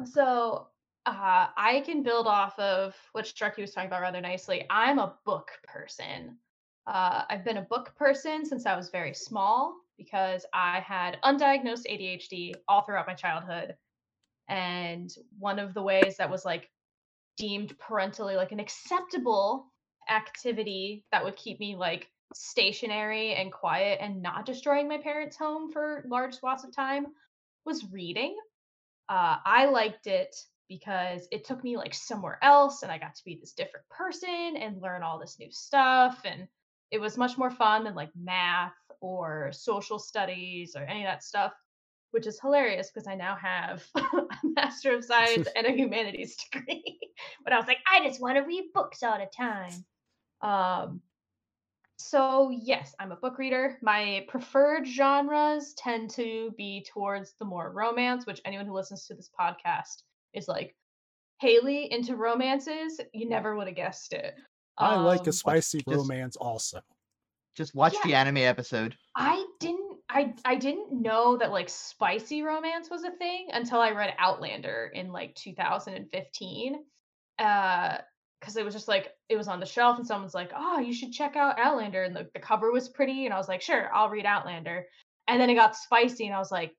So 0.05 0.67
uh, 1.07 1.47
I 1.57 1.83
can 1.87 2.03
build 2.03 2.27
off 2.27 2.59
of 2.59 2.95
what 3.13 3.25
Sharky 3.25 3.61
was 3.61 3.73
talking 3.73 3.87
about 3.87 4.03
rather 4.03 4.21
nicely. 4.21 4.67
I'm 4.69 4.99
a 4.99 5.15
book 5.25 5.53
person. 5.63 6.37
Uh, 6.89 7.23
I've 7.31 7.45
been 7.45 7.59
a 7.59 7.63
book 7.63 7.95
person 7.97 8.45
since 8.45 8.67
I 8.67 8.77
was 8.77 8.91
very 8.91 9.15
small 9.15 9.77
because 9.99 10.47
I 10.53 10.81
had 10.81 11.19
undiagnosed 11.25 11.87
ADHD 11.91 12.55
all 12.69 12.83
throughout 12.83 13.07
my 13.07 13.15
childhood. 13.15 13.75
And 14.49 15.11
one 15.39 15.59
of 15.59 15.75
the 15.75 15.83
ways 15.83 16.17
that 16.19 16.31
was 16.31 16.45
like 16.45 16.71
deemed 17.37 17.79
parentally 17.79 18.37
like 18.37 18.53
an 18.53 18.61
acceptable 18.61 19.73
activity 20.09 21.05
that 21.13 21.25
would 21.25 21.37
keep 21.37 21.61
me 21.61 21.77
like 21.77 22.09
stationary 22.35 23.35
and 23.35 23.53
quiet 23.53 23.99
and 24.01 24.23
not 24.23 24.47
destroying 24.47 24.89
my 24.89 24.99
parents' 24.99 25.37
home 25.37 25.73
for 25.73 26.05
large 26.09 26.35
swaths 26.35 26.65
of 26.65 26.75
time 26.75 27.07
was 27.65 27.91
reading 27.93 28.37
uh, 29.09 29.37
I 29.45 29.67
liked 29.67 30.07
it 30.07 30.35
because 30.69 31.29
it 31.31 31.45
took 31.45 31.63
me 31.63 31.77
like 31.77 31.95
somewhere 31.95 32.39
else 32.43 32.83
and 32.83 32.91
I 32.91 32.99
got 32.99 33.15
to 33.15 33.25
be 33.25 33.37
this 33.41 33.53
different 33.53 33.89
person 33.89 34.57
and 34.57 34.83
learn 34.83 35.03
all 35.03 35.19
this 35.19 35.39
new 35.39 35.51
stuff. 35.53 36.21
And 36.25 36.49
it 36.91 37.01
was 37.01 37.17
much 37.17 37.39
more 37.39 37.51
fun 37.51 37.85
than 37.85 37.95
like 37.95 38.11
math 38.21 38.75
or 39.01 39.51
social 39.53 39.99
studies 39.99 40.75
or 40.77 40.83
any 40.85 41.03
of 41.03 41.07
that 41.07 41.23
stuff, 41.23 41.53
which 42.11 42.27
is 42.27 42.41
hilarious 42.41 42.91
because 42.91 43.07
I 43.07 43.15
now 43.15 43.37
have 43.37 43.85
a 43.95 44.27
Master 44.43 44.95
of 44.95 45.05
Science 45.05 45.49
and 45.57 45.67
a 45.67 45.73
Humanities 45.73 46.37
degree. 46.37 46.99
but 47.45 47.53
I 47.53 47.59
was 47.59 47.67
like, 47.67 47.79
I 47.93 48.07
just 48.07 48.21
want 48.21 48.37
to 48.37 48.43
read 48.43 48.73
books 48.75 49.03
all 49.03 49.19
the 49.19 49.27
time. 49.37 49.85
Um, 50.43 51.01
so 51.99 52.51
yes, 52.51 52.95
I'm 53.01 53.13
a 53.13 53.17
book 53.17 53.39
reader. 53.39 53.79
My 53.81 54.27
preferred 54.29 54.87
genres 54.87 55.73
tend 55.75 56.11
to 56.11 56.53
be 56.57 56.85
towards 56.93 57.35
the 57.39 57.45
more 57.47 57.71
romance, 57.73 58.27
which 58.27 58.41
anyone 58.45 58.67
who 58.67 58.75
listens 58.75 59.07
to 59.07 59.15
this 59.15 59.31
podcast 59.39 60.03
is 60.35 60.49
like, 60.49 60.75
Haley 61.39 61.93
into 61.93 62.17
romances. 62.17 62.99
You 63.13 63.29
never 63.29 63.57
would 63.57 63.67
have 63.67 63.77
guessed 63.77 64.15
it. 64.15 64.35
I 64.79 64.97
like 64.97 65.21
Um, 65.21 65.29
a 65.29 65.33
spicy 65.33 65.83
romance 65.87 66.37
also. 66.37 66.81
Just 67.57 67.75
watch 67.75 67.95
the 68.05 68.15
anime 68.15 68.39
episode. 68.39 68.97
I 69.17 69.45
didn't 69.61 69.99
I 70.09 70.35
I 70.45 70.57
didn't 70.57 70.93
know 70.93 71.37
that 71.39 71.51
like 71.51 71.69
spicy 71.69 72.43
romance 72.43 72.91
was 72.91 73.03
a 73.05 73.11
thing 73.13 73.49
until 73.53 73.81
I 73.81 73.91
read 73.91 74.15
Outlander 74.19 74.91
in 74.95 75.11
like 75.13 75.35
2015. 75.35 76.77
Uh 77.39 77.99
because 78.39 78.57
it 78.59 78.65
was 78.65 78.75
just 78.75 78.87
like 78.87 79.13
it 79.31 79.37
was 79.37 79.49
on 79.49 79.61
the 79.61 79.67
shelf 79.67 79.97
and 79.99 80.07
someone's 80.07 80.35
like, 80.35 80.53
"Oh, 80.55 80.79
you 80.79 80.93
should 80.93 81.13
check 81.13 81.37
out 81.37 81.59
Outlander." 81.59 82.05
And 82.05 82.15
the, 82.15 82.29
the 82.35 82.41
cover 82.41 82.71
was 82.71 82.89
pretty 82.91 83.25
and 83.25 83.33
I 83.33 83.39
was 83.39 83.49
like, 83.49 83.63
"Sure, 83.63 83.93
I'll 83.95 84.11
read 84.11 84.27
Outlander." 84.27 84.87
And 85.27 85.41
then 85.41 85.51
it 85.51 85.55
got 85.55 85.75
spicy 85.75 86.27
and 86.27 86.35
I 86.35 86.39
was 86.39 86.53
like, 86.53 86.73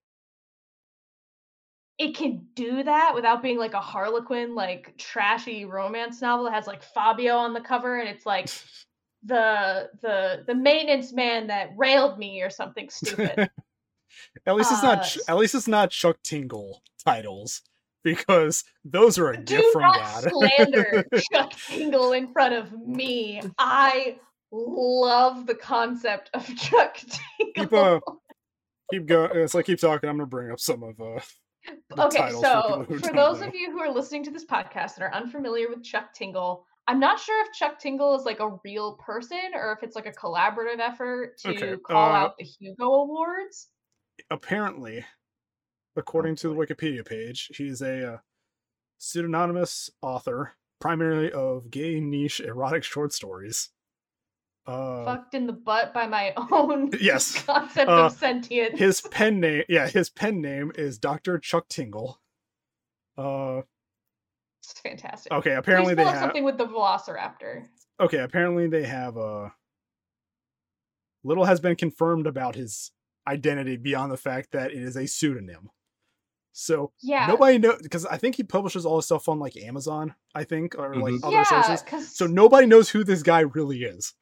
it 1.97 2.15
can 2.15 2.45
do 2.53 2.83
that 2.83 3.13
without 3.15 3.41
being 3.41 3.57
like 3.57 3.73
a 3.73 3.81
Harlequin, 3.81 4.53
like 4.53 4.95
trashy 4.97 5.65
romance 5.65 6.21
novel 6.21 6.45
that 6.45 6.53
has 6.53 6.67
like 6.67 6.83
Fabio 6.83 7.35
on 7.35 7.53
the 7.53 7.61
cover, 7.61 7.99
and 7.99 8.07
it's 8.07 8.25
like 8.25 8.49
the 9.27 9.89
the 10.01 10.43
the 10.47 10.55
maintenance 10.55 11.13
man 11.13 11.47
that 11.47 11.71
railed 11.75 12.17
me 12.17 12.41
or 12.41 12.49
something 12.49 12.89
stupid. 12.89 13.37
at 14.45 14.55
least 14.55 14.71
it's 14.71 14.83
not. 14.83 14.99
Uh, 14.99 15.19
At 15.27 15.37
least 15.37 15.55
it's 15.55 15.67
not 15.67 15.91
Chuck 15.91 16.17
Tingle 16.23 16.81
titles 17.03 17.61
because 18.03 18.63
those 18.85 19.19
are 19.19 19.31
a 19.31 19.37
gift 19.37 19.67
from 19.73 19.81
not 19.81 20.23
God. 20.23 20.31
slander 20.31 21.05
Chuck 21.31 21.51
Tingle 21.67 22.13
in 22.13 22.31
front 22.31 22.53
of 22.53 22.71
me. 22.71 23.41
I 23.57 24.17
love 24.51 25.45
the 25.45 25.55
concept 25.55 26.29
of 26.33 26.47
Chuck 26.55 26.97
Tingle. 26.97 27.53
keep 27.55 27.73
uh, 27.73 27.99
keep 28.91 29.05
going. 29.05 29.31
It's 29.35 29.53
like 29.53 29.65
keep 29.65 29.79
talking. 29.79 30.09
I'm 30.09 30.17
gonna 30.17 30.27
bring 30.27 30.51
up 30.51 30.59
some 30.59 30.83
of 30.83 30.99
uh. 31.01 31.19
the 31.89 32.05
okay, 32.05 32.19
titles 32.19 32.43
for 32.43 32.85
so 32.89 33.07
for 33.07 33.13
those 33.13 33.41
know. 33.41 33.47
of 33.47 33.55
you 33.55 33.71
who 33.71 33.79
are 33.79 33.91
listening 33.91 34.23
to 34.23 34.31
this 34.31 34.45
podcast 34.45 34.95
and 34.95 35.03
are 35.03 35.13
unfamiliar 35.13 35.67
with 35.67 35.83
Chuck 35.83 36.13
Tingle, 36.13 36.65
I'm 36.87 36.99
not 36.99 37.19
sure 37.19 37.45
if 37.45 37.51
Chuck 37.53 37.79
Tingle 37.79 38.15
is 38.15 38.23
like 38.25 38.39
a 38.39 38.57
real 38.63 38.93
person 38.93 39.51
or 39.53 39.73
if 39.73 39.83
it's 39.83 39.95
like 39.95 40.05
a 40.05 40.11
collaborative 40.11 40.79
effort 40.79 41.37
to 41.39 41.49
Okay, 41.49 41.75
call 41.85 41.97
uh, 41.97 42.17
out 42.17 42.37
the 42.37 42.45
Hugo 42.45 42.85
Awards. 42.85 43.67
apparently, 44.31 45.05
according 45.95 46.35
to 46.37 46.49
the. 46.49 46.55
Wikipedia 46.55 47.05
page, 47.05 47.51
he's 47.55 47.81
a 47.81 48.13
uh, 48.13 48.17
pseudonymous 48.99 49.89
author, 50.01 50.53
primarily 50.79 51.31
of 51.31 51.69
gay 51.69 51.99
niche 51.99 52.39
erotic 52.39 52.83
short 52.83 53.11
stories. 53.13 53.69
Uh, 54.65 55.05
Fucked 55.05 55.33
in 55.33 55.47
the 55.47 55.53
butt 55.53 55.93
by 55.93 56.07
my 56.07 56.33
own 56.51 56.91
yes. 56.99 57.41
concept 57.43 57.89
Uh, 57.89 58.05
of 58.07 58.11
sentience. 58.13 58.77
his 58.79 59.01
pen 59.01 59.39
name, 59.39 59.63
yeah, 59.69 59.87
his 59.87 60.09
pen 60.09 60.41
name 60.41 60.71
is 60.75 60.97
Doctor 60.97 61.37
Chuck 61.39 61.67
Tingle. 61.69 62.19
Uh, 63.17 63.61
It's 64.69 64.79
fantastic. 64.81 65.31
okay. 65.31 65.55
Apparently 65.55 65.93
they 65.95 66.03
have. 66.03 66.19
something 66.19 66.43
with 66.43 66.57
the 66.57 66.65
Velociraptor. 66.67 67.67
Okay, 67.99 68.17
apparently 68.19 68.67
they 68.67 68.83
have. 68.83 69.17
Uh, 69.17 69.49
little 71.23 71.45
has 71.45 71.59
been 71.59 71.75
confirmed 71.75 72.27
about 72.27 72.55
his 72.55 72.91
identity 73.27 73.75
beyond 73.77 74.11
the 74.11 74.17
fact 74.17 74.51
that 74.51 74.71
it 74.71 74.81
is 74.81 74.95
a 74.95 75.07
pseudonym. 75.07 75.69
So 76.53 76.91
Yeah. 77.01 77.27
nobody 77.27 77.57
knows 77.59 77.81
because 77.81 78.05
I 78.05 78.17
think 78.17 78.35
he 78.35 78.43
publishes 78.43 78.85
all 78.85 78.95
his 78.97 79.05
stuff 79.05 79.27
on 79.29 79.39
like 79.39 79.55
Amazon, 79.57 80.15
I 80.33 80.43
think, 80.43 80.75
or 80.77 80.95
like 80.95 81.13
Mhm. 81.15 81.23
other 81.23 81.35
yeah, 81.35 81.43
sources. 81.43 81.81
'cause- 81.83 82.15
So 82.15 82.25
nobody 82.27 82.65
knows 82.67 82.89
who 82.89 83.03
this 83.03 83.23
guy 83.23 83.41
really 83.41 83.83
is. 83.83 84.13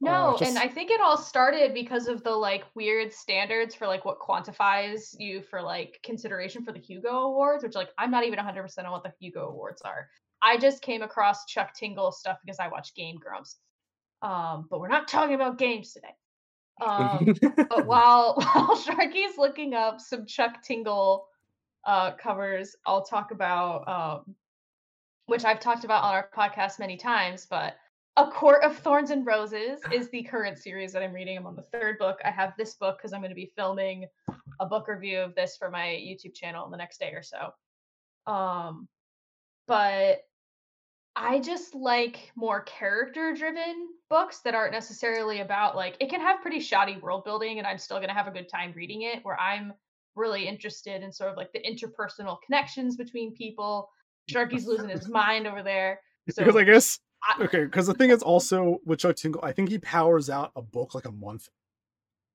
No, 0.00 0.36
just- 0.38 0.50
and 0.50 0.58
I 0.58 0.68
think 0.68 0.90
it 0.90 1.00
all 1.00 1.16
started 1.16 1.72
because 1.72 2.08
of 2.08 2.22
the 2.22 2.30
like 2.30 2.64
weird 2.74 3.12
standards 3.12 3.74
for 3.74 3.86
like 3.86 4.04
what 4.04 4.18
quantifies 4.18 5.14
you 5.18 5.42
for 5.42 5.62
like 5.62 6.00
consideration 6.02 6.64
for 6.64 6.72
the 6.72 6.80
Hugo 6.80 7.20
Awards, 7.22 7.64
which 7.64 7.74
like 7.74 7.90
I'm 7.98 8.10
not 8.10 8.24
even 8.24 8.38
100% 8.38 8.84
on 8.84 8.90
what 8.90 9.02
the 9.02 9.12
Hugo 9.20 9.48
Awards 9.48 9.82
are. 9.82 10.08
I 10.42 10.58
just 10.58 10.82
came 10.82 11.02
across 11.02 11.46
Chuck 11.46 11.74
Tingle 11.74 12.12
stuff 12.12 12.38
because 12.44 12.58
I 12.58 12.68
watch 12.68 12.94
Game 12.94 13.16
Grumps. 13.16 13.56
Um, 14.20 14.66
but 14.70 14.80
we're 14.80 14.88
not 14.88 15.08
talking 15.08 15.34
about 15.34 15.58
games 15.58 15.92
today. 15.92 16.14
Um, 16.84 17.34
but 17.68 17.86
while 17.86 18.34
while 18.54 18.76
Sharky's 18.76 19.38
looking 19.38 19.74
up 19.74 20.00
some 20.00 20.26
Chuck 20.26 20.62
Tingle 20.62 21.26
uh, 21.86 22.12
covers, 22.12 22.76
I'll 22.86 23.04
talk 23.04 23.30
about 23.30 23.88
um, 23.88 24.34
which 25.26 25.44
I've 25.44 25.60
talked 25.60 25.84
about 25.84 26.04
on 26.04 26.14
our 26.14 26.28
podcast 26.36 26.78
many 26.78 26.96
times. 26.96 27.46
But 27.48 27.76
A 28.16 28.26
Court 28.28 28.62
of 28.62 28.76
Thorns 28.78 29.10
and 29.10 29.26
Roses 29.26 29.80
is 29.92 30.08
the 30.10 30.22
current 30.22 30.56
series 30.56 30.92
that 30.92 31.02
I'm 31.02 31.12
reading. 31.12 31.36
I'm 31.36 31.46
on 31.46 31.56
the 31.56 31.66
third 31.72 31.98
book. 31.98 32.20
I 32.24 32.30
have 32.30 32.52
this 32.56 32.74
book 32.74 32.98
because 32.98 33.12
I'm 33.12 33.20
going 33.20 33.30
to 33.30 33.34
be 33.34 33.52
filming 33.56 34.06
a 34.60 34.66
book 34.66 34.86
review 34.86 35.18
of 35.18 35.34
this 35.34 35.56
for 35.56 35.68
my 35.68 35.86
YouTube 35.86 36.34
channel 36.34 36.64
in 36.64 36.70
the 36.70 36.76
next 36.76 37.00
day 37.00 37.12
or 37.12 37.24
so. 37.24 38.32
Um, 38.32 38.86
but 39.66 40.20
I 41.16 41.40
just 41.40 41.74
like 41.74 42.30
more 42.36 42.60
character 42.60 43.34
driven 43.34 43.88
books 44.08 44.40
that 44.44 44.54
aren't 44.54 44.72
necessarily 44.72 45.40
about 45.40 45.74
like 45.74 45.96
it 46.00 46.08
can 46.08 46.20
have 46.20 46.40
pretty 46.40 46.60
shoddy 46.60 46.98
world 46.98 47.24
building 47.24 47.58
and 47.58 47.66
I'm 47.66 47.78
still 47.78 47.96
going 47.96 48.08
to 48.08 48.14
have 48.14 48.26
a 48.26 48.32
good 48.32 48.48
time 48.48 48.72
reading 48.76 49.02
it 49.02 49.24
where 49.24 49.38
I'm 49.40 49.72
really 50.14 50.46
interested 50.46 51.02
in 51.02 51.12
sort 51.12 51.30
of 51.30 51.36
like 51.36 51.52
the 51.52 51.60
interpersonal 51.60 52.38
connections 52.46 52.96
between 52.96 53.34
people. 53.34 53.88
Sharky's 54.30 54.66
losing 54.66 54.88
his 54.88 55.08
mind 55.08 55.46
over 55.46 55.62
there. 55.62 56.00
So 56.30 56.44
because 56.44 56.56
I 56.56 56.64
guess 56.64 56.98
I- 57.26 57.42
okay, 57.44 57.64
because 57.64 57.86
the 57.86 57.94
thing 57.94 58.10
is 58.10 58.22
also 58.22 58.78
with 58.84 58.98
Chuck 59.00 59.16
Tingle, 59.16 59.40
I 59.44 59.52
think 59.52 59.68
he 59.70 59.78
powers 59.78 60.28
out 60.30 60.52
a 60.56 60.62
book 60.62 60.94
like 60.94 61.04
a 61.06 61.12
month. 61.12 61.48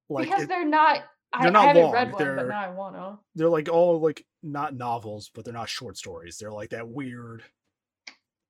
Like 0.09 0.25
because 0.25 0.43
it- 0.43 0.49
they're 0.49 0.65
not 0.67 1.03
I, 1.31 1.43
they're 1.43 1.51
not 1.51 1.63
I 1.63 1.67
haven't 1.67 1.83
long, 1.83 1.93
read 1.93 2.11
one, 2.13 2.23
they're- 2.23 2.35
but 2.35 2.47
now 2.47 2.59
I 2.61 2.69
want 2.69 2.95
to. 2.95 3.19
they're 3.35 3.49
like 3.49 3.69
all 3.69 3.99
like 3.99 4.25
not 4.41 4.73
novels, 4.75 5.29
but 5.35 5.45
they're 5.45 5.53
not 5.53 5.69
short 5.69 5.97
stories. 5.97 6.37
They're 6.37 6.51
like 6.51 6.71
that 6.71 6.87
weird, 6.87 7.43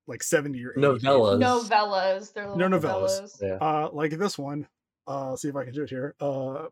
like 0.08 0.24
seventy 0.24 0.64
or 0.64 0.72
80 0.72 0.82
pages. 0.82 1.04
Novellas. 1.04 1.40
Novellas. 1.70 2.34
They're 2.34 2.50
little 2.50 2.70
No 2.70 2.80
novellas. 2.80 3.22
novellas. 3.22 3.42
Yeah. 3.42 3.56
Uh, 3.56 3.90
like 3.92 4.12
this 4.18 4.38
one. 4.38 4.68
Uh, 5.08 5.36
see 5.36 5.50
if 5.50 5.56
I 5.56 5.66
can 5.66 5.74
do 5.74 5.84
it 5.84 5.90
here. 5.90 6.16
Uh, 6.22 6.68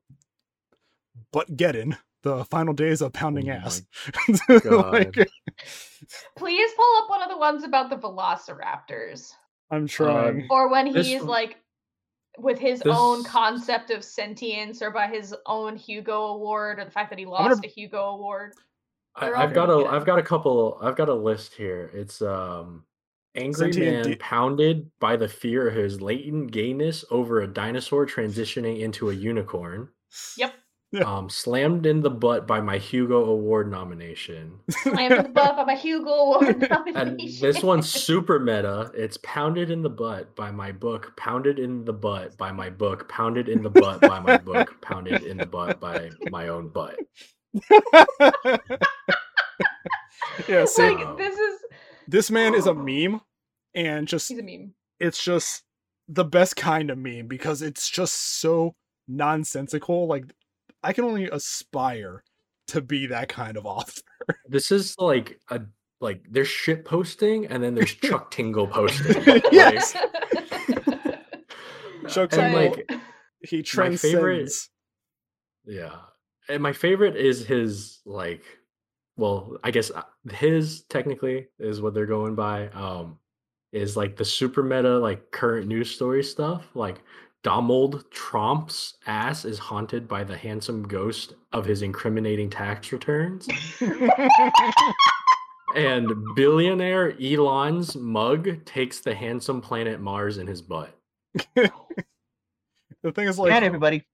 Buttageddon, 1.34 1.98
the 2.24 2.46
final 2.46 2.74
days 2.74 3.02
of 3.02 3.12
pounding 3.12 3.50
Oh 3.50 3.54
ass. 3.54 3.82
Like, 4.50 5.16
Please 6.38 6.72
pull 6.76 6.98
up 7.04 7.10
one 7.10 7.24
of 7.24 7.30
the 7.30 7.38
ones 7.38 7.64
about 7.64 7.90
the 7.90 7.98
velociraptors. 7.98 9.32
I'm 9.72 9.88
trying. 9.88 10.48
or 10.50 10.70
when 10.70 10.88
he's 10.88 11.20
one- 11.20 11.28
like 11.28 11.58
with 12.38 12.60
his 12.60 12.84
own 12.86 13.24
concept 13.24 13.90
of 13.90 14.04
sentience 14.04 14.82
or 14.82 14.92
by 14.92 15.08
his 15.08 15.36
own 15.48 15.76
Hugo 15.76 16.26
award 16.28 16.78
or 16.80 16.86
the 16.86 16.92
fact 16.92 17.10
that 17.10 17.18
he 17.20 17.26
gonna- 17.26 17.50
lost 17.50 17.66
a 17.66 17.68
Hugo 17.68 18.10
award. 18.10 18.54
I, 19.16 19.26
They're 19.26 19.36
all 19.36 19.42
I've 19.44 19.54
got 19.54 19.66
pretty 19.68 19.82
a 19.82 19.84
good. 19.86 19.94
I've 19.96 20.06
got 20.06 20.20
a 20.20 20.24
couple 20.24 20.78
I've 20.82 20.96
got 20.96 21.10
a 21.10 21.14
list 21.14 21.56
here. 21.56 21.90
It's 21.94 22.22
um 22.22 22.86
angry 23.36 23.74
Sentient 23.74 23.94
man 23.96 24.04
de- 24.06 24.16
pounded 24.18 24.92
by 25.00 25.16
the 25.16 25.28
fear 25.28 25.68
of 25.68 25.74
his 25.76 26.00
latent 26.02 26.52
gayness 26.52 27.04
over 27.10 27.42
a 27.42 27.48
dinosaur 27.48 28.06
transitioning 28.06 28.80
into 28.82 29.10
a 29.10 29.14
unicorn. 29.14 29.90
Yep. 30.38 30.54
Yeah. 30.94 31.04
Um 31.04 31.30
slammed 31.30 31.86
in 31.86 32.02
the 32.02 32.10
butt 32.10 32.48
by 32.48 32.62
my 32.62 32.78
Hugo 32.78 33.26
award 33.26 33.70
nomination. 33.70 34.60
Slammed 34.70 35.12
in 35.12 35.24
the 35.24 35.30
butt 35.30 35.58
by 35.58 35.66
my 35.66 35.76
Hugo 35.76 36.10
award 36.10 36.48
And 36.62 36.70
nomination. 36.70 37.42
this 37.42 37.62
one's 37.62 37.90
super 37.90 38.40
meta. 38.40 38.90
It's 38.94 39.18
pounded 39.22 39.70
in 39.70 39.82
the 39.82 39.90
butt 39.90 40.34
by 40.36 40.50
my 40.52 40.72
book, 40.72 41.12
pounded 41.18 41.60
in 41.60 41.84
the 41.84 41.92
butt 41.94 42.38
by 42.38 42.52
my 42.54 42.70
book, 42.70 43.10
pounded 43.10 43.50
in 43.50 43.64
the 43.64 43.70
butt 43.70 44.00
by 44.00 44.20
my 44.22 44.38
book, 44.38 44.76
pounded 44.82 45.24
in 45.24 45.36
the 45.38 45.46
butt 45.46 45.82
by 45.82 46.10
my 46.32 46.48
own 46.48 46.70
butt. 46.70 46.98
yeah, 50.48 50.66
see, 50.66 50.90
like 50.90 51.18
this 51.18 51.38
is 51.38 51.60
this 52.08 52.32
man 52.32 52.54
is 52.56 52.66
a 52.68 52.74
meme, 52.74 53.22
and 53.76 54.08
just 54.08 54.30
he's 54.30 54.40
a 54.40 54.44
meme. 54.44 54.74
it's 55.00 55.24
just 55.24 55.64
the 56.08 56.24
best 56.24 56.56
kind 56.56 56.90
of 56.90 56.98
meme 56.98 57.28
because 57.28 57.62
it's 57.62 57.90
just 57.90 58.40
so 58.40 58.76
nonsensical. 59.08 60.08
Like 60.08 60.26
I 60.84 60.94
can 60.94 61.04
only 61.06 61.26
aspire 61.30 62.24
to 62.68 62.82
be 62.82 63.08
that 63.08 63.30
kind 63.30 63.58
of 63.58 63.66
author. 63.66 64.02
This 64.48 64.72
is 64.72 64.96
like 64.98 65.40
a 65.50 65.62
like 66.02 66.22
there's 66.30 66.48
shit 66.48 66.86
posting 66.86 67.48
and 67.48 67.64
then 67.64 67.74
there's 67.76 67.94
Chuck 67.94 68.30
Tingle 68.36 68.68
posting. 68.68 69.42
Yes. 69.52 69.96
Like, 69.96 71.20
Chuck 72.10 72.30
Tingle, 72.30 72.54
like 72.70 72.92
he 73.42 73.58
my 73.58 73.62
transcends. 73.64 74.02
favorite- 74.02 74.52
yeah. 75.66 75.96
And 76.50 76.64
my 76.64 76.72
favorite 76.74 77.16
is 77.18 77.46
his 77.46 78.00
like 78.06 78.44
well, 79.18 79.58
I 79.64 79.72
guess 79.72 79.90
uh, 79.92 80.04
his 80.32 80.84
technically 80.84 81.48
is 81.60 81.82
what 81.82 81.94
they're 81.94 82.06
going 82.06 82.36
by. 82.36 82.68
Um 82.70 83.18
is 83.74 83.98
like 83.98 84.16
the 84.16 84.24
super 84.26 84.64
meta 84.64 84.98
like 85.00 85.32
current 85.32 85.68
news 85.68 85.92
story 85.92 86.24
stuff. 86.24 86.66
Like 86.74 87.02
Donald 87.48 88.04
Trump's 88.12 88.96
ass 89.06 89.46
is 89.46 89.58
haunted 89.58 90.06
by 90.06 90.22
the 90.22 90.36
handsome 90.36 90.86
ghost 90.86 91.34
of 91.54 91.64
his 91.64 91.82
incriminating 91.82 92.50
tax 92.50 92.92
returns. 92.92 93.48
And 95.74 96.12
billionaire 96.36 97.14
Elon's 97.22 97.96
mug 97.96 98.66
takes 98.66 99.00
the 99.00 99.16
handsome 99.16 99.62
planet 99.62 100.02
Mars 100.02 100.40
in 100.40 100.46
his 100.46 100.62
butt. 100.62 100.94
the 101.56 101.72
thing 103.14 103.30
is, 103.30 103.40
like, 103.40 103.54
and 103.54 103.64
everybody. 103.64 104.06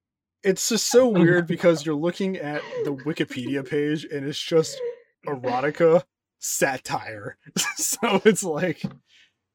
it's 0.44 0.68
just 0.68 0.88
so 0.88 1.08
weird 1.08 1.46
because 1.48 1.84
you're 1.84 1.96
looking 1.96 2.36
at 2.36 2.62
the 2.84 2.94
Wikipedia 2.94 3.68
page 3.68 4.04
and 4.04 4.24
it's 4.24 4.40
just 4.40 4.80
erotica 5.26 6.04
satire. 6.38 7.36
so 7.74 8.22
it's 8.24 8.44
like 8.44 8.80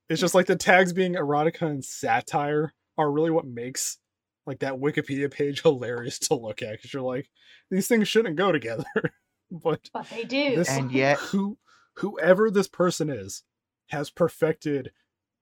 it's 0.10 0.20
just 0.20 0.36
like 0.36 0.48
the 0.48 0.58
tags 0.58 0.92
being 0.92 1.14
erotica 1.14 1.62
and 1.62 1.86
satire 1.86 2.74
are 3.00 3.12
really 3.12 3.32
what 3.32 3.46
makes 3.48 3.98
like 4.46 4.60
that 4.60 4.74
Wikipedia 4.76 5.32
page 5.32 5.62
hilarious 5.64 6.20
to 6.20 6.36
look 6.36 6.62
at 6.62 6.74
because 6.74 6.94
you're 6.94 7.02
like 7.02 7.30
these 7.72 7.88
things 7.88 8.08
shouldn't 8.08 8.36
go 8.36 8.52
together. 8.52 8.84
but 9.52 9.90
but 9.94 10.08
they 10.10 10.24
do. 10.26 10.56
this 10.58 10.70
And 10.70 10.92
yet- 10.92 11.18
who 11.32 11.58
whoever 11.96 12.52
this 12.52 12.68
person 12.68 13.10
is 13.10 13.44
has 13.90 14.10
perfected 14.10 14.92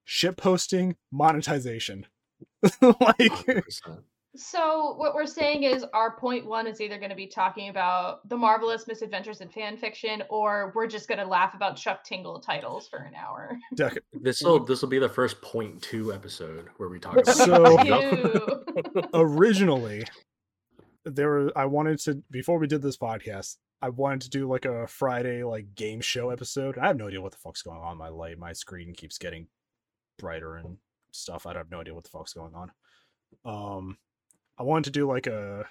ship 0.05 0.37
posting 0.37 0.95
monetization. 1.11 2.05
like 2.63 3.17
100%. 3.17 4.03
So 4.35 4.93
what 4.97 5.15
we're 5.15 5.25
saying 5.25 5.63
is 5.63 5.83
our 5.93 6.15
point 6.15 6.45
one 6.45 6.67
is 6.67 6.79
either 6.79 6.97
going 6.99 7.09
to 7.09 7.15
be 7.15 7.25
talking 7.27 7.69
about 7.69 8.27
the 8.29 8.37
marvelous 8.37 8.85
misadventures 8.87 9.41
in 9.41 9.49
fan 9.49 9.77
fiction, 9.77 10.21
or 10.29 10.71
we're 10.75 10.85
just 10.87 11.07
going 11.07 11.17
to 11.19 11.25
laugh 11.25 11.55
about 11.55 11.75
Chuck 11.75 12.03
Tingle 12.03 12.39
titles 12.39 12.87
for 12.87 12.97
an 12.99 13.15
hour. 13.15 13.57
This 14.21 14.41
will 14.41 14.63
this 14.63 14.81
will 14.81 14.89
be 14.89 14.99
the 14.99 15.09
first 15.09 15.41
point 15.41 15.81
two 15.81 16.13
episode 16.13 16.67
where 16.77 16.89
we 16.89 16.99
talk 16.99 17.13
about 17.17 17.35
So- 17.35 18.63
originally 19.13 20.03
there 21.05 21.29
were 21.29 21.51
I 21.57 21.65
wanted 21.65 21.99
to 21.99 22.21
before 22.29 22.59
we 22.59 22.67
did 22.67 22.81
this 22.81 22.97
podcast, 22.97 23.55
I 23.81 23.89
wanted 23.89 24.21
to 24.21 24.29
do 24.29 24.47
like 24.47 24.65
a 24.65 24.87
Friday 24.87 25.43
like 25.43 25.73
game 25.73 26.01
show 26.01 26.29
episode. 26.29 26.77
I 26.77 26.87
have 26.87 26.97
no 26.97 27.07
idea 27.07 27.21
what 27.21 27.31
the 27.31 27.37
fuck's 27.39 27.61
going 27.61 27.79
on. 27.81 27.97
My 27.97 28.09
light, 28.09 28.37
my 28.37 28.53
screen 28.53 28.93
keeps 28.93 29.17
getting 29.17 29.47
brighter 30.19 30.57
and 30.57 30.77
stuff. 31.11 31.47
I 31.47 31.53
have 31.53 31.71
no 31.71 31.79
idea 31.81 31.93
what 31.95 32.03
the 32.03 32.09
fuck's 32.09 32.33
going 32.33 32.53
on. 32.53 32.71
Um 33.45 33.97
I 34.57 34.63
wanted 34.63 34.85
to 34.85 34.99
do 34.99 35.07
like 35.07 35.27
a 35.27 35.65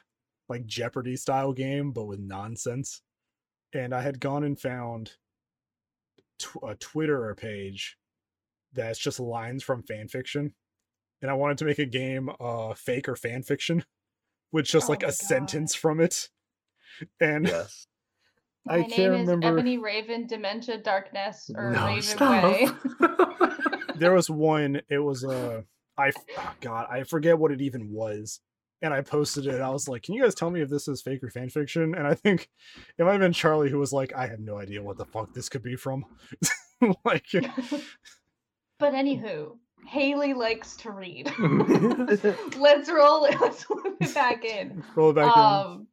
like 0.49 0.67
Jeopardy 0.67 1.17
style 1.17 1.53
game, 1.53 1.91
but 1.93 2.07
with 2.07 2.21
nonsense. 2.21 3.03
And 3.75 3.93
I 3.95 4.01
had 4.03 4.21
gone 4.21 4.45
and 4.45 4.59
found 4.59 5.13
tw- 6.39 6.59
a 6.67 6.75
Twitter 6.77 7.35
page 7.35 7.97
that's 8.73 8.99
just 8.99 9.19
lines 9.21 9.63
from 9.63 9.83
fan 9.83 10.07
fiction 10.09 10.55
and 11.23 11.31
I 11.31 11.35
wanted 11.35 11.57
to 11.59 11.65
make 11.65 11.79
a 11.79 11.87
game 11.87 12.29
uh 12.41 12.75
fake 12.75 13.09
or 13.09 13.17
fan 13.17 13.43
fiction 13.43 13.85
with 14.53 14.67
just 14.67 14.89
Oh 14.89 14.93
like 14.93 15.03
a 15.03 15.07
God. 15.07 15.15
sentence 15.15 15.75
from 15.75 16.01
it. 16.01 16.29
And 17.21 17.47
yes. 17.49 17.87
I 18.69 18.79
My 18.79 18.83
can't 18.85 18.99
name 18.99 19.11
remember- 19.13 19.47
is 19.47 19.53
Ebony 19.53 19.79
Raven 19.79 20.27
Dementia 20.27 20.79
Darkness 20.79 21.51
or 21.55 21.71
No, 21.71 21.87
Raven 21.87 22.03
stop. 22.03 22.45
Way. 22.45 22.69
there 23.97 24.13
was 24.13 24.29
one, 24.29 24.81
it 24.91 24.99
was 24.99 25.25
uh 25.25 25.63
I 25.99 26.09
f- 26.09 26.15
oh 26.39 26.53
god, 26.61 26.87
I 26.91 27.05
forget 27.05 27.39
what 27.39 27.51
it 27.53 27.61
even 27.63 27.91
was. 27.91 28.41
And 28.83 28.93
I 28.93 29.01
posted 29.01 29.47
it. 29.47 29.61
I 29.61 29.71
was 29.71 29.89
like, 29.89 30.03
"Can 30.03 30.15
you 30.15 30.23
guys 30.23 30.35
tell 30.35 30.51
me 30.51 30.61
if 30.61 30.69
this 30.69 30.87
is 30.87 31.01
fake 31.03 31.23
or 31.23 31.31
fan 31.31 31.49
fiction?" 31.49 31.95
And 31.95 32.07
I 32.07 32.15
think 32.15 32.49
it 32.99 33.05
might 33.05 33.13
have 33.13 33.21
been 33.21 33.33
Charlie 33.33 33.71
who 33.71 33.79
was 33.79 33.93
like, 33.93 34.15
"I 34.15 34.27
have 34.27 34.41
no 34.41 34.59
idea 34.59 34.83
what 34.83 34.99
the 34.99 35.07
fuck 35.07 35.33
this 35.33 35.49
could 35.49 35.63
be 35.63 35.77
from." 35.77 36.05
like, 37.05 37.25
but 38.79 38.93
anywho, 38.93 39.57
Haley 39.87 40.35
likes 40.35 40.77
to 40.79 40.91
read. 40.91 41.33
let's 42.59 42.91
roll 42.91 43.25
it. 43.25 43.41
Let's 43.41 43.69
loop 43.71 43.97
it 44.01 44.15
back 44.15 44.45
in. 44.45 44.85
roll 44.95 45.11
it 45.11 45.15
back 45.15 45.37
um 45.37 45.87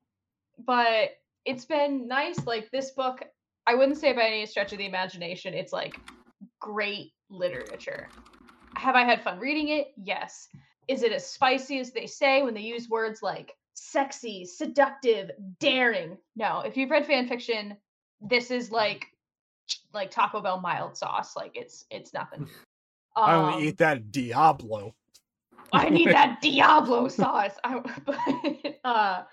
but 0.65 1.11
it's 1.45 1.65
been 1.65 2.07
nice 2.07 2.45
like 2.45 2.69
this 2.71 2.91
book 2.91 3.23
i 3.67 3.73
wouldn't 3.75 3.97
say 3.97 4.13
by 4.13 4.23
any 4.23 4.45
stretch 4.45 4.71
of 4.71 4.77
the 4.77 4.85
imagination 4.85 5.53
it's 5.53 5.73
like 5.73 5.95
great 6.59 7.11
literature 7.29 8.07
have 8.75 8.95
i 8.95 9.03
had 9.03 9.21
fun 9.23 9.39
reading 9.39 9.69
it 9.69 9.87
yes 9.97 10.47
is 10.87 11.03
it 11.03 11.11
as 11.11 11.25
spicy 11.25 11.79
as 11.79 11.91
they 11.91 12.07
say 12.07 12.43
when 12.43 12.53
they 12.53 12.61
use 12.61 12.89
words 12.89 13.21
like 13.23 13.53
sexy 13.73 14.45
seductive 14.45 15.31
daring 15.59 16.17
no 16.35 16.61
if 16.61 16.77
you've 16.77 16.91
read 16.91 17.05
fan 17.05 17.27
fiction 17.27 17.75
this 18.21 18.51
is 18.51 18.71
like 18.71 19.07
like 19.93 20.11
taco 20.11 20.41
bell 20.41 20.59
mild 20.59 20.95
sauce 20.95 21.35
like 21.35 21.55
it's 21.55 21.85
it's 21.89 22.13
nothing 22.13 22.41
in. 22.41 22.49
I 23.15 23.35
only 23.35 23.53
Um, 23.53 23.63
eat 23.63 23.77
that 23.77 24.11
Diablo. 24.11 24.95
I 25.71 25.89
need 25.89 26.09
that 26.09 26.39
Diablo 26.41 27.07
sauce. 27.07 27.53
I, 27.63 27.79
but 28.05 28.17
uh, 28.83 29.23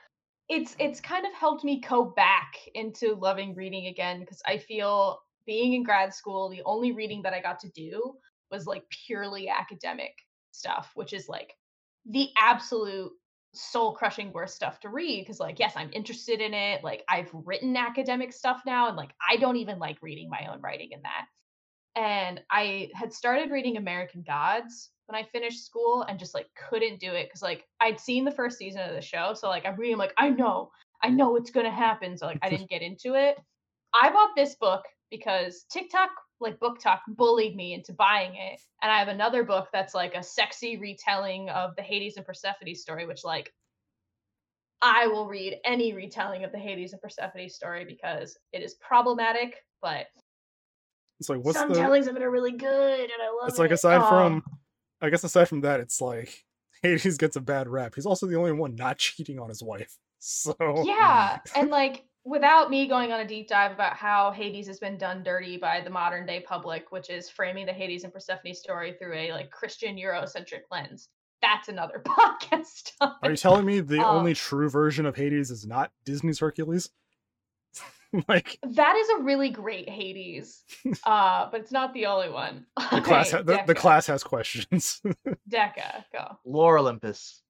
it's 0.49 0.77
it's 0.79 1.01
kind 1.01 1.27
of 1.27 1.33
helped 1.33 1.65
me 1.65 1.81
go 1.81 2.05
back 2.05 2.55
into 2.75 3.15
loving 3.15 3.55
reading 3.55 3.87
again 3.87 4.21
because 4.21 4.43
I 4.47 4.59
feel 4.59 5.21
being 5.47 5.75
in 5.75 5.83
grad 5.83 6.15
school, 6.15 6.49
the 6.51 6.63
only 6.65 6.93
reading 6.93 7.23
that 7.23 7.33
I 7.33 7.41
got 7.41 7.59
to 7.61 7.69
do 7.71 8.15
was 8.51 8.67
like 8.67 8.85
purely 9.07 9.49
academic 9.49 10.13
stuff, 10.53 10.91
which 10.95 11.13
is 11.13 11.29
like 11.29 11.55
the 12.07 12.29
absolute 12.37 13.13
soul 13.53 13.93
crushing 13.93 14.33
worst 14.33 14.55
stuff 14.55 14.79
to 14.79 14.89
read 14.89 15.23
because 15.23 15.41
like 15.41 15.59
yes 15.59 15.73
i'm 15.75 15.91
interested 15.93 16.41
in 16.41 16.55
it 16.55 16.85
like 16.85 17.03
i've 17.09 17.29
written 17.33 17.77
academic 17.77 18.33
stuff 18.33 18.63
now 18.65 18.87
and 18.87 18.97
like 18.97 19.11
i 19.29 19.37
don't 19.39 19.57
even 19.57 19.77
like 19.81 19.99
reading 20.03 20.31
my 20.31 20.47
own 20.49 20.61
writing 20.61 20.91
in 20.93 21.03
that 21.03 21.27
and 21.97 22.41
I 22.51 22.89
had 22.95 23.13
started 23.13 23.51
reading 23.51 23.77
American 23.77 24.23
Gods 24.27 24.91
when 25.07 25.21
I 25.21 25.27
finished 25.29 25.65
school 25.65 26.03
and 26.03 26.19
just 26.19 26.35
like 26.35 26.47
couldn't 26.69 27.01
do 27.01 27.13
it 27.13 27.29
because 27.29 27.43
like 27.43 27.67
I'd 27.81 27.99
seen 27.99 28.25
the 28.25 28.31
first 28.31 28.59
season 28.59 28.83
of 28.83 28.95
the 28.95 29.03
show, 29.03 29.35
so 29.35 29.49
like 29.49 29.67
I'm 29.67 29.77
reading 29.77 29.99
like 29.99 30.15
I 30.17 30.31
know, 30.31 30.71
I 31.03 31.09
know 31.09 31.37
it's 31.37 31.51
gonna 31.51 31.71
happen, 31.71 32.17
so 32.17 32.27
like 32.27 32.39
I 32.43 32.51
didn't 32.51 32.71
get 32.71 32.83
into 32.83 33.15
it. 33.15 33.37
I 33.93 34.11
bought 34.11 34.31
this 34.37 34.55
book 34.55 34.85
because 35.11 35.65
TikTok 35.71 36.11
like 36.41 36.59
book 36.59 36.81
talk 36.81 37.03
bullied 37.09 37.55
me 37.57 37.75
into 37.75 37.93
buying 37.93 38.35
it, 38.35 38.61
and 38.83 38.91
I 38.91 38.99
have 38.99 39.09
another 39.09 39.45
book 39.45 39.69
that's 39.73 39.95
like 39.95 40.15
a 40.15 40.23
sexy 40.23 40.77
retelling 40.79 41.49
of 41.51 41.77
the 41.77 41.83
Hades 41.83 42.17
and 42.17 42.27
Persephone 42.27 42.75
story, 42.75 43.07
which 43.07 43.25
like 43.25 43.53
I 44.83 45.07
will 45.07 45.29
read 45.29 45.59
any 45.65 45.93
retelling 45.93 46.45
of 46.45 46.53
the 46.53 46.59
Hades 46.59 46.93
and 46.93 47.03
Persephone 47.03 47.49
story 47.49 47.85
because 47.85 48.39
it 48.53 48.63
is 48.63 48.75
problematic, 48.75 49.57
but 49.83 50.07
It's 51.19 51.29
like 51.29 51.41
what's 51.41 51.59
some 51.59 51.69
the 51.69 51.79
tellings 51.79 52.07
of 52.07 52.17
it 52.17 52.23
are 52.23 52.31
really 52.31 52.53
good, 52.53 53.01
and 53.01 53.23
I 53.23 53.29
love 53.29 53.49
it. 53.49 53.51
It's 53.51 53.59
like 53.59 53.71
aside 53.71 54.01
Um, 54.01 54.09
from, 54.09 54.59
I 55.03 55.11
guess 55.11 55.25
aside 55.25 55.49
from 55.49 55.61
that, 55.63 55.81
it's 55.81 56.01
like 56.01 56.45
Hades 56.83 57.19
gets 57.19 57.37
a 57.37 57.41
bad 57.41 57.69
rap. 57.69 57.95
He's 57.95 58.07
also 58.07 58.27
the 58.27 58.37
only 58.37 58.53
one 58.53 58.75
not 58.75 58.99
cheating 58.99 59.39
on 59.39 59.49
his 59.49 59.63
wife. 59.63 59.97
So 60.23 60.55
yeah, 60.85 61.39
and 61.57 61.71
like 61.71 62.05
without 62.25 62.71
me 62.71 62.87
going 62.87 63.13
on 63.13 63.21
a 63.21 63.27
deep 63.27 63.49
dive 63.49 63.73
about 63.73 63.97
how 63.97 64.31
Hades 64.31 64.67
has 64.67 64.79
been 64.79 64.99
done 64.99 65.23
dirty 65.23 65.57
by 65.57 65.81
the 65.81 65.91
modern 65.91 66.27
day 66.27 66.41
public, 66.41 66.93
which 66.93 67.11
is 67.11 67.29
framing 67.31 67.67
the 67.67 67.73
Hades 67.73 68.05
and 68.05 68.13
Persephone 68.13 68.55
story 68.55 68.95
through 68.99 69.15
a 69.15 69.33
like 69.33 69.51
Christian 69.51 69.97
Eurocentric 69.97 70.63
lens. 70.71 71.09
That's 71.43 71.69
another 71.69 72.03
podcast. 72.07 72.93
are 73.01 73.31
you 73.31 73.37
telling 73.37 73.65
me 73.65 73.81
the 73.81 74.01
Um, 74.01 74.17
only 74.19 74.35
true 74.35 74.69
version 74.69 75.07
of 75.07 75.17
Hades 75.17 75.51
is 75.51 75.67
not 75.67 75.91
Disney's 76.05 76.39
Hercules? 76.41 76.91
like 78.29 78.59
that 78.63 78.97
is 78.97 79.09
a 79.11 79.23
really 79.23 79.51
great 79.51 79.89
Hades, 79.89 80.65
uh, 81.05 81.49
but 81.51 81.61
it's 81.61 81.73
not 81.73 81.95
the 81.95 82.07
only 82.07 82.29
one. 82.29 82.67
the 82.77 83.01
class, 83.01 83.29
Okay, 83.33 83.37
ha- 83.39 83.43
the, 83.43 83.63
the 83.69 83.75
class 83.75 84.07
has 84.09 84.23
questions. 84.25 85.01
Deca, 85.49 86.05
go. 86.13 86.37
Lore 86.45 86.79
Olympus. 86.79 87.41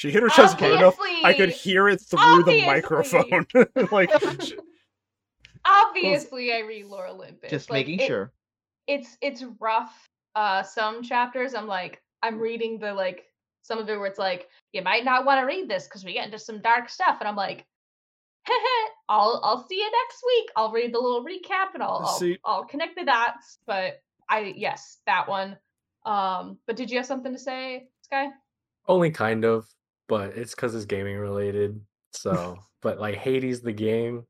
She 0.00 0.10
hit 0.10 0.22
her 0.22 0.30
chest 0.30 0.58
hard 0.58 0.72
enough. 0.72 0.96
I 1.24 1.34
could 1.34 1.50
hear 1.50 1.86
it 1.86 2.00
through 2.00 2.44
the 2.44 2.64
microphone. 2.64 3.46
like 3.92 4.10
sh- 4.42 4.52
Obviously, 5.66 6.54
I 6.54 6.60
read 6.60 6.86
Lore 6.86 7.08
Olympus. 7.08 7.50
Just 7.50 7.68
Like, 7.68 7.86
making 7.86 8.00
it- 8.00 8.06
sure. 8.06 8.32
it's 8.86 9.18
it's 9.20 9.44
rough 9.60 10.08
uh 10.36 10.62
some 10.62 11.02
chapters 11.02 11.54
i'm 11.54 11.66
like 11.66 12.00
i'm 12.22 12.38
reading 12.38 12.78
the 12.78 12.94
like 12.94 13.24
some 13.62 13.78
of 13.78 13.88
it 13.90 13.96
where 13.98 14.06
it's 14.06 14.18
like 14.18 14.48
you 14.72 14.80
might 14.80 15.04
not 15.04 15.24
want 15.26 15.40
to 15.40 15.44
read 15.44 15.68
this 15.68 15.84
because 15.88 16.04
we 16.04 16.12
get 16.12 16.24
into 16.24 16.38
some 16.38 16.60
dark 16.62 16.88
stuff 16.88 17.16
and 17.18 17.28
i'm 17.28 17.34
like 17.34 17.66
i'll 19.08 19.40
i'll 19.42 19.66
see 19.68 19.74
you 19.76 19.84
next 19.90 20.22
week 20.24 20.48
i'll 20.56 20.70
read 20.70 20.94
the 20.94 20.98
little 21.00 21.24
recap 21.24 21.74
and 21.74 21.82
i'll 21.82 22.02
I'll, 22.06 22.16
See- 22.16 22.38
I'll 22.44 22.64
connect 22.64 22.96
the 22.96 23.04
dots 23.04 23.58
but 23.66 24.00
i 24.28 24.54
yes 24.56 24.98
that 25.06 25.28
one 25.28 25.58
um 26.06 26.56
but 26.68 26.76
did 26.76 26.90
you 26.92 26.98
have 26.98 27.06
something 27.06 27.32
to 27.32 27.38
say 27.38 27.88
sky 28.02 28.28
Only 28.86 29.10
kind 29.10 29.44
of, 29.44 29.66
but 30.10 30.36
it's 30.36 30.54
because 30.54 30.74
it's 30.74 30.84
gaming 30.84 31.16
related. 31.16 31.80
So, 32.12 32.58
but 32.82 33.00
like 33.00 33.14
Hades 33.14 33.62
the 33.62 33.72
game, 33.72 34.26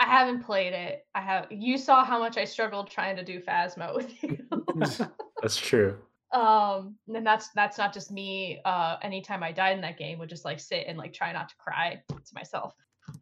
i 0.00 0.04
haven't 0.06 0.42
played 0.42 0.72
it 0.72 1.06
i 1.14 1.20
have 1.20 1.46
you 1.50 1.76
saw 1.76 2.02
how 2.02 2.18
much 2.18 2.38
i 2.38 2.44
struggled 2.44 2.90
trying 2.90 3.14
to 3.16 3.22
do 3.22 3.40
Phasmo 3.40 3.94
with 3.94 4.10
you 4.22 4.38
that's 5.42 5.58
true. 5.58 5.98
um 6.32 6.96
and 7.14 7.26
that's 7.26 7.50
that's 7.54 7.76
not 7.76 7.92
just 7.92 8.10
me 8.10 8.60
uh 8.64 8.96
anytime 9.02 9.42
i 9.42 9.52
died 9.52 9.76
in 9.76 9.82
that 9.82 9.98
game 9.98 10.18
would 10.18 10.28
just 10.30 10.44
like 10.44 10.58
sit 10.58 10.86
and 10.88 10.96
like 10.96 11.12
try 11.12 11.32
not 11.32 11.50
to 11.50 11.54
cry 11.58 12.00
to 12.08 12.34
myself 12.34 12.72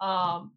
um 0.00 0.52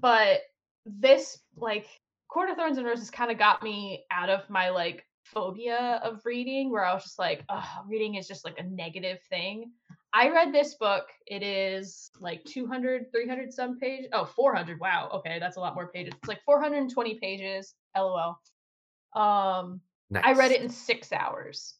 but 0.00 0.40
this 0.84 1.38
like 1.56 1.86
court 2.28 2.50
of 2.50 2.56
thorns 2.56 2.76
and 2.76 2.86
roses 2.86 3.10
kind 3.10 3.30
of 3.30 3.38
got 3.38 3.62
me 3.62 4.04
out 4.10 4.28
of 4.28 4.48
my 4.50 4.68
like 4.68 5.06
phobia 5.24 6.00
of 6.04 6.20
reading 6.24 6.70
where 6.70 6.84
i 6.84 6.92
was 6.94 7.02
just 7.02 7.18
like 7.18 7.44
oh 7.48 7.66
reading 7.88 8.14
is 8.16 8.28
just 8.28 8.44
like 8.44 8.58
a 8.58 8.62
negative 8.62 9.18
thing 9.30 9.70
i 10.12 10.28
read 10.28 10.52
this 10.52 10.74
book 10.74 11.06
it 11.26 11.42
is 11.42 12.10
like 12.20 12.44
200 12.44 13.10
300 13.10 13.52
some 13.52 13.78
page 13.78 14.06
oh 14.12 14.24
400 14.26 14.78
wow 14.80 15.08
okay 15.14 15.38
that's 15.38 15.56
a 15.56 15.60
lot 15.60 15.74
more 15.74 15.88
pages 15.88 16.12
it's 16.18 16.28
like 16.28 16.42
420 16.44 17.18
pages 17.20 17.74
lol 17.96 18.38
um 19.16 19.80
Nice. 20.10 20.22
I 20.26 20.32
read 20.34 20.52
it 20.52 20.60
in 20.60 20.68
six 20.68 21.12
hours. 21.12 21.74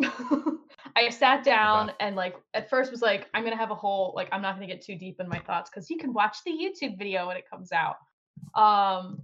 I 0.02 1.08
sat 1.10 1.44
down 1.44 1.88
Wow. 1.88 1.94
and 2.00 2.16
like 2.16 2.34
at 2.54 2.68
first 2.68 2.90
was 2.90 3.02
like, 3.02 3.28
I'm 3.34 3.44
gonna 3.44 3.56
have 3.56 3.70
a 3.70 3.74
whole 3.76 4.12
like 4.16 4.28
I'm 4.32 4.42
not 4.42 4.54
gonna 4.54 4.66
get 4.66 4.82
too 4.82 4.96
deep 4.96 5.20
in 5.20 5.28
my 5.28 5.38
thoughts 5.40 5.70
because 5.70 5.88
you 5.90 5.96
can 5.98 6.12
watch 6.12 6.38
the 6.44 6.50
YouTube 6.50 6.98
video 6.98 7.28
when 7.28 7.36
it 7.36 7.44
comes 7.48 7.70
out. 7.70 7.96
Um 8.60 9.20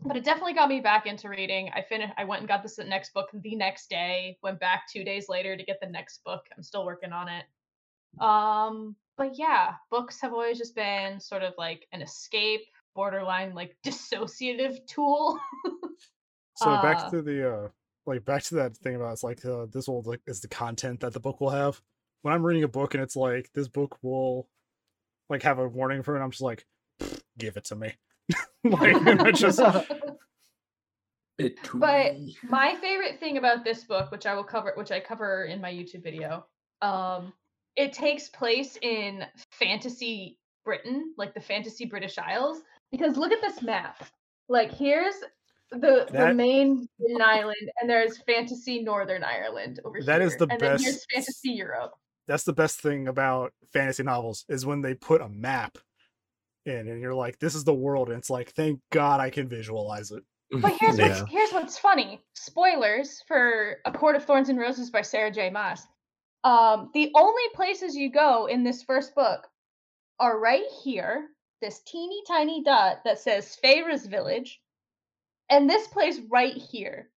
but 0.00 0.16
it 0.16 0.24
definitely 0.24 0.54
got 0.54 0.68
me 0.68 0.80
back 0.80 1.06
into 1.06 1.28
reading. 1.28 1.70
I 1.74 1.82
finished 1.82 2.12
I 2.16 2.24
went 2.24 2.40
and 2.40 2.48
got 2.48 2.62
this 2.62 2.78
next 2.78 3.12
book 3.14 3.28
the 3.32 3.56
next 3.56 3.88
day, 3.88 4.38
went 4.42 4.60
back 4.60 4.84
two 4.92 5.04
days 5.04 5.28
later 5.28 5.56
to 5.56 5.64
get 5.64 5.80
the 5.80 5.88
next 5.88 6.22
book. 6.24 6.42
I'm 6.56 6.62
still 6.62 6.84
working 6.84 7.12
on 7.12 7.28
it. 7.28 7.44
Um, 8.20 8.96
but 9.16 9.38
yeah, 9.38 9.74
books 9.90 10.20
have 10.20 10.32
always 10.32 10.58
just 10.58 10.74
been 10.74 11.20
sort 11.20 11.42
of 11.42 11.54
like 11.58 11.86
an 11.92 12.02
escape, 12.02 12.62
borderline 12.94 13.54
like 13.54 13.76
dissociative 13.86 14.86
tool. 14.86 15.38
so 16.54 16.76
back 16.78 16.98
Uh, 16.98 17.10
to 17.10 17.22
the 17.22 17.50
uh 17.50 17.68
like 18.06 18.24
back 18.24 18.42
to 18.44 18.54
that 18.56 18.76
thing 18.76 18.94
about 18.96 19.12
it's 19.12 19.24
like 19.24 19.44
uh, 19.44 19.66
this 19.72 19.88
will 19.88 20.02
like 20.02 20.20
is 20.26 20.40
the 20.40 20.48
content 20.48 21.00
that 21.00 21.12
the 21.12 21.20
book 21.20 21.40
will 21.40 21.50
have. 21.50 21.80
When 22.22 22.32
I'm 22.34 22.44
reading 22.44 22.64
a 22.64 22.68
book 22.68 22.94
and 22.94 23.02
it's 23.02 23.16
like 23.16 23.50
this 23.54 23.68
book 23.68 23.98
will 24.02 24.48
like 25.28 25.42
have 25.42 25.58
a 25.58 25.68
warning 25.68 26.02
for 26.02 26.16
it, 26.16 26.22
I'm 26.22 26.30
just 26.30 26.42
like, 26.42 26.66
give 27.38 27.56
it 27.56 27.64
to 27.66 27.76
me. 27.76 27.94
like 28.64 28.94
and 28.96 29.22
I 29.22 29.30
just 29.32 29.60
But 31.74 32.16
my 32.48 32.74
favorite 32.80 33.20
thing 33.20 33.36
about 33.36 33.62
this 33.62 33.84
book, 33.84 34.10
which 34.10 34.24
I 34.24 34.34
will 34.34 34.44
cover, 34.44 34.72
which 34.76 34.90
I 34.90 35.00
cover 35.00 35.44
in 35.44 35.60
my 35.60 35.70
YouTube 35.70 36.02
video, 36.02 36.46
um, 36.80 37.32
it 37.76 37.92
takes 37.92 38.28
place 38.30 38.78
in 38.80 39.24
fantasy 39.50 40.38
Britain, 40.64 41.12
like 41.18 41.34
the 41.34 41.40
fantasy 41.40 41.84
British 41.84 42.16
Isles. 42.16 42.62
Because 42.90 43.18
look 43.18 43.32
at 43.32 43.42
this 43.42 43.60
map. 43.62 44.02
Like 44.48 44.72
here's 44.72 45.14
the 45.70 46.06
the 46.10 46.32
main 46.32 46.88
Britain 46.98 47.20
island, 47.22 47.70
and 47.80 47.90
there's 47.90 48.16
fantasy 48.18 48.82
Northern 48.82 49.22
Ireland 49.22 49.80
over 49.84 50.00
That 50.02 50.20
here. 50.20 50.28
is 50.28 50.36
the 50.38 50.46
and 50.48 50.58
then 50.60 50.78
here's 50.78 50.94
best- 50.94 51.06
fantasy 51.12 51.50
Europe. 51.50 51.92
that's 52.28 52.44
the 52.44 52.52
best 52.54 52.80
thing 52.80 53.08
about 53.08 53.52
fantasy 53.72 54.04
novels 54.04 54.44
is 54.48 54.64
when 54.64 54.80
they 54.80 54.94
put 54.94 55.20
a 55.20 55.28
map 55.28 55.76
in 56.66 56.88
and 56.88 57.00
you're 57.00 57.14
like, 57.14 57.38
this 57.38 57.54
is 57.54 57.64
the 57.64 57.74
world, 57.74 58.08
and 58.08 58.18
it's 58.18 58.30
like, 58.30 58.50
thank 58.50 58.80
God 58.90 59.20
I 59.20 59.30
can 59.30 59.48
visualize 59.48 60.10
it. 60.10 60.22
But 60.50 60.74
here's 60.80 60.98
yeah. 60.98 61.20
what's 61.20 61.30
here's 61.30 61.52
what's 61.52 61.78
funny. 61.78 62.20
Spoilers 62.34 63.22
for 63.26 63.76
A 63.84 63.92
Court 63.92 64.16
of 64.16 64.24
Thorns 64.24 64.48
and 64.48 64.58
Roses 64.58 64.90
by 64.90 65.02
Sarah 65.02 65.30
J. 65.30 65.50
Maas. 65.50 65.86
Um, 66.44 66.90
the 66.94 67.10
only 67.16 67.42
places 67.54 67.96
you 67.96 68.10
go 68.12 68.46
in 68.46 68.62
this 68.62 68.82
first 68.84 69.14
book 69.16 69.46
are 70.20 70.38
right 70.38 70.66
here, 70.84 71.26
this 71.60 71.80
teeny 71.86 72.22
tiny 72.28 72.62
dot 72.62 72.98
that 73.04 73.18
says 73.18 73.56
Feyre's 73.56 74.06
Village, 74.06 74.60
and 75.50 75.68
this 75.68 75.88
place 75.88 76.20
right 76.30 76.54
here. 76.54 77.10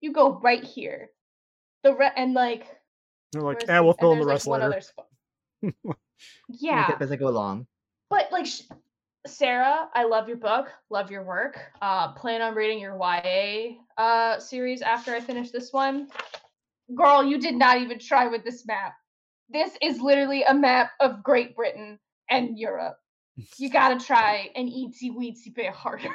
You 0.00 0.12
go 0.12 0.38
right 0.38 0.62
here. 0.62 1.08
The 1.82 1.94
re- 1.94 2.12
and 2.16 2.34
like 2.34 2.66
They're 3.32 3.42
like, 3.42 3.64
yeah, 3.66 3.80
we'll 3.80 3.94
fill 3.94 4.12
in 4.12 4.20
the 4.20 4.24
there's, 4.24 4.46
rest 4.46 4.46
like, 4.46 4.62
later. 4.62 4.80
other 5.62 5.72
Yeah, 6.48 6.96
as 7.00 7.10
I 7.10 7.16
go 7.16 7.28
along. 7.28 7.66
but 8.10 8.30
like 8.30 8.46
sh- 8.46 8.62
Sarah, 9.26 9.88
I 9.94 10.04
love 10.04 10.28
your 10.28 10.36
book, 10.36 10.68
love 10.90 11.10
your 11.10 11.24
work. 11.24 11.58
Uh, 11.82 12.12
plan 12.12 12.42
on 12.42 12.54
reading 12.54 12.78
your 12.78 12.96
YA 12.96 13.76
uh 13.98 14.38
series 14.38 14.82
after 14.82 15.14
I 15.14 15.20
finish 15.20 15.50
this 15.50 15.72
one. 15.72 16.08
Girl, 16.94 17.24
you 17.24 17.38
did 17.38 17.54
not 17.54 17.78
even 17.78 17.98
try 17.98 18.28
with 18.28 18.44
this 18.44 18.66
map. 18.66 18.94
This 19.48 19.76
is 19.82 20.00
literally 20.00 20.44
a 20.44 20.54
map 20.54 20.92
of 21.00 21.22
Great 21.22 21.56
Britain 21.56 21.98
and 22.30 22.58
Europe. 22.58 22.96
You 23.56 23.70
gotta 23.70 24.04
try 24.04 24.50
and 24.54 24.68
eatsy 24.68 25.10
weetsy 25.10 25.54
bit 25.54 25.72
harder. 25.72 26.14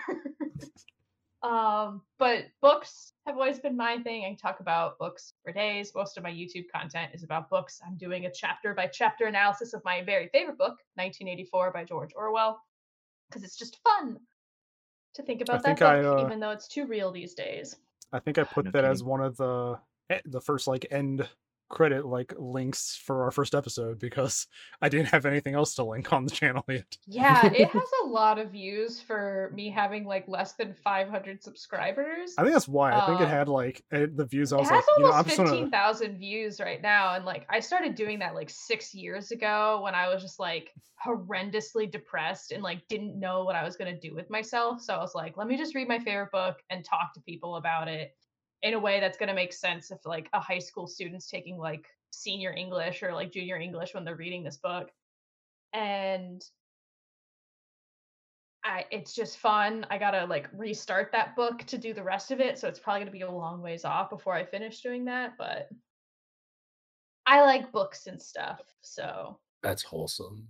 um, 1.44 2.02
but 2.18 2.46
books 2.62 3.14
have 3.26 3.36
always 3.36 3.60
been 3.60 3.76
my 3.76 3.98
thing. 4.00 4.24
I 4.24 4.30
can 4.30 4.38
talk 4.38 4.60
about 4.60 4.98
books 4.98 5.34
for 5.44 5.52
days. 5.52 5.92
Most 5.94 6.18
of 6.18 6.24
my 6.24 6.32
YouTube 6.32 6.66
content 6.74 7.12
is 7.14 7.24
about 7.24 7.50
books. 7.50 7.82
I'm 7.86 7.98
doing 7.98 8.26
a 8.26 8.32
chapter 8.32 8.74
by 8.74 8.88
chapter 8.88 9.26
analysis 9.26 9.74
of 9.74 9.82
my 9.84 10.02
very 10.04 10.30
favorite 10.30 10.58
book, 10.58 10.78
1984 10.96 11.72
by 11.72 11.84
George 11.84 12.12
Orwell, 12.16 12.60
because 13.32 13.44
it's 13.44 13.58
just 13.58 13.80
fun 13.84 14.20
to 15.16 15.24
think 15.24 15.42
about 15.42 15.64
that 15.64 15.78
think 15.78 15.80
book, 15.80 15.88
I, 15.88 16.04
uh, 16.04 16.26
even 16.26 16.40
though 16.40 16.52
it's 16.52 16.68
too 16.68 16.86
real 16.86 17.12
these 17.12 17.34
days. 17.34 17.78
I 18.12 18.20
think 18.20 18.38
I 18.38 18.44
put 18.44 18.66
No 18.66 18.72
that 18.72 18.86
as 18.86 19.04
one 19.04 19.22
of 19.22 19.38
the 19.38 19.80
eh, 20.10 20.20
the 20.26 20.42
first 20.42 20.68
like 20.68 20.86
end 20.92 21.28
credit 21.72 22.06
like 22.06 22.34
links 22.38 22.96
for 22.96 23.24
our 23.24 23.32
first 23.32 23.56
episode 23.56 23.98
because 24.00 24.48
I 24.82 24.90
didn't 24.90 25.08
have 25.08 25.26
anything 25.26 25.56
else 25.56 25.74
to 25.76 25.84
link 25.84 26.12
on 26.14 26.26
the 26.26 26.32
channel 26.32 26.64
yet. 26.70 26.98
Yeah, 27.08 27.48
it 27.48 27.70
has 27.70 27.90
a 28.04 28.08
lot 28.08 28.38
of 28.40 28.52
views 28.52 29.02
for 29.02 29.52
me 29.56 29.70
having 29.70 30.06
like 30.06 30.28
less 30.28 30.54
than 30.54 30.74
500 30.74 31.42
subscribers. 31.44 32.34
I 32.38 32.44
think 32.44 32.54
that's 32.54 32.68
why. 32.68 32.94
I 32.94 33.02
think 33.02 33.22
it 33.22 33.28
Uh, 33.28 33.28
had 33.28 33.48
like 33.50 33.84
eh, 33.92 34.08
the 34.14 34.26
views. 34.26 34.54
I 34.54 34.58
It 34.58 34.60
was 34.60 34.70
has 34.70 34.86
like, 34.88 34.98
you 34.98 35.04
know, 35.04 35.12
almost 35.12 35.24
just 35.24 35.38
gonna. 35.38 35.50
15,000 35.50 36.18
views 36.18 36.60
right 36.60 36.82
now. 36.82 37.16
And 37.16 37.26
like, 37.26 37.46
I 37.50 37.60
started 37.60 37.96
doing 37.96 38.20
that 38.20 38.36
like 38.36 38.50
six 38.50 38.94
years 38.94 39.32
ago 39.32 39.82
when 39.84 39.96
I 39.96 40.08
was 40.14 40.22
just 40.22 40.40
like 40.40 40.72
horrendously 41.06 41.92
depressed 41.92 42.52
and 42.52 42.62
like 42.64 42.88
didn't 42.88 43.20
know 43.20 43.44
what 43.44 43.56
I 43.56 43.64
was 43.64 43.76
going 43.76 43.94
to 43.94 44.00
do 44.10 44.14
with 44.16 44.30
myself. 44.30 44.82
So 44.82 44.94
I 44.94 45.00
was 45.00 45.16
like, 45.16 45.38
let 45.38 45.48
me 45.48 45.58
just 45.58 45.76
read 45.76 45.88
my 45.88 46.00
favorite 46.00 46.32
book 46.32 46.58
and 46.70 46.86
talk 46.86 47.14
to 47.16 47.22
people 47.22 47.56
about 47.56 47.88
it 47.88 48.16
in 48.64 48.74
a 48.74 48.80
way 48.80 49.00
that's 49.00 49.18
going 49.18 49.30
to 49.30 49.36
make 49.36 49.54
sense 49.54 49.92
if 49.92 50.06
like 50.06 50.30
a 50.34 50.40
high 50.40 50.60
school 50.60 50.88
student's 50.88 51.30
taking 51.30 51.58
like 51.58 51.88
senior 52.12 52.54
English 52.54 53.02
or 53.04 53.14
like 53.14 53.32
junior 53.32 53.58
English 53.58 53.94
when 53.94 54.04
they're 54.06 54.16
reading 54.16 54.44
this 54.44 54.58
book. 54.58 54.90
And 55.74 56.44
I 58.64 58.86
it's 58.92 59.16
just 59.16 59.38
fun. 59.40 59.86
I 59.90 59.98
gotta 59.98 60.26
like 60.26 60.48
restart 60.54 61.12
that 61.14 61.36
book 61.36 61.64
to 61.66 61.78
do 61.78 61.94
the 61.94 62.04
rest 62.04 62.32
of 62.32 62.40
it, 62.40 62.60
so 62.60 62.68
it's 62.68 62.80
probably 62.80 63.02
gonna 63.02 63.12
be 63.12 63.22
a 63.22 63.32
long 63.32 63.62
ways 63.62 63.86
off 63.86 64.10
before 64.10 64.34
I 64.36 64.46
finish 64.46 64.82
doing 64.82 65.06
that. 65.06 65.34
But 65.38 65.70
I 67.26 67.42
like 67.42 67.72
books 67.72 68.08
and 68.08 68.22
stuff, 68.22 68.62
so 68.82 69.40
That's 69.64 69.84
wholesome. 69.84 70.48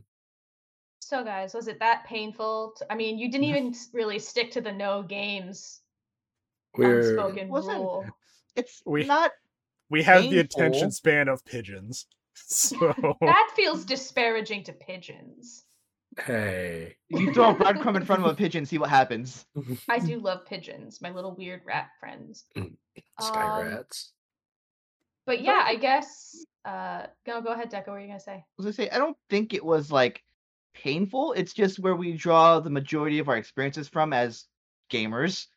so 1.00 1.24
guys, 1.24 1.54
was 1.54 1.68
it 1.68 1.80
that 1.80 2.06
painful? 2.06 2.74
To, 2.78 2.92
I 2.92 2.96
mean, 2.96 3.18
you 3.18 3.32
didn't 3.32 3.46
even 3.52 3.74
really 3.94 4.20
stick 4.20 4.52
to 4.52 4.62
the 4.62 4.72
no 4.72 5.04
games 5.04 5.81
We're 6.78 7.00
unspoken 7.00 7.50
wasn't- 7.50 7.78
rule. 7.80 8.06
It's 8.56 8.82
We- 8.86 9.06
not. 9.06 9.32
We 9.90 10.04
have 10.04 10.24
the 10.24 10.40
attention 10.40 10.90
span 10.92 11.28
of 11.28 11.44
pigeons, 11.44 12.06
so 12.34 12.94
That 13.20 13.52
feels 13.58 13.84
disparaging 13.84 14.64
to 14.66 14.74
pigeons. 14.74 15.66
hey. 16.26 16.96
You 17.10 17.34
throw 17.34 17.50
a 17.52 17.56
breadcrumb 17.56 17.98
in 17.98 18.06
front 18.06 18.24
of 18.24 18.32
a 18.32 18.36
pigeon, 18.36 18.66
see 18.66 18.78
what 18.78 18.90
happens. 18.90 19.46
I 19.90 20.00
do 20.00 20.18
love 20.20 20.46
pigeons, 20.46 21.02
my 21.02 21.12
little 21.12 21.36
weird 21.36 21.62
rat 21.66 21.90
friends. 22.00 22.46
Sky 23.20 23.60
Um, 23.62 23.68
rats. 23.68 24.14
But 25.26 25.42
yeah, 25.42 25.62
I 25.66 25.76
guess. 25.76 26.46
Uh, 26.64 27.08
go 27.26 27.42
go 27.42 27.52
ahead, 27.52 27.70
Deca. 27.72 27.88
What 27.88 27.94
were 27.94 28.00
you 28.00 28.08
gonna 28.08 28.20
say? 28.20 28.34
I 28.34 28.44
was 28.58 28.66
gonna 28.66 28.74
say 28.74 28.90
I 28.90 28.98
don't 28.98 29.18
think 29.30 29.54
it 29.54 29.64
was 29.64 29.92
like 29.92 30.24
painful. 30.74 31.34
It's 31.34 31.54
just 31.54 31.80
where 31.80 31.96
we 31.96 32.14
draw 32.14 32.60
the 32.60 32.70
majority 32.70 33.20
of 33.20 33.28
our 33.30 33.38
experiences 33.38 33.90
from 33.90 34.14
as 34.14 34.46
gamers. 34.90 35.48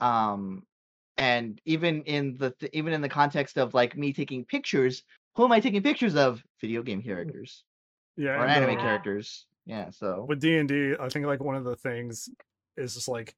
Um, 0.00 0.62
and 1.16 1.60
even 1.64 2.02
in 2.02 2.36
the 2.38 2.50
th- 2.50 2.70
even 2.74 2.92
in 2.92 3.00
the 3.00 3.08
context 3.08 3.56
of 3.56 3.74
like 3.74 3.96
me 3.96 4.12
taking 4.12 4.44
pictures, 4.44 5.02
who 5.34 5.44
am 5.44 5.52
I 5.52 5.60
taking 5.60 5.82
pictures 5.82 6.16
of? 6.16 6.42
Video 6.60 6.82
game 6.82 7.02
characters 7.02 7.64
yeah. 8.16 8.40
or 8.42 8.46
anime 8.46 8.78
uh, 8.78 8.80
characters. 8.80 9.46
Yeah. 9.66 9.90
So 9.90 10.24
with 10.28 10.40
D 10.40 10.56
and 10.58 10.68
D, 10.68 10.94
I 10.98 11.08
think 11.08 11.26
like 11.26 11.42
one 11.42 11.56
of 11.56 11.64
the 11.64 11.76
things 11.76 12.28
is 12.76 12.94
just 12.94 13.08
like 13.08 13.34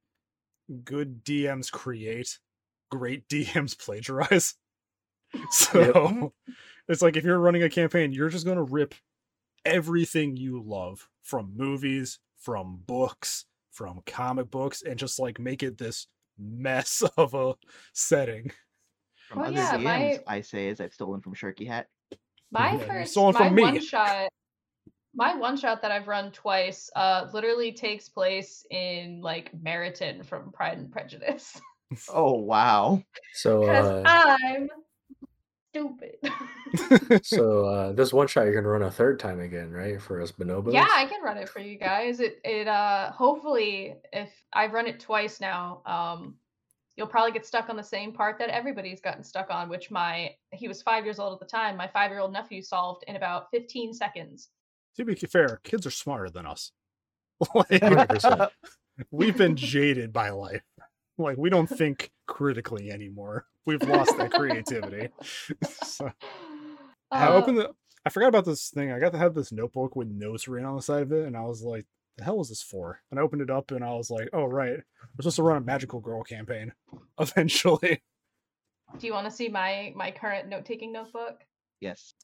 good 0.84 1.24
DMs 1.24 1.70
create, 1.70 2.38
great 2.90 3.28
DMs 3.28 3.78
plagiarize. 3.78 4.54
So 5.50 6.32
it's 6.88 7.02
like 7.02 7.18
if 7.18 7.22
you're 7.22 7.38
running 7.38 7.62
a 7.62 7.68
campaign, 7.68 8.12
you're 8.12 8.30
just 8.30 8.46
gonna 8.46 8.62
rip 8.62 8.94
everything 9.62 10.38
you 10.38 10.62
love 10.62 11.10
from 11.22 11.52
movies, 11.54 12.18
from 12.38 12.80
books, 12.86 13.44
from 13.70 14.00
comic 14.06 14.50
books, 14.50 14.82
and 14.82 14.98
just 14.98 15.18
like 15.18 15.38
make 15.38 15.62
it 15.62 15.76
this 15.76 16.06
mess 16.38 17.02
of 17.16 17.34
a 17.34 17.54
setting. 17.92 18.50
from 19.28 19.40
Well, 19.40 19.48
other 19.48 19.58
yeah, 19.58 19.76
DMs, 19.76 19.82
my- 19.82 20.18
I 20.26 20.40
say 20.40 20.68
is 20.68 20.80
I've 20.80 20.94
stolen 20.94 21.20
from 21.20 21.34
Sharky 21.34 21.66
Hat. 21.66 21.86
My 22.50 22.72
Yeah, 22.72 22.86
first, 22.86 23.10
stole 23.12 23.30
it 23.30 23.34
my 23.34 23.46
from 23.46 23.54
me. 23.54 23.62
one 23.62 23.80
shot, 23.80 24.28
my 25.14 25.34
one 25.36 25.56
shot 25.56 25.82
that 25.82 25.90
I've 25.90 26.08
run 26.08 26.32
twice, 26.32 26.90
uh, 26.96 27.28
literally 27.32 27.72
takes 27.72 28.08
place 28.08 28.64
in 28.70 29.20
like 29.20 29.50
Meryton 29.60 30.24
from 30.24 30.50
Pride 30.52 30.78
and 30.78 30.90
Prejudice 30.90 31.60
Oh 32.12 32.34
wow. 32.34 33.02
So 33.34 33.60
because 33.60 33.86
uh, 34.06 34.36
I'm 34.50 34.68
stupid. 35.78 37.22
so 37.24 37.66
uh, 37.66 37.92
this 37.92 38.12
one 38.12 38.26
shot 38.26 38.44
you're 38.44 38.54
gonna 38.54 38.68
run 38.68 38.82
a 38.82 38.90
third 38.90 39.18
time 39.18 39.40
again, 39.40 39.70
right? 39.70 40.00
For 40.00 40.20
us 40.20 40.32
bonobos. 40.32 40.72
yeah, 40.72 40.88
I 40.90 41.06
can 41.06 41.22
run 41.22 41.38
it 41.38 41.48
for 41.48 41.60
you 41.60 41.78
guys. 41.78 42.20
It 42.20 42.40
it 42.44 42.68
uh 42.68 43.10
hopefully 43.12 43.96
if 44.12 44.30
I've 44.52 44.72
run 44.72 44.86
it 44.86 45.00
twice 45.00 45.40
now, 45.40 45.82
um, 45.86 46.36
you'll 46.96 47.06
probably 47.06 47.32
get 47.32 47.46
stuck 47.46 47.68
on 47.68 47.76
the 47.76 47.82
same 47.82 48.12
part 48.12 48.38
that 48.38 48.48
everybody's 48.48 49.00
gotten 49.00 49.24
stuck 49.24 49.50
on, 49.50 49.68
which 49.68 49.90
my 49.90 50.30
he 50.52 50.68
was 50.68 50.82
five 50.82 51.04
years 51.04 51.18
old 51.18 51.32
at 51.32 51.40
the 51.40 51.46
time. 51.46 51.76
My 51.76 51.88
five 51.88 52.10
year 52.10 52.20
old 52.20 52.32
nephew 52.32 52.62
solved 52.62 53.04
in 53.08 53.16
about 53.16 53.50
15 53.50 53.94
seconds. 53.94 54.48
to 54.96 55.04
be 55.04 55.14
fair, 55.14 55.60
kids 55.64 55.86
are 55.86 55.90
smarter 55.90 56.30
than 56.30 56.46
us. 56.46 56.72
Like, 57.54 58.50
we've 59.12 59.36
been 59.36 59.54
jaded 59.54 60.12
by 60.12 60.30
life. 60.30 60.64
Like 61.18 61.36
we 61.36 61.50
don't 61.50 61.68
think 61.68 62.10
critically 62.26 62.90
anymore. 62.90 63.46
We've 63.68 63.82
lost 63.82 64.16
that 64.16 64.32
creativity. 64.32 65.10
so, 65.84 66.10
I 67.10 67.26
Uh, 67.26 67.34
opened 67.34 67.58
the. 67.58 67.74
I 68.02 68.08
forgot 68.08 68.28
about 68.28 68.46
this 68.46 68.70
thing. 68.70 68.90
I 68.90 68.98
got 68.98 69.12
to 69.12 69.18
have 69.18 69.34
this 69.34 69.52
notebook 69.52 69.94
with 69.94 70.08
notes 70.08 70.48
written 70.48 70.66
on 70.66 70.74
the 70.76 70.80
side 70.80 71.02
of 71.02 71.12
it, 71.12 71.26
and 71.26 71.36
I 71.36 71.42
was 71.42 71.62
like, 71.62 71.84
"The 72.16 72.24
hell 72.24 72.38
was 72.38 72.48
this 72.48 72.62
for?" 72.62 73.02
And 73.10 73.20
I 73.20 73.22
opened 73.22 73.42
it 73.42 73.50
up, 73.50 73.70
and 73.70 73.84
I 73.84 73.92
was 73.92 74.10
like, 74.10 74.30
"Oh 74.32 74.46
right, 74.46 74.72
we're 74.72 75.20
supposed 75.20 75.36
to 75.36 75.42
run 75.42 75.58
a 75.58 75.60
magical 75.60 76.00
girl 76.00 76.22
campaign 76.22 76.72
eventually." 77.20 78.02
Do 78.98 79.06
you 79.06 79.12
want 79.12 79.26
to 79.26 79.30
see 79.30 79.50
my 79.50 79.92
my 79.94 80.12
current 80.12 80.48
note 80.48 80.64
taking 80.64 80.90
notebook? 80.90 81.44
Yes. 81.80 82.14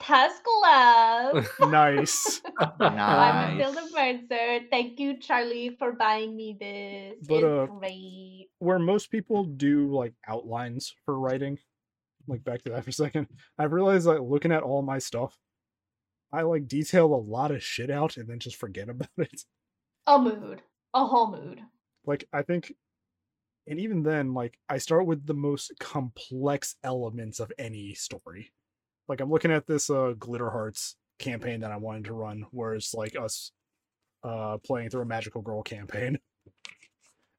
Tusk 0.00 0.42
Love. 0.62 1.48
nice. 1.70 2.40
I'm 2.58 2.96
Nice. 2.96 3.58
Matilda 3.58 3.80
Mercer. 3.92 4.66
Thank 4.70 4.98
you, 4.98 5.18
Charlie, 5.18 5.76
for 5.78 5.92
buying 5.92 6.36
me 6.36 6.56
this. 6.58 7.26
But, 7.26 7.44
it's 7.44 7.44
uh, 7.44 7.66
great. 7.66 8.48
Where 8.58 8.78
most 8.78 9.10
people 9.10 9.44
do 9.44 9.94
like 9.94 10.14
outlines 10.26 10.94
for 11.04 11.18
writing, 11.18 11.58
like 12.26 12.44
back 12.44 12.62
to 12.62 12.70
that 12.70 12.84
for 12.84 12.90
a 12.90 12.92
second, 12.92 13.28
I've 13.58 13.72
realized 13.72 14.06
like 14.06 14.20
looking 14.20 14.52
at 14.52 14.62
all 14.62 14.82
my 14.82 14.98
stuff, 14.98 15.36
I 16.32 16.42
like 16.42 16.68
detail 16.68 17.06
a 17.06 17.16
lot 17.16 17.50
of 17.50 17.62
shit 17.62 17.90
out 17.90 18.16
and 18.16 18.28
then 18.28 18.38
just 18.38 18.56
forget 18.56 18.88
about 18.88 19.08
it. 19.18 19.42
A 20.06 20.18
mood. 20.18 20.62
A 20.94 21.04
whole 21.04 21.30
mood. 21.30 21.60
Like 22.04 22.24
I 22.32 22.42
think 22.42 22.72
and 23.66 23.78
even 23.78 24.02
then, 24.02 24.34
like 24.34 24.58
I 24.68 24.78
start 24.78 25.06
with 25.06 25.26
the 25.26 25.34
most 25.34 25.72
complex 25.78 26.76
elements 26.82 27.38
of 27.38 27.52
any 27.58 27.94
story. 27.94 28.52
Like 29.10 29.20
I'm 29.20 29.28
looking 29.28 29.50
at 29.50 29.66
this 29.66 29.90
uh 29.90 30.14
Glitter 30.16 30.50
Hearts 30.50 30.94
campaign 31.18 31.60
that 31.60 31.72
I 31.72 31.78
wanted 31.78 32.04
to 32.04 32.14
run, 32.14 32.46
where 32.52 32.74
it's 32.74 32.94
like 32.94 33.16
us 33.18 33.50
uh 34.22 34.58
playing 34.64 34.90
through 34.90 35.02
a 35.02 35.06
magical 35.06 35.42
girl 35.42 35.62
campaign. 35.62 36.18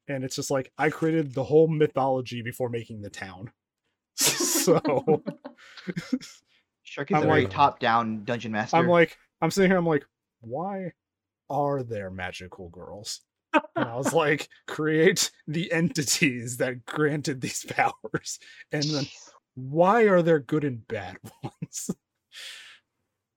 And 0.07 0.25
it's 0.25 0.35
just 0.35 0.51
like 0.51 0.73
I 0.77 0.89
created 0.89 1.33
the 1.33 1.43
whole 1.43 1.69
mythology 1.69 2.41
before 2.41 2.67
making 2.67 3.01
the 3.01 3.09
town. 3.09 3.51
so 4.15 4.81
I'm 6.97 7.15
a 7.15 7.21
very 7.21 7.43
like- 7.43 7.49
top-down 7.49 8.25
dungeon 8.25 8.51
master. 8.51 8.75
I'm 8.75 8.89
like, 8.89 9.15
I'm 9.41 9.51
sitting 9.51 9.71
here, 9.71 9.77
I'm 9.77 9.85
like, 9.85 10.03
why 10.41 10.91
are 11.49 11.81
there 11.83 12.11
magical 12.11 12.67
girls? 12.67 13.21
And 13.53 13.87
I 13.87 13.95
was 13.95 14.11
like, 14.11 14.49
create 14.67 15.31
the 15.47 15.71
entities 15.71 16.57
that 16.57 16.85
granted 16.85 17.39
these 17.39 17.63
powers. 17.63 18.39
And 18.73 18.83
then. 18.83 19.05
Why 19.55 20.03
are 20.03 20.21
there 20.21 20.39
good 20.39 20.63
and 20.63 20.87
bad 20.87 21.17
ones? 21.43 21.91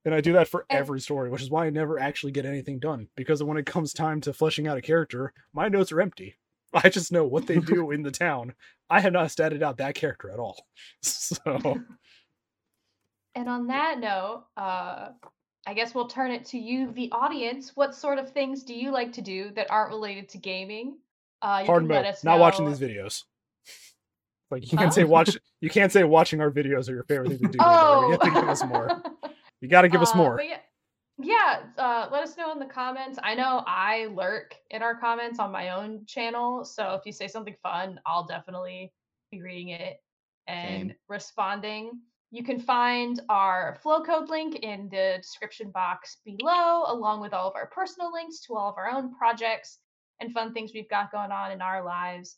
and 0.05 0.15
I 0.15 0.21
do 0.21 0.35
that 0.35 0.49
for 0.49 0.67
every 0.69 1.01
story, 1.01 1.31
which 1.31 1.43
is 1.43 1.51
why 1.51 1.67
I 1.67 1.71
never 1.71 1.99
actually 1.99 2.33
get 2.33 2.47
anything 2.47 2.79
done. 2.79 3.09
Because 3.17 3.43
when 3.43 3.57
it 3.57 3.67
comes 3.67 3.93
time 3.93 4.21
to 4.23 4.33
fleshing 4.33 4.67
out 4.67 4.79
a 4.79 4.83
character, 4.83 5.33
my 5.53 5.69
notes 5.69 5.93
are 5.93 6.01
empty. 6.01 6.37
I 6.75 6.89
just 6.89 7.13
know 7.13 7.25
what 7.25 7.47
they 7.47 7.59
do 7.59 7.91
in 7.93 8.03
the 8.03 8.11
town. 8.11 8.55
I 8.91 9.01
have 9.01 9.13
not 9.13 9.29
statted 9.29 9.63
out 9.63 9.79
that 9.79 9.95
character 9.95 10.31
at 10.31 10.39
all. 10.39 10.67
So 11.03 11.83
And 13.35 13.49
on 13.49 13.67
that 13.69 13.99
note, 13.99 14.45
uh, 14.57 15.09
I 15.67 15.75
guess 15.75 15.95
we'll 15.95 16.09
turn 16.09 16.31
it 16.31 16.45
to 16.47 16.59
you, 16.59 16.93
the 16.93 17.11
audience. 17.11 17.73
What 17.75 17.95
sort 17.95 18.19
of 18.19 18.31
things 18.31 18.63
do 18.63 18.75
you 18.75 18.93
like 18.93 19.13
to 19.15 19.23
do 19.23 19.51
that 19.53 19.71
aren't 19.71 19.91
related 19.91 20.29
to 20.31 20.39
gaming? 20.39 20.99
Uh, 21.41 21.65
hard 21.65 21.89
mode. 21.89 22.07
Not 22.23 22.39
watching 22.39 22.67
these 22.67 22.79
videos. 22.79 23.25
Like 24.51 24.71
you 24.71 24.79
can't 24.79 24.93
say 24.95 25.05
watch. 25.05 25.37
You 25.61 25.71
can't 25.71 25.91
say 25.91 26.05
watching 26.05 26.41
our 26.41 26.51
videos 26.51 26.89
are 26.89 26.93
your 26.95 27.05
favorite 27.05 27.31
thing 27.31 27.39
to 27.39 27.49
do. 27.49 27.59
either. 27.61 27.71
Oh, 27.71 28.05
You 28.07 28.11
have 28.13 28.21
to 28.21 28.31
give 28.31 28.49
us 28.49 28.65
more. 28.65 29.03
You 29.61 29.69
got 29.69 29.83
to 29.83 29.89
give 29.89 30.03
us 30.03 30.13
Uh, 30.15 30.19
more. 30.19 30.41
yeah, 30.43 30.59
yeah. 31.19 31.61
Uh, 31.79 32.09
let 32.13 32.23
us 32.23 32.37
know 32.37 32.53
in 32.53 32.59
the 32.59 32.67
comments. 32.67 33.19
I 33.23 33.35
know 33.35 33.63
I 33.67 34.07
lurk 34.07 34.55
in 34.71 34.83
our 34.83 34.95
comments 34.95 35.39
on 35.39 35.51
my 35.51 35.71
own 35.71 36.05
channel, 36.07 36.65
so 36.65 36.95
if 36.95 37.03
you 37.07 37.13
say 37.13 37.27
something 37.29 37.57
fun, 37.63 37.99
I'll 38.07 38.27
definitely 38.27 38.93
be 39.31 39.41
reading 39.43 39.71
it 39.71 39.97
and 40.47 40.91
Same. 40.91 40.97
responding. 41.09 41.93
You 42.31 42.45
can 42.45 42.59
find 42.61 43.21
our 43.29 43.79
flow 43.83 44.03
code 44.03 44.29
link 44.29 44.57
in 44.57 44.89
the 44.91 45.19
description 45.23 45.71
box 45.71 46.19
below, 46.25 46.85
along 46.89 47.21
with 47.21 47.33
all 47.33 47.49
of 47.49 47.55
our 47.57 47.67
personal 47.69 48.13
links 48.13 48.41
to 48.47 48.55
all 48.55 48.69
of 48.71 48.77
our 48.77 48.91
own 48.91 49.15
projects 49.17 49.79
and 50.21 50.33
fun 50.33 50.53
things 50.53 50.73
we've 50.75 50.91
got 50.91 51.11
going 51.13 51.31
on 51.33 51.53
in 51.53 51.63
our 51.63 51.83
lives. 51.85 52.37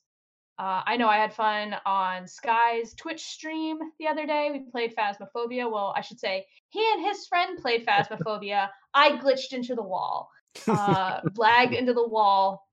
Uh, 0.58 0.82
I 0.86 0.96
know 0.96 1.08
I 1.08 1.18
had 1.18 1.34
fun 1.34 1.76
on 1.84 2.26
Sky's 2.26 2.94
Twitch 2.94 3.22
stream 3.22 3.78
the 3.98 4.06
other 4.06 4.26
day. 4.26 4.50
We 4.50 4.70
played 4.70 4.94
Phasmophobia. 4.96 5.70
Well, 5.70 5.92
I 5.94 6.00
should 6.00 6.18
say 6.18 6.46
he 6.70 6.82
and 6.94 7.04
his 7.04 7.26
friend 7.26 7.58
played 7.58 7.86
Phasmophobia. 7.86 8.68
I 8.94 9.12
glitched 9.18 9.52
into 9.52 9.74
the 9.74 9.82
wall, 9.82 10.30
uh, 10.66 11.20
lagged 11.36 11.74
into 11.74 11.92
the 11.92 12.08
wall, 12.08 12.66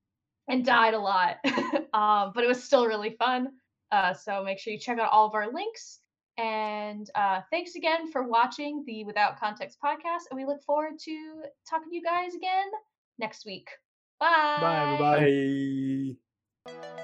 and 0.48 0.66
died 0.66 0.94
a 0.94 1.00
lot. 1.00 1.38
um, 1.94 2.32
but 2.34 2.46
it 2.46 2.48
was 2.48 2.64
still 2.64 2.88
really 2.88 3.18
fun. 3.20 3.50
Uh, 3.92 4.14
so 4.14 4.44
make 4.44 4.60
sure 4.60 4.72
you 4.72 4.80
check 4.80 4.98
out 5.00 5.12
all 5.12 5.28
of 5.28 5.36
our 5.36 5.52
links. 5.52 6.00
And 6.38 7.08
uh, 7.16 7.42
thanks 7.52 7.76
again 7.76 8.12
for 8.12 8.24
watching 8.24 8.84
the 8.88 9.04
Without 9.04 9.40
Context 9.40 9.78
podcast. 9.84 10.22
And 10.32 10.40
we 10.40 10.46
look 10.46 10.64
forward 10.64 10.98
to 11.00 11.44
talking 11.70 11.90
to 11.90 11.96
you 11.96 12.02
guys 12.02 12.34
again 12.34 12.66
next 13.20 13.46
week. 13.46 13.68
Bye. 14.20 14.58
Bye, 14.62 14.94
everybody. 14.94 16.20
Bye. 16.66 17.03